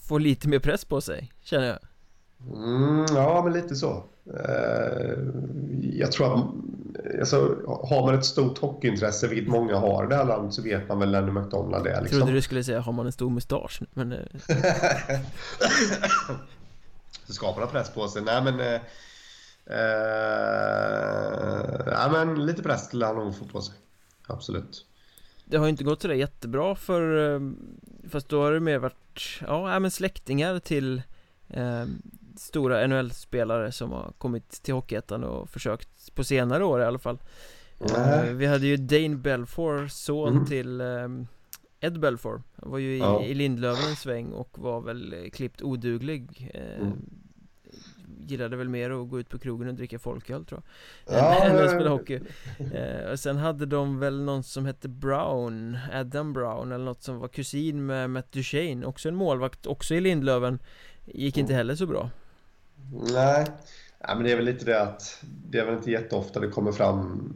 får 0.08 0.20
lite 0.20 0.48
mer 0.48 0.60
press 0.60 0.86
på 0.86 1.02
sig, 1.02 1.32
känner 1.42 1.68
jag. 1.68 1.80
Mm, 2.56 3.06
ja, 3.16 3.42
men 3.44 3.54
lite 3.54 3.76
så. 3.76 4.04
Eh, 4.26 5.18
jag 5.82 6.12
tror 6.12 6.34
att 6.34 6.46
alltså, 7.20 7.38
har 7.66 8.06
man 8.06 8.16
ett 8.16 8.26
stort 8.26 8.58
hockeyintresse, 8.58 9.28
vilket 9.28 9.50
många 9.50 9.76
har 9.76 10.06
i 10.06 10.08
det 10.08 10.16
här 10.16 10.26
landet, 10.26 10.54
så 10.54 10.62
vet 10.62 10.88
man 10.88 11.00
väl 11.00 11.12
Lenny 11.12 11.32
McDonald 11.32 11.88
är. 11.88 12.02
Liksom. 12.02 12.20
trodde 12.20 12.34
du 12.34 12.42
skulle 12.42 12.64
säga, 12.64 12.80
har 12.80 12.92
man 12.92 13.06
en 13.06 13.12
stor 13.12 13.30
mustasch? 13.30 13.82
Men... 13.94 14.12
Eh. 14.12 14.20
så 17.26 17.34
skapar 17.34 17.62
han 17.62 17.70
press 17.70 17.90
på 17.90 18.08
sig. 18.08 18.22
Nej, 18.22 18.44
men... 18.44 18.60
Eh, 18.60 18.82
eh, 22.06 22.12
men 22.12 22.46
lite 22.46 22.64
press 22.64 22.86
skulle 22.86 23.06
han 23.06 23.16
nog 23.16 23.38
få 23.38 23.46
på 23.46 23.62
sig. 23.62 23.76
Absolut. 24.28 24.86
Det 25.46 25.58
har 25.58 25.66
ju 25.66 25.70
inte 25.70 25.84
gått 25.84 26.02
sådär 26.02 26.16
jättebra 26.16 26.76
för... 26.76 27.40
Fast 28.10 28.30
då 28.30 28.42
har 28.42 28.52
det 28.52 28.60
mer 28.60 28.78
varit, 28.78 29.40
ja, 29.48 29.80
men 29.80 29.92
släktingar 29.92 30.60
till 30.60 31.02
eh, 31.50 31.86
stora 32.38 32.88
NHL-spelare 32.88 33.72
som 33.72 33.92
har 33.92 34.14
kommit 34.18 34.50
till 34.50 34.74
Hockeyettan 34.74 35.24
och 35.24 35.50
försökt 35.50 36.16
på 36.16 36.24
senare 36.24 36.66
år 36.66 36.82
i 36.82 36.86
alla 36.86 37.00
fall 37.00 37.18
mm. 37.80 38.38
Vi 38.38 38.46
hade 38.46 38.68
ju 38.68 38.78
Dane 38.78 39.16
Belfour, 39.16 39.88
son 39.88 40.34
mm. 40.34 40.46
till 40.46 40.82
um, 40.82 41.28
Ed 41.80 42.00
Belfour 42.00 42.42
Han 42.56 42.72
var 42.72 42.78
ju 42.78 42.96
i, 42.96 43.00
ja. 43.00 43.24
i 43.24 43.34
Lindlöven 43.34 43.90
en 43.90 43.96
sväng 43.96 44.32
och 44.32 44.60
var 44.60 44.82
väl 44.82 45.14
eh, 45.14 45.30
klippt 45.30 45.62
oduglig 45.62 46.52
eh, 46.54 46.82
mm. 46.82 46.94
Gillade 48.28 48.58
väl 48.58 48.70
mer 48.70 48.90
att 48.90 49.10
gå 49.10 49.20
ut 49.20 49.30
på 49.30 49.40
krogen 49.40 49.68
och 49.68 49.74
dricka 49.74 50.00
folköl 50.00 50.46
tror 50.46 50.62
jag 51.06 51.18
ja, 51.18 51.44
Än 51.44 51.64
att 51.64 51.72
spela 51.72 51.90
hockey 51.90 52.20
eh, 52.74 53.12
Och 53.12 53.20
sen 53.20 53.38
hade 53.38 53.66
de 53.66 54.00
väl 54.00 54.22
någon 54.22 54.44
som 54.44 54.66
hette 54.66 54.90
Brown 54.90 55.78
Adam 55.94 56.34
Brown 56.34 56.72
eller 56.72 56.86
något 56.86 57.04
som 57.04 57.20
var 57.20 57.28
kusin 57.28 57.86
med 57.86 58.10
Matt 58.10 58.32
Duchene 58.32 58.86
Också 58.86 59.10
en 59.10 59.16
målvakt, 59.16 59.66
också 59.66 59.96
i 59.96 60.02
Lindlöven 60.02 60.60
Gick 61.06 61.38
inte 61.38 61.54
mm. 61.54 61.58
heller 61.58 61.76
så 61.76 61.86
bra 61.86 62.10
Nej. 63.14 63.46
Ja, 64.00 64.16
men 64.16 64.24
det 64.24 64.32
är 64.32 64.36
väl 64.36 64.46
lite 64.46 64.66
det 64.66 64.82
att 64.82 65.24
det 65.50 65.60
är 65.60 65.66
väl 65.66 65.76
inte 65.76 65.92
jätteofta 65.92 66.40
det 66.40 66.48
kommer 66.48 66.72
fram 66.72 67.34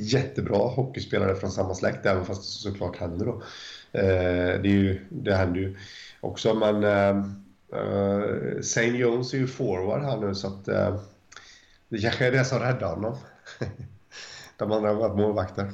jättebra 0.00 0.58
hockeyspelare 0.68 1.34
från 1.34 1.50
samma 1.50 1.74
släkt, 1.74 2.06
även 2.06 2.24
fast 2.24 2.42
det 2.42 2.70
såklart 2.70 2.96
händer 2.96 3.26
då. 3.26 3.42
Eh, 3.92 4.60
det, 4.62 4.68
är 4.68 4.74
ju, 4.74 5.06
det 5.08 5.34
händer 5.34 5.60
ju 5.60 5.76
också, 6.20 6.54
men 6.54 6.84
eh, 6.84 7.24
eh, 7.72 8.58
St. 8.58 8.86
Jones 8.86 9.34
är 9.34 9.38
ju 9.38 9.46
forward 9.46 10.02
här 10.02 10.16
nu 10.16 10.34
så 10.34 10.46
att 10.46 10.68
eh, 10.68 11.00
det 11.88 11.98
kanske 11.98 12.26
är 12.26 12.32
det 12.32 12.44
som 12.44 12.58
räddar 12.58 12.94
honom. 12.94 13.16
De 14.56 14.72
andra 14.72 14.88
har 14.88 14.96
varit 14.96 15.16
målvakter. 15.16 15.72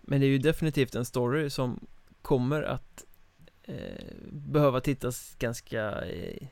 Men 0.00 0.20
det 0.20 0.26
är 0.26 0.28
ju 0.28 0.38
definitivt 0.38 0.94
en 0.94 1.04
story 1.04 1.50
som 1.50 1.86
kommer 2.22 2.62
att 2.62 3.04
eh, 3.62 4.04
behöva 4.32 4.80
tittas 4.80 5.34
ganska 5.38 6.02
eh, 6.02 6.46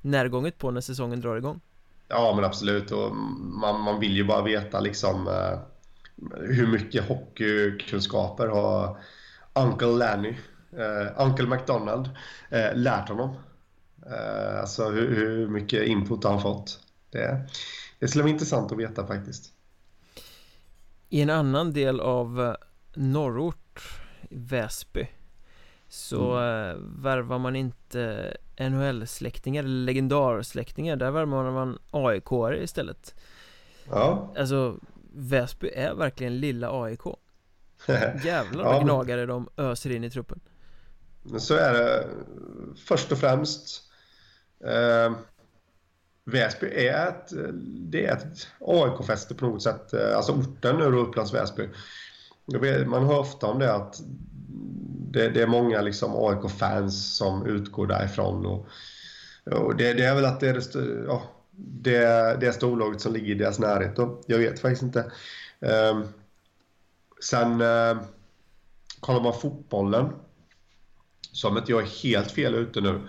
närgånget 0.00 0.58
på 0.58 0.70
när 0.70 0.80
säsongen 0.80 1.20
drar 1.20 1.36
igång. 1.36 1.60
Ja 2.08 2.32
men 2.36 2.44
absolut 2.44 2.90
och 2.90 3.16
man, 3.16 3.80
man 3.80 4.00
vill 4.00 4.16
ju 4.16 4.24
bara 4.24 4.42
veta 4.42 4.80
liksom 4.80 5.28
eh, 5.28 5.58
hur 6.36 6.66
mycket 6.66 7.08
hockeykunskaper 7.08 8.46
har 8.46 8.98
Uncle 9.54 9.86
Lanny, 9.86 10.36
eh, 10.72 11.26
Uncle 11.26 11.46
McDonald, 11.46 12.10
eh, 12.50 12.74
lärt 12.74 13.08
honom. 13.08 13.34
Eh, 14.06 14.60
alltså 14.60 14.88
hur, 14.88 15.14
hur, 15.14 15.48
mycket 15.48 15.86
input 15.86 16.24
har 16.24 16.30
han 16.30 16.42
fått. 16.42 16.80
Det, 17.10 17.48
det 17.98 18.08
skulle 18.08 18.22
vara 18.22 18.32
intressant 18.32 18.72
att 18.72 18.78
veta 18.78 19.06
faktiskt. 19.06 19.52
I 21.08 21.20
en 21.22 21.30
annan 21.30 21.72
del 21.72 22.00
av 22.00 22.40
eh, 22.40 22.54
norrort, 22.94 24.00
Väsby 24.30 25.08
så 25.88 26.36
mm. 26.36 26.70
Eh, 26.70 26.76
värvar 27.02 27.38
man 27.38 27.56
inte 27.56 28.36
NHL-släktingar, 28.56 29.64
eller 29.64 29.84
legendarsläktingar 29.84 30.96
Där 30.96 31.10
värvar 31.10 31.50
man 31.50 31.78
aik 31.90 32.24
istället 32.62 33.14
Ja 33.90 34.32
Alltså 34.36 34.76
Väsby 35.12 35.68
är 35.68 35.94
verkligen 35.94 36.40
lilla 36.40 36.82
AIK 36.82 37.00
Jävlar 38.24 38.64
vad 38.64 38.74
ja, 38.74 38.82
gnagare 38.82 39.26
de 39.26 39.48
öser 39.56 39.90
in 39.90 40.04
i 40.04 40.10
truppen 40.10 40.40
Men 41.22 41.40
så 41.40 41.54
är 41.54 41.72
det 41.72 42.06
Först 42.86 43.12
och 43.12 43.18
främst 43.18 43.89
eh, 44.64 45.12
Väsby 46.24 46.66
är 46.66 47.08
ett, 47.08 47.32
det 47.62 48.06
är 48.06 48.16
ett 48.16 48.48
AIK-fäste 48.60 49.34
på 49.34 49.46
något 49.46 49.62
sätt 49.62 49.92
eh, 49.92 50.16
Alltså 50.16 50.32
orten 50.32 50.76
nu 50.76 50.90
då, 50.90 50.98
Upplands 50.98 51.34
Väsby 51.34 51.68
Man 52.86 53.06
hör 53.06 53.18
ofta 53.18 53.46
om 53.46 53.58
det 53.58 53.74
att 53.74 54.00
det, 55.10 55.28
det 55.28 55.42
är 55.42 55.46
många 55.46 55.80
liksom 55.80 56.12
AIK-fans 56.14 57.16
som 57.16 57.46
utgår 57.46 57.86
därifrån. 57.86 58.46
Och, 58.46 58.66
och 59.44 59.76
det, 59.76 59.94
det, 59.94 60.04
är 60.04 60.14
väl 60.14 60.24
att 60.24 60.40
det 60.40 60.48
är 60.48 60.54
det, 60.54 61.04
ja, 61.06 61.22
det, 61.50 62.36
det 62.40 62.52
storlaget 62.52 63.00
som 63.00 63.12
ligger 63.12 63.34
i 63.34 63.38
deras 63.38 63.58
närhet. 63.58 63.98
Och 63.98 64.24
jag 64.26 64.38
vet 64.38 64.60
faktiskt 64.60 64.82
inte. 64.82 65.12
Eh, 65.60 66.00
sen 67.22 67.60
eh, 67.60 67.98
kollar 69.00 69.20
man 69.20 69.40
fotbollen, 69.40 70.08
som 71.32 71.58
inte 71.58 71.72
jag 71.72 71.82
är 71.82 72.02
helt 72.02 72.30
fel 72.30 72.54
ute 72.54 72.80
nu, 72.80 73.00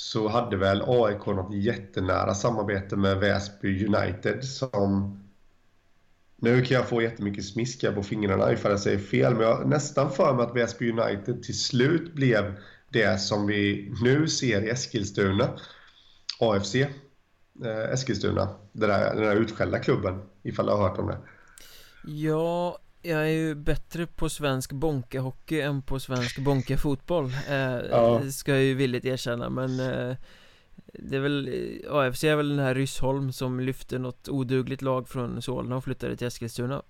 så 0.00 0.28
hade 0.28 0.56
väl 0.56 0.82
AIK 0.86 1.26
något 1.26 1.54
jättenära 1.54 2.34
samarbete 2.34 2.96
med 2.96 3.18
Väsby 3.18 3.86
United 3.86 4.44
som 4.44 5.20
nu 6.36 6.64
kan 6.64 6.76
jag 6.76 6.88
få 6.88 7.02
jättemycket 7.02 7.44
smiska 7.44 7.92
på 7.92 8.02
fingrarna 8.02 8.52
ifall 8.52 8.70
jag 8.70 8.80
säger 8.80 8.98
fel, 8.98 9.34
men 9.34 9.42
jag 9.42 9.56
har 9.56 9.64
nästan 9.64 10.10
för 10.10 10.34
mig 10.34 10.46
att 10.46 10.56
Väsby 10.56 10.90
United 10.90 11.42
till 11.42 11.58
slut 11.60 12.14
blev 12.14 12.54
det 12.88 13.20
som 13.20 13.46
vi 13.46 13.92
nu 14.02 14.28
ser 14.28 14.62
i 14.62 14.70
Eskilstuna. 14.70 15.48
AFC 16.40 16.74
eh, 16.74 16.88
Eskilstuna, 17.92 18.48
den 18.72 18.88
där, 18.88 19.14
den 19.14 19.24
där 19.24 19.36
utskällda 19.36 19.78
klubben, 19.78 20.22
ifall 20.42 20.66
du 20.66 20.72
har 20.72 20.88
hört 20.88 20.98
om 20.98 21.06
det. 21.06 21.18
Ja, 22.04 22.78
jag 23.02 23.20
är 23.20 23.32
ju 23.32 23.54
bättre 23.54 24.06
på 24.06 24.28
svensk 24.28 24.72
bonkehockey 24.72 25.60
än 25.60 25.82
på 25.82 26.00
svensk 26.00 26.38
bonkefotboll 26.38 27.32
eh, 27.48 27.76
ja. 27.90 28.30
Ska 28.30 28.52
jag 28.52 28.62
ju 28.62 28.74
villigt 28.74 29.04
erkänna, 29.04 29.50
men 29.50 29.80
eh, 29.80 30.16
det 30.92 31.16
är 31.16 31.20
väl, 31.20 31.50
AFC 31.90 32.24
är 32.24 32.36
väl 32.36 32.48
den 32.48 32.58
här 32.58 32.74
Ryssholm 32.74 33.32
som 33.32 33.60
lyfte 33.60 33.98
något 33.98 34.28
odugligt 34.28 34.82
lag 34.82 35.08
från 35.08 35.42
Solna 35.42 35.76
och 35.76 35.84
flyttade 35.84 36.16
till 36.16 36.26
Eskilstuna 36.26 36.82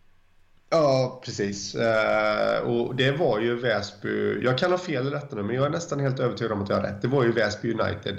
Ja, 0.70 1.20
precis. 1.24 1.74
Uh, 1.74 2.68
och 2.68 2.94
det 2.94 3.10
var 3.10 3.40
ju 3.40 3.56
Väsby, 3.56 4.40
jag 4.42 4.58
kan 4.58 4.70
ha 4.70 4.78
fel 4.78 5.06
i 5.06 5.10
detta 5.10 5.36
nu, 5.36 5.42
men 5.42 5.56
jag 5.56 5.66
är 5.66 5.70
nästan 5.70 6.00
helt 6.00 6.20
övertygad 6.20 6.52
om 6.52 6.62
att 6.62 6.68
jag 6.68 6.76
har 6.76 6.82
rätt. 6.82 7.02
Det 7.02 7.08
var 7.08 7.24
ju 7.24 7.32
Väsby 7.32 7.72
United 7.72 8.18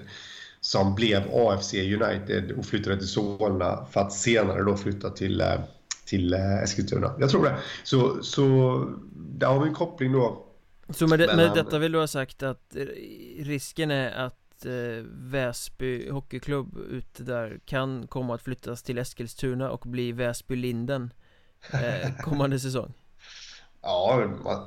som 0.61 0.95
blev 0.95 1.23
AFC 1.33 1.73
United 1.73 2.51
och 2.51 2.65
flyttade 2.65 2.97
till 2.97 3.07
Solna 3.07 3.85
för 3.91 4.01
att 4.01 4.13
senare 4.13 4.63
då 4.63 4.77
flytta 4.77 5.09
till, 5.09 5.41
uh, 5.41 5.59
till 6.11 6.33
uh, 6.33 6.63
Eskilstuna. 6.63 7.15
Jag 7.19 7.29
tror 7.29 7.43
det. 7.43 7.57
Så, 7.83 8.23
så 8.23 8.41
där 9.13 9.47
har 9.47 9.59
vi 9.59 9.67
en 9.67 9.75
koppling 9.75 10.11
då. 10.11 10.47
Så 10.89 11.07
med, 11.07 11.19
det, 11.19 11.35
med 11.35 11.51
detta 11.55 11.79
vill 11.79 11.91
du 11.91 11.99
ha 11.99 12.07
sagt 12.07 12.43
att 12.43 12.75
risken 13.39 13.91
är 13.91 14.11
att 14.11 14.65
eh, 14.65 15.05
Väsby 15.05 16.09
hockeyklubb 16.09 16.77
ute 16.89 17.23
där 17.23 17.59
kan 17.65 18.07
komma 18.07 18.35
att 18.35 18.41
flyttas 18.41 18.83
till 18.83 18.97
Eskilstuna 18.97 19.71
och 19.71 19.83
bli 19.85 20.11
Väsby 20.11 20.55
Linden 20.55 21.13
eh, 21.73 22.15
kommande 22.23 22.59
säsong? 22.59 22.93
Ja, 23.81 24.29
man, 24.43 24.57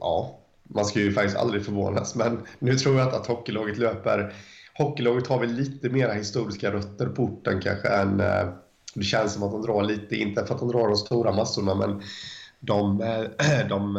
ja, 0.00 0.40
man 0.62 0.84
ska 0.84 1.00
ju 1.00 1.12
faktiskt 1.12 1.36
aldrig 1.36 1.64
förvånas 1.64 2.14
men 2.14 2.40
nu 2.58 2.74
tror 2.74 2.98
jag 2.98 3.06
inte 3.06 3.16
att 3.16 3.26
hockeylaget 3.26 3.78
löper 3.78 4.34
Hockeylaget 4.74 5.26
har 5.26 5.40
väl 5.40 5.52
lite 5.52 5.88
mera 5.88 6.12
historiska 6.12 6.72
rötter 6.72 7.06
på 7.06 7.22
orten 7.22 7.60
kanske 7.60 7.88
än 7.88 8.20
eh, 8.20 8.48
Det 8.94 9.02
känns 9.02 9.34
som 9.34 9.42
att 9.42 9.50
de 9.50 9.62
drar 9.62 9.82
lite, 9.82 10.16
inte 10.16 10.46
för 10.46 10.54
att 10.54 10.60
de 10.60 10.68
drar 10.68 10.88
de 10.88 10.96
stora 10.96 11.32
massorna 11.32 11.74
men 11.74 12.02
de, 12.60 12.98
de, 13.68 13.94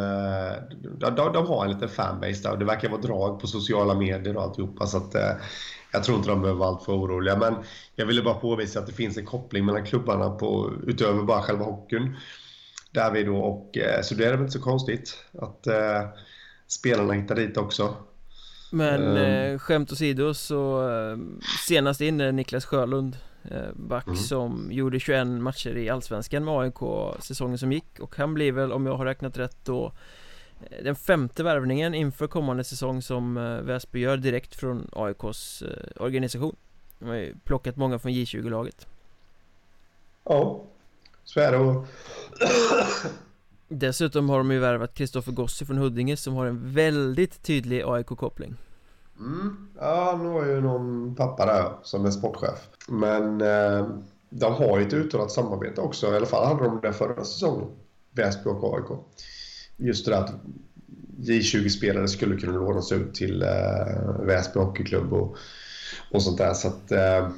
de, 0.99 1.15
de, 1.15 1.33
de 1.33 1.47
har 1.47 1.65
en 1.65 1.71
liten 1.71 1.89
fanbase 1.89 2.43
där 2.43 2.51
och 2.51 2.59
det 2.59 2.65
verkar 2.65 2.89
vara 2.89 3.01
drag 3.01 3.39
på 3.39 3.47
sociala 3.47 3.93
medier 3.93 4.37
och 4.37 4.43
alltihopa 4.43 4.87
så 4.87 4.97
att 4.97 5.15
eh, 5.15 5.31
jag 5.93 6.03
tror 6.03 6.17
inte 6.17 6.29
de 6.29 6.41
behöver 6.41 6.59
vara 6.59 6.69
alltför 6.69 6.93
oroliga. 6.93 7.37
Men 7.37 7.55
jag 7.95 8.05
ville 8.05 8.21
bara 8.21 8.33
påvisa 8.33 8.79
att 8.79 8.87
det 8.87 8.93
finns 8.93 9.17
en 9.17 9.25
koppling 9.25 9.65
mellan 9.65 9.85
klubbarna 9.85 10.29
på, 10.29 10.73
utöver 10.87 11.23
bara 11.23 11.41
själva 11.41 11.65
hockeyn. 11.65 12.15
Där 12.91 13.11
vi 13.11 13.23
då, 13.23 13.37
och, 13.37 13.77
eh, 13.77 14.01
så 14.01 14.15
det 14.15 14.25
är 14.25 14.31
väl 14.31 14.39
inte 14.39 14.51
så 14.51 14.61
konstigt 14.61 15.17
att 15.41 15.67
eh, 15.67 16.03
spelarna 16.67 17.13
hittar 17.13 17.35
dit 17.35 17.57
också. 17.57 17.95
Men 18.71 19.01
um, 19.01 19.17
eh, 19.17 19.59
skämt 19.59 19.91
åsido 19.91 20.33
så 20.33 20.89
eh, 20.89 21.17
senast 21.67 22.01
in 22.01 22.21
är 22.21 22.31
Niklas 22.31 22.65
Sjölund 22.65 23.15
Eh, 23.15 23.32
back 23.73 24.07
mm. 24.07 24.17
som 24.17 24.71
gjorde 24.71 24.99
21 24.99 25.27
matcher 25.27 25.77
i 25.77 25.89
Allsvenskan 25.89 26.45
med 26.45 26.53
AIK 26.53 26.77
säsongen 27.19 27.57
som 27.57 27.71
gick. 27.71 27.99
Och 27.99 28.15
han 28.15 28.33
blir 28.33 28.51
väl, 28.51 28.71
om 28.71 28.85
jag 28.85 28.97
har 28.97 29.05
räknat 29.05 29.37
rätt 29.37 29.57
då 29.63 29.91
eh, 30.69 30.83
den 30.83 30.95
femte 30.95 31.43
värvningen 31.43 31.93
inför 31.93 32.27
kommande 32.27 32.63
säsong 32.63 33.01
som 33.01 33.37
eh, 33.37 33.57
Väsby 33.57 33.99
gör 33.99 34.17
direkt 34.17 34.55
från 34.55 34.89
AIKs 34.91 35.63
organisation. 35.95 36.55
De 36.99 37.09
har 37.09 37.15
ju 37.15 37.35
plockat 37.43 37.75
många 37.75 37.99
från 37.99 38.11
J20-laget 38.11 38.87
Ja, 40.23 40.61
så 41.23 41.39
är 41.39 41.51
det. 41.51 41.57
Och... 41.57 41.87
Dessutom 43.67 44.29
har 44.29 44.37
de 44.37 44.51
ju 44.51 44.59
värvat 44.59 44.93
Kristoffer 44.93 45.31
Gossi 45.31 45.65
från 45.65 45.77
Huddinge 45.77 46.17
som 46.17 46.33
har 46.33 46.45
en 46.45 46.73
väldigt 46.73 47.43
tydlig 47.43 47.83
AIK-koppling 47.85 48.55
Mm. 49.20 49.68
Ja, 49.80 50.20
nu 50.22 50.30
har 50.30 50.45
ju 50.45 50.61
någon 50.61 51.16
pappa 51.16 51.45
där 51.45 51.72
som 51.84 52.05
är 52.05 52.11
sportchef. 52.11 52.70
Men 52.88 53.41
eh, 53.41 53.88
de 54.30 54.53
har 54.53 54.80
ju 54.80 54.88
ett 54.88 54.93
uttalat 54.93 55.32
samarbete 55.32 55.82
också. 55.82 56.14
I 56.14 56.16
alla 56.16 56.26
fall 56.26 56.47
hade 56.47 56.64
de 56.64 56.80
det 56.82 56.93
förra 56.93 57.24
säsongen. 57.24 57.68
Väsby 58.11 58.49
och 58.49 58.78
AIK. 58.78 58.99
Just 59.78 60.05
det 60.05 60.11
där 60.11 60.20
att 60.20 60.34
J20-spelare 61.18 62.07
skulle 62.07 62.38
kunna 62.38 62.53
lånas 62.53 62.91
ut 62.91 63.14
till 63.14 63.41
eh, 63.41 64.20
Väsby 64.20 64.59
Hockeyklubb 64.59 65.14
och, 65.14 65.38
och 66.11 66.24
sånt 66.24 66.38
där. 66.38 66.53
Så 66.53 66.68
att, 66.68 66.91
eh, 66.91 67.30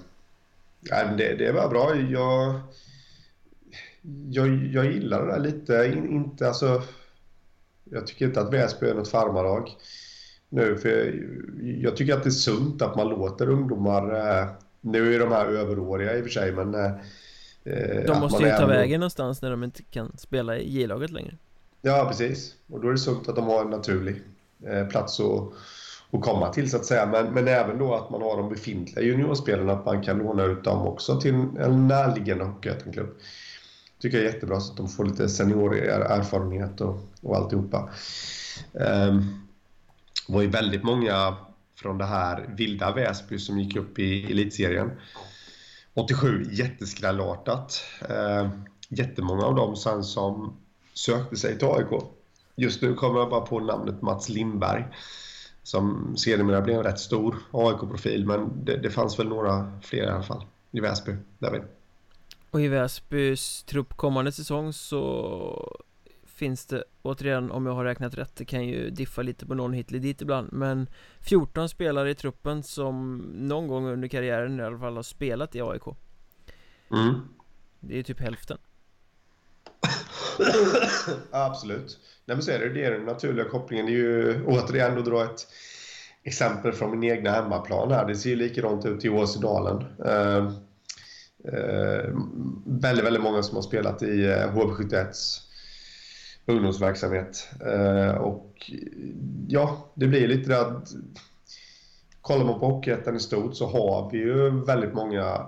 det, 1.17 1.36
det 1.36 1.51
var 1.51 1.69
bra. 1.69 1.95
Jag, 1.95 2.59
jag, 4.30 4.65
jag 4.65 4.86
gillar 4.86 5.26
det 5.26 5.32
där 5.32 5.39
lite. 5.39 5.91
In, 5.93 6.09
inte, 6.11 6.47
alltså, 6.47 6.84
jag 7.84 8.07
tycker 8.07 8.26
inte 8.26 8.41
att 8.41 8.53
Väsby 8.53 8.88
är 8.88 8.93
något 8.93 9.07
farmarlag 9.07 9.71
nu. 10.55 10.77
För 10.77 11.13
jag 11.81 11.97
tycker 11.97 12.13
att 12.13 12.23
det 12.23 12.29
är 12.29 12.31
sunt 12.31 12.81
att 12.81 12.95
man 12.95 13.09
låter 13.09 13.49
ungdomar... 13.49 14.15
Eh, 14.41 14.47
nu 14.81 15.15
är 15.15 15.19
de 15.19 15.31
här 15.31 15.45
överåriga 15.45 16.17
i 16.17 16.19
och 16.21 16.23
för 16.23 16.31
sig, 16.31 16.51
men... 16.51 16.75
Eh, 16.75 18.05
de 18.07 18.19
måste 18.19 18.43
ju 18.43 18.49
ta 18.49 18.55
ändå... 18.55 18.67
vägen 18.67 18.99
någonstans 18.99 19.41
när 19.41 19.51
de 19.51 19.63
inte 19.63 19.83
kan 19.83 20.17
spela 20.17 20.57
i 20.57 20.69
J-laget 20.69 21.11
längre. 21.11 21.37
Ja, 21.81 22.05
precis. 22.09 22.53
Och 22.71 22.81
då 22.81 22.87
är 22.87 22.91
det 22.91 22.97
sunt 22.97 23.29
att 23.29 23.35
de 23.35 23.45
har 23.45 23.61
en 23.61 23.69
naturlig 23.69 24.21
eh, 24.67 24.87
plats 24.87 25.19
att, 25.19 25.53
att 26.11 26.21
komma 26.21 26.53
till, 26.53 26.71
så 26.71 26.77
att 26.77 26.85
säga. 26.85 27.05
Men, 27.05 27.33
men 27.33 27.47
även 27.47 27.77
då 27.77 27.95
att 27.95 28.09
man 28.09 28.21
har 28.21 28.37
de 28.37 28.49
befintliga 28.49 29.05
juniorspelarna, 29.05 29.73
att 29.73 29.85
man 29.85 30.03
kan 30.03 30.17
låna 30.17 30.43
ut 30.43 30.63
dem 30.63 30.87
också 30.87 31.21
till 31.21 31.33
en 31.33 31.87
närliggande 31.87 32.43
hockeyettenklubb. 32.43 33.09
tycker 33.99 34.17
jag 34.17 34.27
är 34.27 34.33
jättebra, 34.33 34.59
så 34.59 34.71
att 34.71 34.77
de 34.77 34.87
får 34.87 35.05
lite 35.05 35.29
seniorerfarenhet 35.29 36.81
och, 36.81 36.99
och 37.21 37.35
alltihopa. 37.35 37.89
Um, 38.73 39.44
det 40.28 40.34
var 40.34 40.41
ju 40.41 40.47
väldigt 40.47 40.84
många 40.84 41.36
från 41.76 41.97
det 41.97 42.05
här 42.05 42.45
vilda 42.57 42.93
Väsby 42.93 43.39
som 43.39 43.59
gick 43.59 43.76
upp 43.76 43.99
i 43.99 44.32
elitserien. 44.32 44.91
87, 45.93 46.47
jätteskrällartat. 46.51 47.84
Eh, 48.09 48.49
jättemånga 48.89 49.45
av 49.45 49.55
dem 49.55 49.76
sen 49.76 50.03
som 50.03 50.57
sökte 50.93 51.36
sig 51.36 51.59
till 51.59 51.67
AIK. 51.67 52.03
Just 52.55 52.82
nu 52.82 52.93
kommer 52.93 53.19
jag 53.19 53.30
bara 53.30 53.41
på 53.41 53.59
namnet 53.59 54.01
Mats 54.01 54.30
Lindberg 54.30 54.86
som 55.63 56.17
sedermera 56.17 56.61
blev 56.61 56.78
en 56.78 56.84
rätt 56.84 56.99
stor 56.99 57.36
AIK-profil, 57.51 58.26
men 58.26 58.65
det, 58.65 58.78
det, 58.78 58.89
fanns 58.89 59.19
väl 59.19 59.28
några 59.28 59.80
fler 59.82 60.03
i 60.03 60.09
alla 60.09 60.23
fall 60.23 60.45
i 60.71 60.80
Väsby, 60.80 61.15
David. 61.39 61.61
Och 62.51 62.61
i 62.61 62.67
Väsbys 62.67 63.63
trupp 63.63 63.97
kommande 63.97 64.32
säsong 64.32 64.73
så 64.73 65.78
finns 66.36 66.65
det 66.65 66.83
återigen 67.01 67.51
om 67.51 67.65
jag 67.65 67.73
har 67.73 67.83
räknat 67.83 68.13
rätt 68.13 68.36
Det 68.36 68.45
kan 68.45 68.65
ju 68.65 68.89
diffa 68.89 69.21
lite 69.21 69.45
på 69.45 69.53
någon 69.53 69.73
hit 69.73 69.89
eller 69.89 69.99
dit 69.99 70.21
ibland 70.21 70.49
Men 70.53 70.88
14 71.19 71.69
spelare 71.69 72.09
i 72.09 72.15
truppen 72.15 72.63
som 72.63 73.17
någon 73.36 73.67
gång 73.67 73.88
under 73.88 74.07
karriären 74.07 74.59
i 74.59 74.63
alla 74.63 74.79
fall 74.79 74.95
har 74.95 75.03
spelat 75.03 75.55
i 75.55 75.61
AIK 75.61 75.83
mm. 76.91 77.13
Det 77.79 77.99
är 77.99 78.03
typ 78.03 78.19
hälften. 78.19 78.57
Absolut. 81.31 81.99
Nej 82.25 82.38
men 82.38 82.43
så 82.43 82.51
är 82.51 82.59
det, 82.59 82.69
det 82.69 82.83
är 82.83 82.91
den 82.91 83.05
naturliga 83.05 83.49
kopplingen. 83.49 83.86
Det 83.86 83.91
är 83.91 83.95
ju 83.95 84.45
återigen 84.45 84.97
att 84.97 85.05
dra 85.05 85.23
ett 85.23 85.47
exempel 86.23 86.71
från 86.71 86.99
min 86.99 87.11
egna 87.11 87.31
hemmaplan 87.31 87.91
här. 87.91 88.07
Det 88.07 88.15
ser 88.15 88.29
ju 88.29 88.36
likadant 88.36 88.86
ut 88.86 89.05
i 89.05 89.09
Åsedalen. 89.09 89.83
Uh, 90.05 90.51
uh, 91.53 92.19
Väldigt, 92.65 93.05
väldigt 93.05 93.23
många 93.23 93.43
som 93.43 93.55
har 93.55 93.61
spelat 93.61 94.03
i 94.03 94.25
eh, 94.25 94.53
HV71s 94.53 95.44
ungdomsverksamhet. 96.45 97.49
Eh, 97.65 98.15
och 98.15 98.71
ja, 99.47 99.91
det 99.93 100.07
blir 100.07 100.27
lite 100.27 100.49
det 100.49 100.61
att 100.61 100.93
kollar 102.21 102.45
man 102.45 102.59
på 102.59 102.65
Hockeyettan 102.65 103.15
i 103.15 103.19
stort 103.19 103.55
så 103.55 103.67
har 103.67 104.11
vi 104.11 104.17
ju 104.17 104.65
väldigt 104.65 104.93
många 104.93 105.47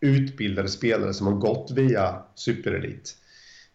utbildade 0.00 0.68
spelare 0.68 1.14
som 1.14 1.26
har 1.26 1.34
gått 1.34 1.70
via 1.70 2.22
superelit. 2.34 3.16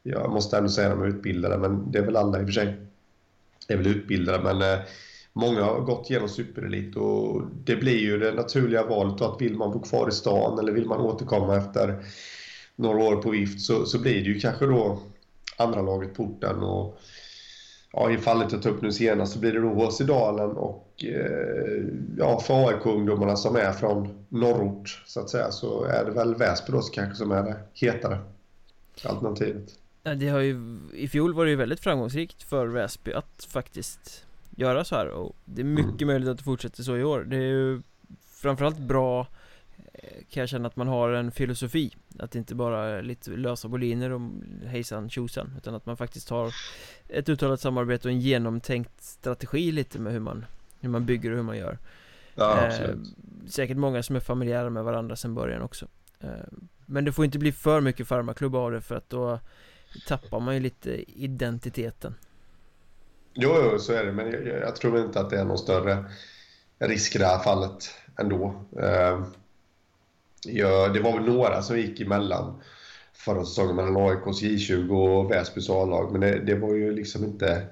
Jag 0.04 0.32
måste 0.32 0.58
ändå 0.58 0.70
säga 0.70 0.88
att 0.88 1.00
de 1.00 1.04
är 1.04 1.08
utbildade, 1.08 1.58
men 1.58 1.92
det 1.92 2.00
är 2.00 2.06
väl 2.06 2.16
alla 2.16 2.40
i 2.40 2.44
och 2.44 2.48
för 2.48 2.54
sig. 2.54 2.76
är 3.68 3.78
väl 3.78 3.88
utbildade, 3.88 4.44
men 4.44 4.74
eh, 4.74 4.80
många 5.34 5.64
har 5.64 5.82
gått 5.82 6.10
genom 6.10 6.30
superelit 6.30 6.96
och 6.96 7.42
det 7.64 7.76
blir 7.76 8.00
ju 8.00 8.20
det 8.20 8.32
naturliga 8.32 8.84
valet 8.84 9.22
att 9.22 9.42
vill 9.42 9.56
man 9.56 9.72
bo 9.72 9.80
kvar 9.80 10.10
i 10.10 10.12
stan 10.12 10.60
eller 10.60 10.72
vill 10.72 10.86
man 10.86 11.00
återkomma 11.00 11.58
efter 11.58 12.04
några 12.76 13.04
år 13.04 13.16
på 13.16 13.30
vift 13.30 13.62
så, 13.62 13.86
så 13.86 14.00
blir 14.00 14.14
det 14.14 14.30
ju 14.30 14.40
kanske 14.40 14.66
då 14.66 15.00
andra 15.58 15.82
laget 15.82 16.14
porten 16.14 16.64
och 16.64 17.00
ja, 17.92 18.12
i 18.12 18.18
fallet 18.18 18.52
jag 18.52 18.62
tog 18.62 18.76
upp 18.76 18.82
nu 18.82 18.92
senast 18.92 19.34
så 19.34 19.40
blir 19.40 19.54
det 19.54 19.62
då 19.62 19.68
HC 19.68 20.00
Dalen 20.00 20.52
och 20.52 21.06
eh, 21.06 21.84
ja, 22.18 22.40
för 22.40 22.68
AIK-ungdomarna 22.68 23.36
som 23.36 23.56
är 23.56 23.72
från 23.72 24.26
norrort 24.30 25.04
så 25.06 25.20
att 25.20 25.30
säga 25.30 25.52
så 25.52 25.84
är 25.84 26.06
det 26.06 26.12
väl 26.12 26.36
Väsby 26.36 26.72
då 26.72 26.82
kanske 26.82 27.16
som 27.16 27.32
är 27.32 27.44
det 27.44 27.56
hetare 27.74 28.18
alternativet. 29.04 29.80
Det 30.18 30.30
har 30.30 30.40
ju, 30.40 30.80
I 30.94 31.08
fjol 31.08 31.34
var 31.34 31.46
det 31.46 31.52
ju 31.52 31.58
väldigt 31.58 31.80
framgångsrikt 31.80 32.44
för 32.44 32.68
Väsby 32.68 33.14
att 33.14 33.48
faktiskt 33.50 34.26
göra 34.56 34.86
så 34.86 34.96
här 34.96 35.08
och 35.08 35.36
det 35.46 35.62
är 35.62 35.66
mycket 35.66 36.02
mm. 36.02 36.08
möjligt 36.08 36.30
att 36.30 36.38
det 36.38 36.44
fortsätter 36.44 36.84
så 36.84 36.98
i 36.98 37.04
år. 37.04 37.20
Det 37.20 37.36
är 37.36 37.42
ju 37.42 37.82
framförallt 38.42 38.80
bra 38.80 39.28
kan 40.30 40.42
jag 40.42 40.50
känna 40.50 40.68
att 40.68 40.76
man 40.76 40.88
har 40.88 41.10
en 41.10 41.32
filosofi. 41.32 41.96
Att 42.20 42.32
det 42.32 42.40
inte 42.40 42.56
bara 42.56 42.86
är 42.86 43.02
lite 43.02 43.30
lösa 43.30 43.68
boliner 43.68 44.12
och 44.12 44.22
hejsan 44.66 45.10
tjosan 45.10 45.54
Utan 45.58 45.76
att 45.76 45.86
man 45.86 45.98
faktiskt 45.98 46.30
har 46.30 46.54
ett 47.10 47.30
uttalat 47.30 47.62
samarbete 47.62 48.08
och 48.08 48.12
en 48.12 48.20
genomtänkt 48.20 49.04
strategi 49.04 49.72
lite 49.72 50.00
med 50.00 50.14
hur 50.14 50.20
man 50.20 50.46
Hur 50.80 50.90
man 50.90 51.06
bygger 51.06 51.32
och 51.32 51.36
hur 51.38 51.44
man 51.44 51.58
gör. 51.58 51.78
Ja, 52.36 52.68
eh, 52.68 52.90
Säkert 53.48 53.78
många 53.78 54.04
som 54.04 54.16
är 54.16 54.20
familjära 54.20 54.70
med 54.70 54.84
varandra 54.84 55.16
sedan 55.16 55.36
början 55.36 55.62
också. 55.62 55.88
Eh, 56.20 56.30
Men 56.86 57.06
det 57.06 57.12
får 57.12 57.26
inte 57.26 57.40
bli 57.40 57.52
för 57.52 57.82
mycket 57.82 58.08
farmaklubb 58.08 58.56
av 58.56 58.72
det 58.72 58.82
för 58.82 58.96
att 58.96 59.10
då 59.10 59.40
Tappar 60.08 60.40
man 60.40 60.54
ju 60.54 60.60
lite 60.60 61.22
identiteten. 61.22 62.16
Jo, 63.34 63.52
jo 63.72 63.80
så 63.80 63.94
är 63.94 64.06
det. 64.06 64.12
Men 64.12 64.32
jag, 64.32 64.48
jag 64.48 64.76
tror 64.76 65.00
inte 65.00 65.20
att 65.20 65.30
det 65.30 65.40
är 65.40 65.46
någon 65.46 65.58
större 65.58 66.06
risk 66.80 67.16
i 67.16 67.20
det 67.20 67.26
här 67.26 67.40
fallet 67.40 67.90
ändå. 68.20 68.66
Eh, 68.80 69.26
Ja, 70.46 70.88
det 70.88 71.00
var 71.00 71.14
väl 71.14 71.34
några 71.34 71.62
som 71.62 71.78
gick 71.78 72.00
emellan 72.00 72.62
förra 73.14 73.46
säsongen 73.46 73.76
mellan 73.76 73.98
AIKs 73.98 74.42
J20 74.42 74.92
och 74.92 75.32
Väsbys 75.32 75.70
A-lag. 75.70 76.12
Men 76.12 76.22
det, 76.22 76.40
det, 76.40 76.56
var 76.56 76.74
ju 76.74 76.96
liksom 76.96 77.24
inte 77.24 77.68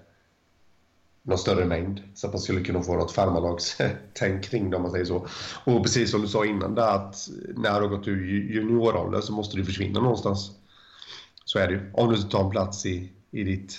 någon 1.21 1.37
större 1.37 1.65
mängd 1.65 2.01
så 2.13 2.27
att 2.27 2.33
man 2.33 2.41
skulle 2.41 2.63
kunna 2.63 2.81
få 2.81 2.95
något 2.95 3.11
farmarlagstänk 3.11 4.43
kring 4.43 4.69
det 4.69 4.75
om 4.75 4.81
man 4.81 4.91
säger 4.91 5.05
så. 5.05 5.27
Och 5.63 5.83
precis 5.83 6.11
som 6.11 6.21
du 6.21 6.27
sa 6.27 6.45
innan 6.45 6.75
där 6.75 6.95
att 6.95 7.29
när 7.55 7.79
du 7.81 7.87
har 7.87 7.97
gått 7.97 8.07
ur 8.07 8.51
junioråldern 8.53 9.21
så 9.21 9.33
måste 9.33 9.57
du 9.57 9.65
försvinna 9.65 9.99
någonstans. 9.99 10.51
Så 11.45 11.59
är 11.59 11.67
det 11.67 11.73
ju. 11.73 11.91
Om 11.93 12.09
du 12.09 12.15
inte 12.15 12.29
tar 12.29 12.43
en 12.43 12.49
plats 12.49 12.85
i, 12.85 13.11
i 13.31 13.43
ditt, 13.43 13.73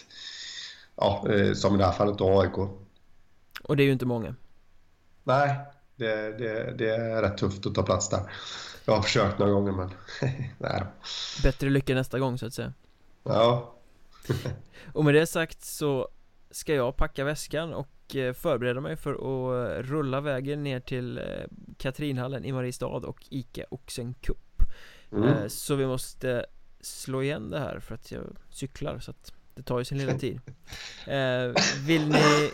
ja, 0.96 1.26
eh, 1.30 1.52
som 1.52 1.74
i 1.74 1.78
det 1.78 1.84
här 1.84 1.92
fallet 1.92 2.18
då 2.18 2.40
AIK. 2.40 2.58
Och 3.62 3.76
det 3.76 3.82
är 3.82 3.84
ju 3.84 3.92
inte 3.92 4.06
många. 4.06 4.34
Nej, 5.24 5.58
det, 5.96 6.38
det, 6.38 6.74
det 6.78 6.90
är 6.96 7.22
rätt 7.22 7.38
tufft 7.38 7.66
att 7.66 7.74
ta 7.74 7.82
plats 7.82 8.08
där. 8.08 8.20
Jag 8.84 8.94
har 8.94 9.02
försökt 9.02 9.38
några 9.38 9.52
gånger 9.52 9.72
men 9.72 9.90
nej 10.58 10.82
Bättre 11.42 11.70
lycka 11.70 11.94
nästa 11.94 12.18
gång 12.18 12.38
så 12.38 12.46
att 12.46 12.54
säga. 12.54 12.72
Ja. 13.22 13.74
Och 14.92 15.04
med 15.04 15.14
det 15.14 15.26
sagt 15.26 15.64
så 15.64 16.08
ska 16.50 16.74
jag 16.74 16.96
packa 16.96 17.24
väskan 17.24 17.74
och 17.74 18.16
eh, 18.16 18.32
förbereda 18.32 18.80
mig 18.80 18.96
för 18.96 19.12
att 19.12 19.68
eh, 19.68 19.82
rulla 19.82 20.20
vägen 20.20 20.62
ner 20.62 20.80
till 20.80 21.18
eh, 21.18 21.24
Katrinhallen 21.78 22.44
i 22.44 22.52
Mariestad 22.52 22.86
och 22.86 23.24
ICA 23.30 23.64
Oxen 23.70 24.14
Cup. 24.14 24.62
Mm. 25.12 25.50
Så 25.50 25.74
vi 25.74 25.86
måste 25.86 26.46
slå 26.80 27.22
igen 27.22 27.50
det 27.50 27.58
här 27.58 27.80
för 27.80 27.94
att 27.94 28.12
jag 28.12 28.36
cyklar 28.50 28.98
så 28.98 29.10
att 29.10 29.32
det 29.54 29.62
tar 29.62 29.78
ju 29.78 29.84
sin 29.84 29.98
lilla 29.98 30.14
tid. 30.18 30.40
Vill 31.86 32.08
ni 32.08 32.50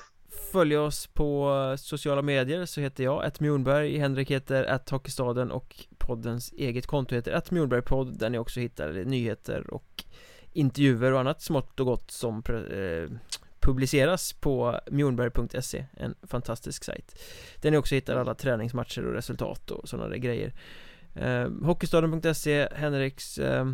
följa 0.53 0.82
oss 0.82 1.07
på 1.07 1.74
sociala 1.78 2.22
medier 2.22 2.64
så 2.64 2.80
heter 2.80 3.05
jag 3.05 3.24
att 3.24 3.40
Mjornberg, 3.40 3.98
Henrik 3.98 4.30
heter 4.30 4.64
att 4.64 4.90
Hockeystaden 4.90 5.51
och 5.51 5.76
poddens 5.98 6.53
eget 6.53 6.86
konto 6.86 7.14
heter 7.14 7.32
att 7.32 7.51
Mjornbergpodd 7.51 8.18
där 8.18 8.30
ni 8.30 8.38
också 8.38 8.61
hittar 8.61 8.92
nyheter 8.92 9.74
och 9.74 10.05
intervjuer 10.53 11.12
och 11.12 11.20
annat 11.20 11.42
smått 11.42 11.80
och 11.80 11.86
gott 11.86 12.11
som 12.11 12.42
eh, 12.48 13.16
publiceras 13.61 14.32
på 14.32 14.80
mjornberg.se 14.90 15.86
En 15.96 16.14
fantastisk 16.22 16.84
sajt 16.84 17.22
Där 17.61 17.70
ni 17.70 17.76
också 17.76 17.94
hittar 17.94 18.16
alla 18.16 18.34
träningsmatcher 18.34 19.07
och 19.07 19.12
resultat 19.12 19.70
och 19.70 19.88
sådana 19.88 20.09
där 20.09 20.16
grejer. 20.16 20.53
Eh, 21.14 21.48
Hockeystaden.se 21.62 22.68
Henriks 22.74 23.38
eh, 23.38 23.72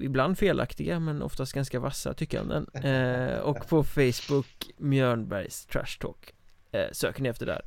ibland 0.00 0.38
felaktiga 0.38 1.00
men 1.00 1.22
oftast 1.22 1.52
ganska 1.52 1.80
vassa 1.80 2.14
tyckanden 2.14 2.66
eh, 2.74 3.38
och 3.38 3.68
på 3.68 3.84
Facebook 3.84 4.70
Mjörnbergs 4.76 5.66
Trash 5.66 5.98
Talk 6.00 6.34
eh, 6.72 6.86
söker 6.92 7.22
ni 7.22 7.28
efter 7.28 7.46
där. 7.46 7.62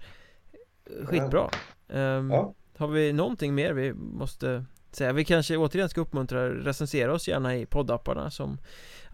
Skitbra. 1.06 1.50
Eh, 1.88 2.00
ja. 2.00 2.54
har 2.78 2.88
vi 2.88 3.14
någonting 3.14 3.56
mer 3.56 3.74
vi 3.74 3.94
måste 3.94 4.66
säga? 4.92 5.14
Vi 5.14 5.26
kanske 5.26 5.58
återigen 5.58 5.90
ska 5.90 6.02
uppmuntra 6.02 6.50
recensera 6.50 7.14
oss 7.14 7.28
gärna 7.28 7.56
i 7.56 7.66
poddapparna 7.66 8.32
som 8.32 8.58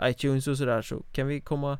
iTunes 0.03 0.47
och 0.47 0.57
sådär 0.57 0.81
så 0.81 1.03
kan 1.11 1.27
vi 1.27 1.41
komma 1.41 1.77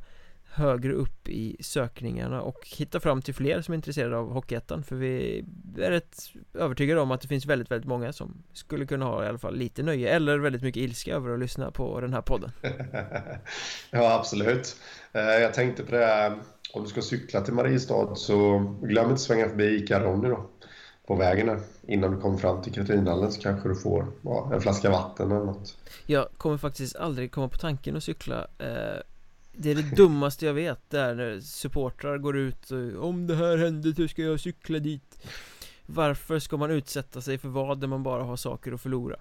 högre 0.54 0.94
upp 0.94 1.30
i 1.30 1.58
sökningarna 1.60 2.42
och 2.42 2.68
hitta 2.78 3.00
fram 3.00 3.22
till 3.22 3.34
fler 3.34 3.62
som 3.62 3.72
är 3.72 3.76
intresserade 3.76 4.18
av 4.18 4.34
Hockeyettan 4.34 4.84
för 4.84 4.96
vi 4.96 5.46
är 5.78 5.92
rätt 5.92 6.18
övertygade 6.54 7.02
om 7.02 7.12
att 7.12 7.22
det 7.22 7.28
finns 7.28 7.46
väldigt, 7.46 7.72
väldigt 7.72 7.88
många 7.88 8.14
som 8.14 8.44
skulle 8.54 8.86
kunna 8.86 9.06
ha 9.06 9.24
i 9.24 9.28
alla 9.28 9.38
fall 9.38 9.56
lite 9.56 9.84
nöje 9.84 10.10
eller 10.10 10.38
väldigt 10.38 10.62
mycket 10.62 10.82
ilska 10.84 11.16
över 11.16 11.34
att 11.34 11.40
lyssna 11.40 11.72
på 11.72 12.02
den 12.02 12.14
här 12.14 12.22
podden. 12.22 12.52
ja, 13.92 14.14
absolut. 14.14 14.76
Eh, 15.14 15.22
jag 15.22 15.54
tänkte 15.54 15.84
på 15.84 15.92
det, 15.92 16.38
om 16.74 16.84
du 16.84 16.90
ska 16.90 17.02
cykla 17.02 17.42
till 17.42 17.54
Mariestad 17.54 18.16
så 18.16 18.60
glöm 18.82 19.10
inte 19.10 19.22
svänga 19.22 19.50
förbi 19.50 19.76
ICA 19.76 20.00
Ronny 20.00 20.30
då 20.30 20.50
på 21.08 21.16
vägen 21.16 21.48
där. 21.48 21.60
Innan 21.88 22.12
du 22.12 22.22
kommer 22.22 22.38
fram 22.38 22.62
till 22.62 22.74
Katrinhallen 22.74 23.32
så 23.32 23.42
kanske 23.42 23.70
du 23.70 23.76
får 23.76 24.08
ja, 24.22 24.52
en 24.54 24.62
flaska 24.62 24.90
vatten 24.90 25.32
eller 25.32 25.46
något. 25.46 25.78
Jag 26.06 26.28
kommer 26.38 26.58
faktiskt 26.58 26.96
aldrig 26.96 27.32
komma 27.32 27.50
på 27.50 27.58
tanken 27.58 27.96
att 27.96 28.04
cykla 28.04 28.48
eh, 28.58 29.02
det 29.52 29.72
är 29.72 29.76
det 29.76 29.96
dummaste 29.96 30.46
jag 30.46 30.54
vet, 30.54 30.90
där 30.90 31.16
när 31.16 31.40
supportrar 31.40 32.18
går 32.18 32.38
ut 32.38 32.72
och 32.72 33.08
Om 33.08 33.28
det 33.28 33.36
här 33.36 33.58
händer, 33.58 33.94
hur 33.98 34.08
ska 34.08 34.22
jag 34.22 34.40
cykla 34.40 34.80
dit? 34.80 35.28
Varför 35.86 36.40
ska 36.40 36.58
man 36.58 36.72
utsätta 36.72 37.22
sig 37.22 37.38
för 37.38 37.50
vad 37.50 37.80
där 37.80 37.88
man 37.88 38.04
bara 38.04 38.24
har 38.24 38.36
saker 38.36 38.72
att 38.72 38.82
förlora? 38.82 39.16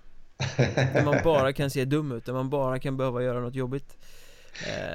Där 0.76 1.05
man 1.05 1.16
bara 1.24 1.53
kan 1.53 1.70
se 1.70 1.85
dum 1.85 2.12
ut, 2.12 2.24
där 2.24 2.33
man 2.33 2.51
bara 2.51 2.78
kan 2.78 2.97
behöva 2.97 3.22
göra 3.22 3.41
något 3.41 3.55
jobbigt 3.55 3.97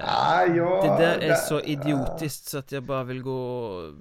ah, 0.03 0.45
ja, 0.45 0.97
det 0.97 1.05
där 1.05 1.17
är 1.19 1.35
så 1.35 1.61
idiotiskt 1.61 2.49
så 2.49 2.57
att 2.57 2.71
jag 2.71 2.83
bara 2.83 3.03
vill 3.03 3.21
gå 3.21 3.39
och 3.39 3.93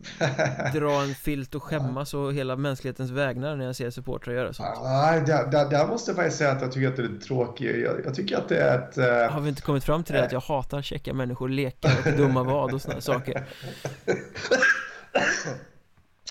dra 0.75 1.03
en 1.03 1.15
filt 1.15 1.55
och 1.55 1.63
skämmas 1.63 2.15
och 2.15 2.35
hela 2.35 2.57
mänsklighetens 2.57 3.11
vägnar 3.11 3.57
när 3.57 3.65
jag 3.65 3.77
ser 3.77 3.91
supportrar 3.91 4.35
göra 4.35 4.53
sånt. 4.53 4.69
Ah, 4.79 5.13
där, 5.13 5.47
där, 5.47 5.71
där 5.71 5.87
måste 5.87 6.11
jag 6.11 6.17
faktiskt 6.17 6.39
säga 6.39 6.53
att 6.53 6.63
jag 6.63 6.73
tycker 6.73 6.89
att 6.89 6.97
det 6.97 7.03
är 7.03 7.21
tråkigt. 7.27 7.77
Jag, 7.85 8.05
jag 8.05 8.15
tycker 8.15 8.37
att 8.37 8.49
det 8.49 8.59
är 8.59 8.79
ett... 8.79 8.99
Uh... 8.99 9.33
Har 9.35 9.41
vi 9.41 9.49
inte 9.49 9.63
kommit 9.63 9.85
fram 9.85 10.05
till 10.05 10.15
det 10.15 10.25
att 10.25 10.33
jag 10.33 10.41
hatar 10.41 10.83
käcka 10.83 11.15
människor, 11.15 11.49
lekar 11.49 11.93
och 12.07 12.13
dumma 12.13 12.43
vad 12.43 12.75
och 12.75 12.83
sådana 12.83 13.01
saker? 13.01 13.45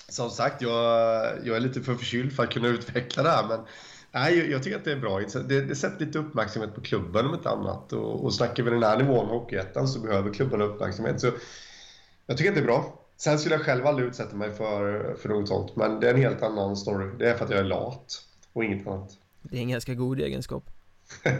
Som 0.08 0.30
sagt, 0.30 0.62
jag, 0.62 0.72
jag 1.44 1.56
är 1.56 1.60
lite 1.60 1.80
för 1.80 1.94
förkyld 1.94 2.32
för 2.36 2.42
att 2.42 2.50
kunna 2.50 2.68
utveckla 2.68 3.22
det 3.22 3.30
här 3.30 3.44
men 3.48 3.60
Nej, 4.14 4.50
jag 4.50 4.62
tycker 4.62 4.76
att 4.76 4.84
det 4.84 4.92
är 4.92 5.00
bra. 5.00 5.20
Det, 5.20 5.60
det 5.60 5.76
sätter 5.76 6.06
lite 6.06 6.18
uppmärksamhet 6.18 6.74
på 6.74 6.80
klubben 6.80 7.26
om 7.26 7.34
inte 7.34 7.50
annat. 7.50 7.92
Och, 7.92 8.24
och 8.24 8.34
snackar 8.34 8.62
vi 8.62 8.70
den 8.70 8.82
här 8.82 8.98
nivån 8.98 9.28
Hockeyettan 9.28 9.88
så 9.88 10.00
behöver 10.00 10.34
klubben 10.34 10.60
uppmärksamhet. 10.60 11.20
Så 11.20 11.30
jag 12.26 12.36
tycker 12.36 12.50
att 12.50 12.56
det 12.56 12.60
är 12.60 12.66
bra. 12.66 13.00
Sen 13.16 13.38
skulle 13.38 13.54
jag 13.54 13.64
själv 13.64 13.86
aldrig 13.86 14.08
utsätta 14.08 14.36
mig 14.36 14.52
för, 14.52 15.14
för 15.14 15.28
något 15.28 15.48
sånt. 15.48 15.76
Men 15.76 16.00
det 16.00 16.08
är 16.08 16.14
en 16.14 16.20
helt 16.20 16.42
annan 16.42 16.76
story. 16.76 17.10
Det 17.18 17.30
är 17.30 17.36
för 17.36 17.44
att 17.44 17.50
jag 17.50 17.60
är 17.60 17.64
lat 17.64 18.24
och 18.52 18.64
inget 18.64 18.86
annat. 18.86 19.18
Det 19.42 19.56
är 19.56 19.60
en 19.60 19.68
ganska 19.68 19.94
god 19.94 20.20
egenskap. 20.20 20.70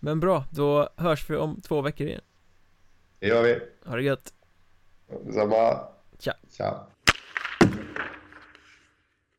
Men 0.00 0.20
bra, 0.20 0.44
då 0.50 0.88
hörs 0.96 1.30
vi 1.30 1.36
om 1.36 1.60
två 1.60 1.80
veckor 1.80 2.06
igen 2.06 2.20
Det 3.18 3.26
gör 3.26 3.42
vi 3.42 3.60
Ha 3.84 3.96
det 3.96 4.02
gött 4.02 4.32
Detsamma 5.24 5.80
Tja 6.18 6.32
Tja 6.56 6.86